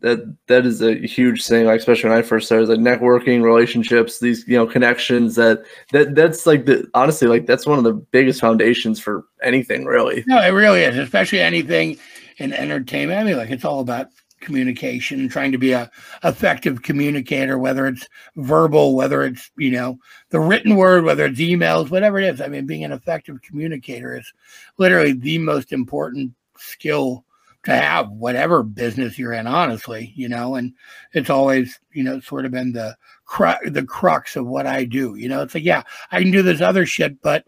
that 0.00 0.20
that 0.46 0.64
is 0.64 0.80
a 0.80 0.94
huge 1.06 1.44
thing 1.46 1.66
like 1.66 1.78
especially 1.80 2.08
when 2.08 2.18
i 2.18 2.22
first 2.22 2.46
started 2.46 2.68
like 2.68 2.78
networking 2.78 3.42
relationships 3.42 4.20
these 4.20 4.46
you 4.46 4.56
know 4.56 4.66
connections 4.66 5.34
that 5.34 5.62
that 5.90 6.14
that's 6.14 6.46
like 6.46 6.64
the 6.66 6.88
honestly 6.94 7.26
like 7.28 7.46
that's 7.46 7.66
one 7.66 7.78
of 7.78 7.84
the 7.84 7.92
biggest 7.92 8.40
foundations 8.40 9.00
for 9.00 9.24
anything 9.42 9.84
really 9.84 10.24
No, 10.26 10.40
it 10.40 10.50
really 10.50 10.82
is, 10.82 10.96
especially 10.96 11.40
anything 11.40 11.98
in 12.38 12.52
entertainment. 12.52 13.20
I 13.20 13.24
mean, 13.24 13.36
like 13.36 13.50
it's 13.50 13.64
all 13.64 13.80
about 13.80 14.06
communication, 14.42 15.20
and 15.20 15.30
trying 15.30 15.52
to 15.52 15.58
be 15.58 15.72
a 15.72 15.90
effective 16.24 16.82
communicator, 16.82 17.58
whether 17.58 17.86
it's 17.86 18.08
verbal, 18.36 18.94
whether 18.94 19.22
it's 19.22 19.50
you 19.56 19.70
know 19.70 19.98
the 20.30 20.40
written 20.40 20.76
word, 20.76 21.04
whether 21.04 21.24
it's 21.24 21.40
emails, 21.40 21.90
whatever 21.90 22.18
it 22.18 22.24
is. 22.24 22.40
I 22.40 22.48
mean, 22.48 22.66
being 22.66 22.84
an 22.84 22.92
effective 22.92 23.40
communicator 23.42 24.16
is 24.16 24.32
literally 24.78 25.12
the 25.12 25.38
most 25.38 25.72
important 25.72 26.32
skill 26.58 27.24
to 27.64 27.72
have, 27.72 28.10
whatever 28.10 28.62
business 28.62 29.18
you're 29.18 29.32
in. 29.32 29.46
Honestly, 29.46 30.12
you 30.16 30.28
know, 30.28 30.56
and 30.56 30.72
it's 31.12 31.30
always 31.30 31.80
you 31.92 32.02
know 32.02 32.20
sort 32.20 32.44
of 32.44 32.52
been 32.52 32.72
the 32.72 32.96
cru- 33.24 33.70
the 33.70 33.84
crux 33.84 34.36
of 34.36 34.46
what 34.46 34.66
I 34.66 34.84
do. 34.84 35.14
You 35.14 35.28
know, 35.28 35.42
it's 35.42 35.54
like 35.54 35.64
yeah, 35.64 35.82
I 36.10 36.20
can 36.20 36.30
do 36.30 36.42
this 36.42 36.60
other 36.60 36.86
shit, 36.86 37.22
but 37.22 37.44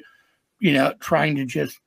you 0.61 0.73
know, 0.73 0.95
trying 1.01 1.37
to 1.37 1.45
just 1.45 1.81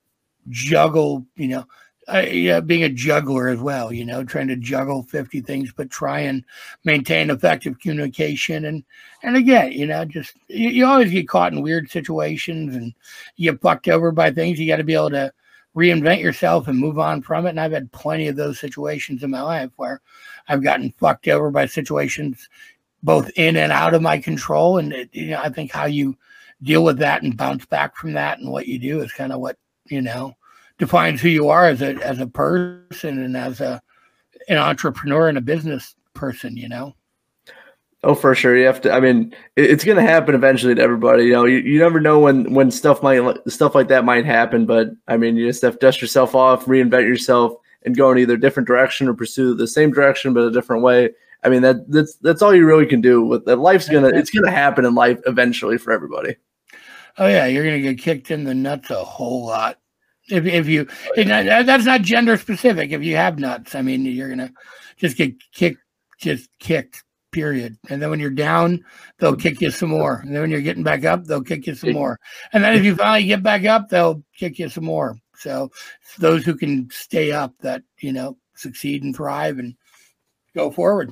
juggle, 0.50 1.26
you 1.36 1.48
know, 1.48 1.66
uh, 2.10 2.20
yeah, 2.20 2.62
being 2.62 2.84
a 2.84 2.90
juggler 2.90 3.50
as 3.50 3.60
well, 3.60 3.92
you 3.92 4.06
know, 4.06 4.24
trying 4.24 4.48
to 4.48 4.56
juggle 4.56 5.04
50 5.04 5.42
things, 5.42 5.74
but 5.76 5.90
try 5.90 6.22
and 6.22 6.44
maintain 6.86 7.30
effective 7.30 7.80
communication. 7.80 8.66
And, 8.66 8.84
and 9.24 9.36
again, 9.36 9.74
you 9.74 9.86
know, 9.86 10.06
just 10.06 10.36
you, 10.48 10.70
you 10.70 10.86
always 10.86 11.12
get 11.12 11.28
caught 11.28 11.52
in 11.52 11.62
weird 11.62 11.92
situations 11.92 12.76
and 12.76 12.94
you 13.36 13.52
get 13.52 13.62
fucked 13.62 13.90
over 13.90 14.12
by 14.12 14.32
things. 14.32 14.58
You 14.58 14.68
got 14.68 14.78
to 14.78 14.86
be 14.86 14.94
able 14.94 15.10
to 15.10 15.34
reinvent 15.76 16.22
yourself 16.22 16.70
and 16.70 16.80
move 16.80 16.98
on 16.98 17.22
from 17.22 17.46
it. 17.46 17.50
And 17.50 17.60
I've 17.60 17.74
had 17.74 17.92
plenty 17.92 18.30
of 18.30 18.38
those 18.38 18.58
situations 18.58 19.22
in 19.22 19.30
my 19.30 19.42
life 19.42 19.72
where 19.76 20.02
I've 20.48 20.64
gotten 20.64 20.94
fucked 20.98 21.28
over 21.28 21.52
by 21.52 21.66
situations 21.66 22.48
both 23.04 23.30
in 23.36 23.58
and 23.58 23.72
out 23.72 23.94
of 23.94 24.02
my 24.02 24.18
control. 24.18 24.78
And, 24.78 24.94
it, 24.94 25.10
you 25.12 25.32
know, 25.32 25.42
I 25.42 25.50
think 25.50 25.72
how 25.72 25.86
you 25.86 26.18
deal 26.64 26.86
with 26.86 27.00
that 27.00 27.22
and 27.22 27.36
bounce 27.36 27.66
back 27.66 27.98
from 27.98 28.14
that 28.14 28.40
and 28.40 28.50
what 28.50 28.68
you 28.68 28.80
do 28.80 29.02
is 29.02 29.12
kind 29.12 29.34
of 29.34 29.42
what, 29.42 29.58
you 29.88 30.02
know, 30.02 30.37
defines 30.78 31.22
who 31.22 31.30
you 31.30 31.50
are 31.50 31.66
as 31.66 31.82
a 31.82 31.96
as 32.04 32.20
a 32.20 32.28
person 32.28 33.24
and 33.24 33.36
as 33.36 33.62
a 33.62 33.82
an 34.50 34.58
entrepreneur 34.58 35.28
and 35.28 35.38
a 35.38 35.42
business 35.42 35.96
person, 36.14 36.56
you 36.56 36.70
know. 36.70 36.96
oh 38.04 38.16
for 38.16 38.34
sure. 38.36 38.58
You 38.58 38.66
have 38.66 38.82
to 38.82 38.92
i 38.92 39.00
mean 39.00 39.34
it, 39.56 39.72
it's 39.72 39.84
gonna 39.84 40.02
happen 40.02 40.36
eventually 40.36 40.76
to 40.76 40.82
everybody 40.82 41.26
you 41.26 41.34
know? 41.34 41.46
You, 41.46 41.58
you 41.58 41.80
never 41.80 42.00
know 42.00 42.20
when 42.20 42.54
when 42.54 42.72
stuff 42.72 43.04
might 43.04 43.22
stuff 43.48 43.76
like 43.76 43.88
that 43.90 44.06
might 44.06 44.26
happen 44.26 44.66
but 44.66 44.90
i 45.08 45.18
mean 45.18 45.36
you 45.36 45.48
just 45.48 45.62
have 45.62 45.74
to 45.74 45.80
dust 45.80 46.02
yourself 46.02 46.36
off 46.36 46.66
reinvent 46.66 47.08
yourself 47.08 47.54
and 47.88 47.96
go 47.96 48.12
in 48.12 48.18
either 48.18 48.34
a 48.34 48.40
different 48.40 48.68
direction 48.68 49.08
or 49.08 49.14
pursue 49.14 49.54
the 49.54 49.68
same 49.68 49.92
direction 49.92 50.34
but 50.34 50.44
a 50.44 50.52
different 50.52 50.84
way. 50.84 51.10
I 51.44 51.50
mean 51.50 51.62
that 51.62 51.90
that's 51.90 52.16
that's 52.16 52.42
all 52.42 52.54
you 52.54 52.66
really 52.66 52.86
can 52.86 53.02
do 53.02 53.24
with 53.24 53.46
that. 53.46 53.58
Life's 53.58 53.88
gonna 53.88 54.10
it's 54.10 54.30
gonna 54.30 54.52
happen 54.52 54.86
in 54.86 54.94
life 54.94 55.20
eventually 55.26 55.78
for 55.78 55.92
everybody. 55.92 56.36
Oh 57.18 57.28
yeah, 57.28 57.46
you're 57.46 57.64
gonna 57.64 57.80
get 57.80 58.00
kicked 58.00 58.30
in 58.30 58.44
the 58.44 58.54
nuts 58.54 58.90
a 58.90 59.04
whole 59.04 59.46
lot. 59.46 59.80
If 60.30 60.46
if 60.46 60.68
you 60.68 60.88
oh, 60.90 61.22
and 61.22 61.68
that's 61.68 61.86
not 61.86 62.02
gender 62.02 62.38
specific. 62.38 62.92
If 62.92 63.04
you 63.04 63.16
have 63.16 63.40
nuts, 63.40 63.76
I 63.76 63.82
mean 63.82 64.06
you're 64.06 64.30
gonna 64.30 64.52
just 64.98 65.18
get 65.18 65.36
kicked 65.54 65.80
just 66.18 66.50
kicked, 66.60 67.04
period. 67.32 67.78
And 67.90 68.02
then 68.02 68.10
when 68.10 68.20
you're 68.20 68.30
down, 68.30 68.84
they'll 69.20 69.34
mm-hmm. 69.34 69.42
kick 69.42 69.62
you 69.62 69.72
some 69.72 69.90
more. 69.90 70.22
And 70.24 70.34
then 70.34 70.42
when 70.42 70.52
you're 70.52 70.62
getting 70.62 70.84
back 70.84 71.06
up, 71.06 71.26
they'll 71.26 71.44
kick 71.44 71.68
you 71.68 71.76
some 71.76 71.94
more. 71.94 72.20
And 72.54 72.64
then 72.64 72.76
if 72.76 72.84
you 72.84 72.96
finally 72.96 73.26
get 73.26 73.44
back 73.44 73.66
up, 73.66 73.90
they'll 73.90 74.24
kick 74.36 74.60
you 74.60 74.70
some 74.70 74.86
more. 74.86 75.18
So 75.36 75.72
it's 76.02 76.16
those 76.16 76.44
who 76.44 76.56
can 76.56 76.90
stay 76.92 77.32
up 77.32 77.54
that, 77.60 77.84
you 78.00 78.12
know, 78.12 78.38
succeed 78.56 79.04
and 79.04 79.16
thrive 79.16 79.60
and 79.60 79.76
go 80.56 80.72
forward. 80.72 81.12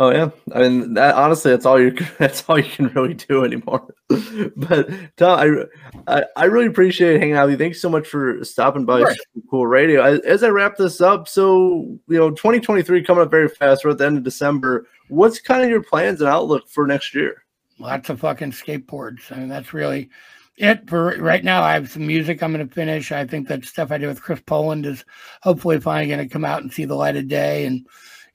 Oh 0.00 0.10
yeah, 0.10 0.30
I 0.54 0.60
mean 0.60 0.94
that 0.94 1.14
honestly, 1.14 1.50
that's 1.50 1.66
all 1.66 1.80
you 1.80 1.90
that's 2.18 2.44
all 2.48 2.58
you 2.58 2.70
can 2.70 2.88
really 2.88 3.14
do 3.14 3.44
anymore. 3.44 3.94
but 4.56 4.90
Thom, 5.16 5.68
I, 6.08 6.16
I 6.16 6.24
I 6.36 6.44
really 6.44 6.66
appreciate 6.66 7.20
hanging 7.20 7.36
out 7.36 7.46
with 7.46 7.52
you. 7.52 7.64
Thanks 7.64 7.80
so 7.80 7.88
much 7.88 8.08
for 8.08 8.44
stopping 8.44 8.84
by. 8.84 9.00
Super 9.00 9.46
Cool 9.50 9.66
Radio. 9.66 10.00
I, 10.00 10.18
as 10.26 10.42
I 10.42 10.48
wrap 10.48 10.76
this 10.76 11.00
up, 11.00 11.28
so 11.28 11.98
you 12.08 12.18
know, 12.18 12.30
2023 12.30 13.02
coming 13.04 13.22
up 13.22 13.30
very 13.30 13.48
fast. 13.48 13.84
We're 13.84 13.92
at 13.92 13.98
the 13.98 14.06
end 14.06 14.18
of 14.18 14.24
December. 14.24 14.86
What's 15.08 15.40
kind 15.40 15.62
of 15.62 15.68
your 15.68 15.82
plans 15.82 16.20
and 16.20 16.30
outlook 16.30 16.68
for 16.68 16.86
next 16.86 17.14
year? 17.14 17.42
lots 17.82 18.08
of 18.08 18.20
fucking 18.20 18.52
skateboards. 18.52 19.30
I 19.30 19.36
mean, 19.36 19.48
that's 19.48 19.74
really 19.74 20.08
it 20.56 20.88
for 20.88 21.16
right 21.18 21.44
now. 21.44 21.62
I 21.62 21.74
have 21.74 21.90
some 21.90 22.06
music 22.06 22.42
I'm 22.42 22.52
going 22.52 22.66
to 22.66 22.74
finish. 22.74 23.12
I 23.12 23.26
think 23.26 23.48
that 23.48 23.64
stuff 23.64 23.90
I 23.90 23.98
did 23.98 24.06
with 24.06 24.22
Chris 24.22 24.40
Poland 24.46 24.86
is 24.86 25.04
hopefully 25.42 25.80
finally 25.80 26.06
going 26.06 26.26
to 26.26 26.32
come 26.32 26.44
out 26.44 26.62
and 26.62 26.72
see 26.72 26.84
the 26.84 26.94
light 26.94 27.16
of 27.16 27.28
day. 27.28 27.66
And, 27.66 27.86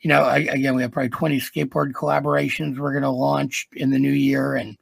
you 0.07 0.13
know, 0.13 0.21
I, 0.21 0.37
again, 0.37 0.73
we 0.73 0.83
have 0.83 0.93
probably 0.93 1.09
20 1.09 1.37
skateboard 1.41 1.91
collaborations 1.91 2.77
we're 2.77 2.93
going 2.93 3.03
to 3.03 3.09
launch 3.09 3.67
in 3.73 3.89
the 3.89 3.99
new 3.99 4.13
year. 4.13 4.55
And, 4.55 4.77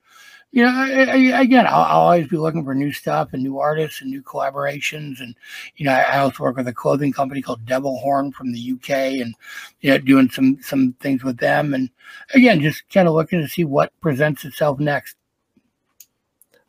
you 0.51 0.63
know, 0.63 0.69
I, 0.69 1.05
I, 1.05 1.41
again, 1.41 1.65
I'll, 1.65 1.82
I'll 1.82 2.01
always 2.01 2.28
be 2.28 2.38
looking 2.38 2.63
for 2.63 2.76
new 2.76 2.93
stuff 2.93 3.30
and 3.34 3.41
new 3.41 3.57
artists 3.57 4.01
and 4.01 4.11
new 4.11 4.21
collaborations. 4.21 5.21
And, 5.21 5.34
you 5.78 5.88
know, 5.88 5.93
I, 5.93 6.19
also 6.19 6.43
work 6.43 6.57
with 6.57 6.67
a 6.67 6.73
clothing 6.73 7.11
company 7.11 7.41
called 7.41 7.65
Devil 7.65 7.97
Horn 7.97 8.34
from 8.34 8.51
the 8.51 8.73
UK 8.73 8.89
and, 9.19 9.34
you 9.82 9.89
know, 9.89 9.97
doing 9.97 10.30
some, 10.30 10.59
some 10.61 10.93
things 10.99 11.23
with 11.23 11.38
them. 11.38 11.73
And, 11.73 11.89
again, 12.36 12.61
just 12.61 12.88
kind 12.93 13.07
of 13.07 13.15
looking 13.15 13.41
to 13.41 13.47
see 13.47 13.65
what 13.65 13.99
presents 14.01 14.45
itself 14.45 14.80
next. 14.80 15.15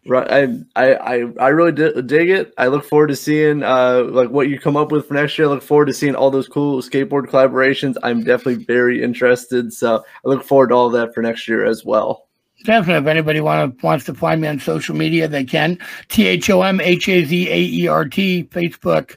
Right, 0.09 0.65
I 0.77 0.91
I 0.95 1.25
I, 1.41 1.49
really 1.49 1.73
di- 1.73 2.01
dig 2.03 2.31
it. 2.31 2.55
I 2.59 2.69
look 2.69 2.85
forward 2.85 3.09
to 3.09 3.17
seeing 3.17 3.65
uh 3.65 4.05
like 4.05 4.31
what 4.31 4.49
you 4.49 4.61
come 4.61 4.77
up 4.77 4.93
with 4.93 5.09
for 5.09 5.15
next 5.15 5.37
year. 5.37 5.49
I 5.49 5.51
look 5.51 5.63
forward 5.63 5.87
to 5.87 5.93
seeing 5.93 6.15
all 6.15 6.31
those 6.31 6.47
cool 6.47 6.81
skateboard 6.81 7.27
collaborations. 7.27 7.97
I'm 8.05 8.23
definitely 8.23 8.65
very 8.65 9.03
interested. 9.03 9.73
So 9.73 10.05
I 10.25 10.29
look 10.29 10.45
forward 10.45 10.69
to 10.69 10.75
all 10.75 10.91
that 10.91 11.13
for 11.13 11.23
next 11.23 11.49
year 11.49 11.65
as 11.65 11.85
well. 11.85 12.29
Definitely. 12.65 13.03
If 13.03 13.07
anybody 13.09 13.41
want 13.41 13.79
to 13.79 13.87
wants 13.87 14.05
to 14.07 14.15
find 14.15 14.41
me 14.41 14.49
on 14.49 14.61
social 14.61 14.95
media, 14.95 15.27
they 15.29 15.45
can. 15.45 15.79
T 16.09 16.27
H 16.27 16.49
O 16.51 16.63
M 16.63 16.81
H 16.81 17.09
A 17.09 17.25
Z 17.25 17.51
A 17.51 17.59
E 17.59 17.89
R 17.89 18.05
T, 18.05 18.45
Facebook, 18.45 19.17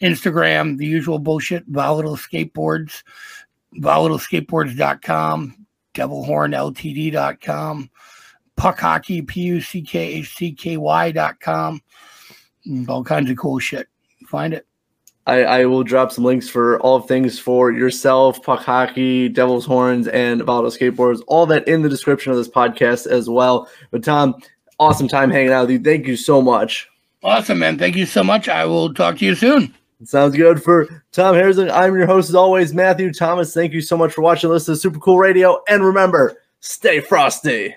Instagram, 0.00 0.78
the 0.78 0.86
usual 0.86 1.18
bullshit, 1.18 1.64
volatile 1.66 2.16
skateboards, 2.16 3.02
volatileskateboards.com, 3.80 5.66
devilhornltd.com, 5.94 7.90
puck 8.56 8.80
hockey, 8.80 9.22
P 9.22 9.40
U 9.42 9.60
C 9.60 9.82
K 9.82 10.14
H 10.14 10.34
C 10.34 10.52
K 10.52 10.76
Y.com, 10.76 11.80
and 12.64 12.86
mm, 12.86 12.90
all 12.90 13.04
kinds 13.04 13.30
of 13.30 13.36
cool 13.36 13.58
shit. 13.58 13.88
Find 14.26 14.54
it. 14.54 14.66
I, 15.26 15.42
I 15.44 15.64
will 15.64 15.84
drop 15.84 16.12
some 16.12 16.24
links 16.24 16.50
for 16.50 16.78
all 16.80 17.00
things 17.00 17.38
for 17.38 17.72
yourself, 17.72 18.42
puck 18.42 18.60
hockey, 18.60 19.28
devil's 19.30 19.64
horns, 19.64 20.06
and 20.08 20.42
volatile 20.42 20.70
skateboards. 20.70 21.22
All 21.26 21.46
that 21.46 21.66
in 21.66 21.80
the 21.80 21.88
description 21.88 22.30
of 22.30 22.36
this 22.36 22.48
podcast 22.48 23.06
as 23.06 23.30
well. 23.30 23.68
But 23.90 24.04
Thom, 24.04 24.34
awesome 24.78 25.08
time 25.08 25.30
hanging 25.30 25.52
out 25.52 25.62
with 25.62 25.70
you. 25.70 25.78
Thank 25.78 26.06
you 26.06 26.16
so 26.16 26.42
much. 26.42 26.88
Awesome, 27.22 27.58
man. 27.58 27.78
Thank 27.78 27.96
you 27.96 28.04
so 28.04 28.22
much. 28.22 28.50
I 28.50 28.66
will 28.66 28.92
talk 28.92 29.16
to 29.18 29.24
you 29.24 29.34
soon. 29.34 29.74
Sounds 30.04 30.36
good 30.36 30.62
for 30.62 31.02
Thom 31.12 31.34
Hazaert. 31.34 31.70
I'm 31.72 31.96
your 31.96 32.06
host 32.06 32.28
as 32.28 32.34
always, 32.34 32.74
Matthew 32.74 33.10
Thomas. 33.10 33.54
Thank 33.54 33.72
you 33.72 33.80
so 33.80 33.96
much 33.96 34.12
for 34.12 34.20
watching. 34.20 34.50
Listen 34.50 34.74
to 34.74 34.80
Super 34.80 34.98
Cool 34.98 35.18
Radio, 35.18 35.62
and 35.68 35.82
remember, 35.82 36.42
stay 36.60 37.00
frosty. 37.00 37.74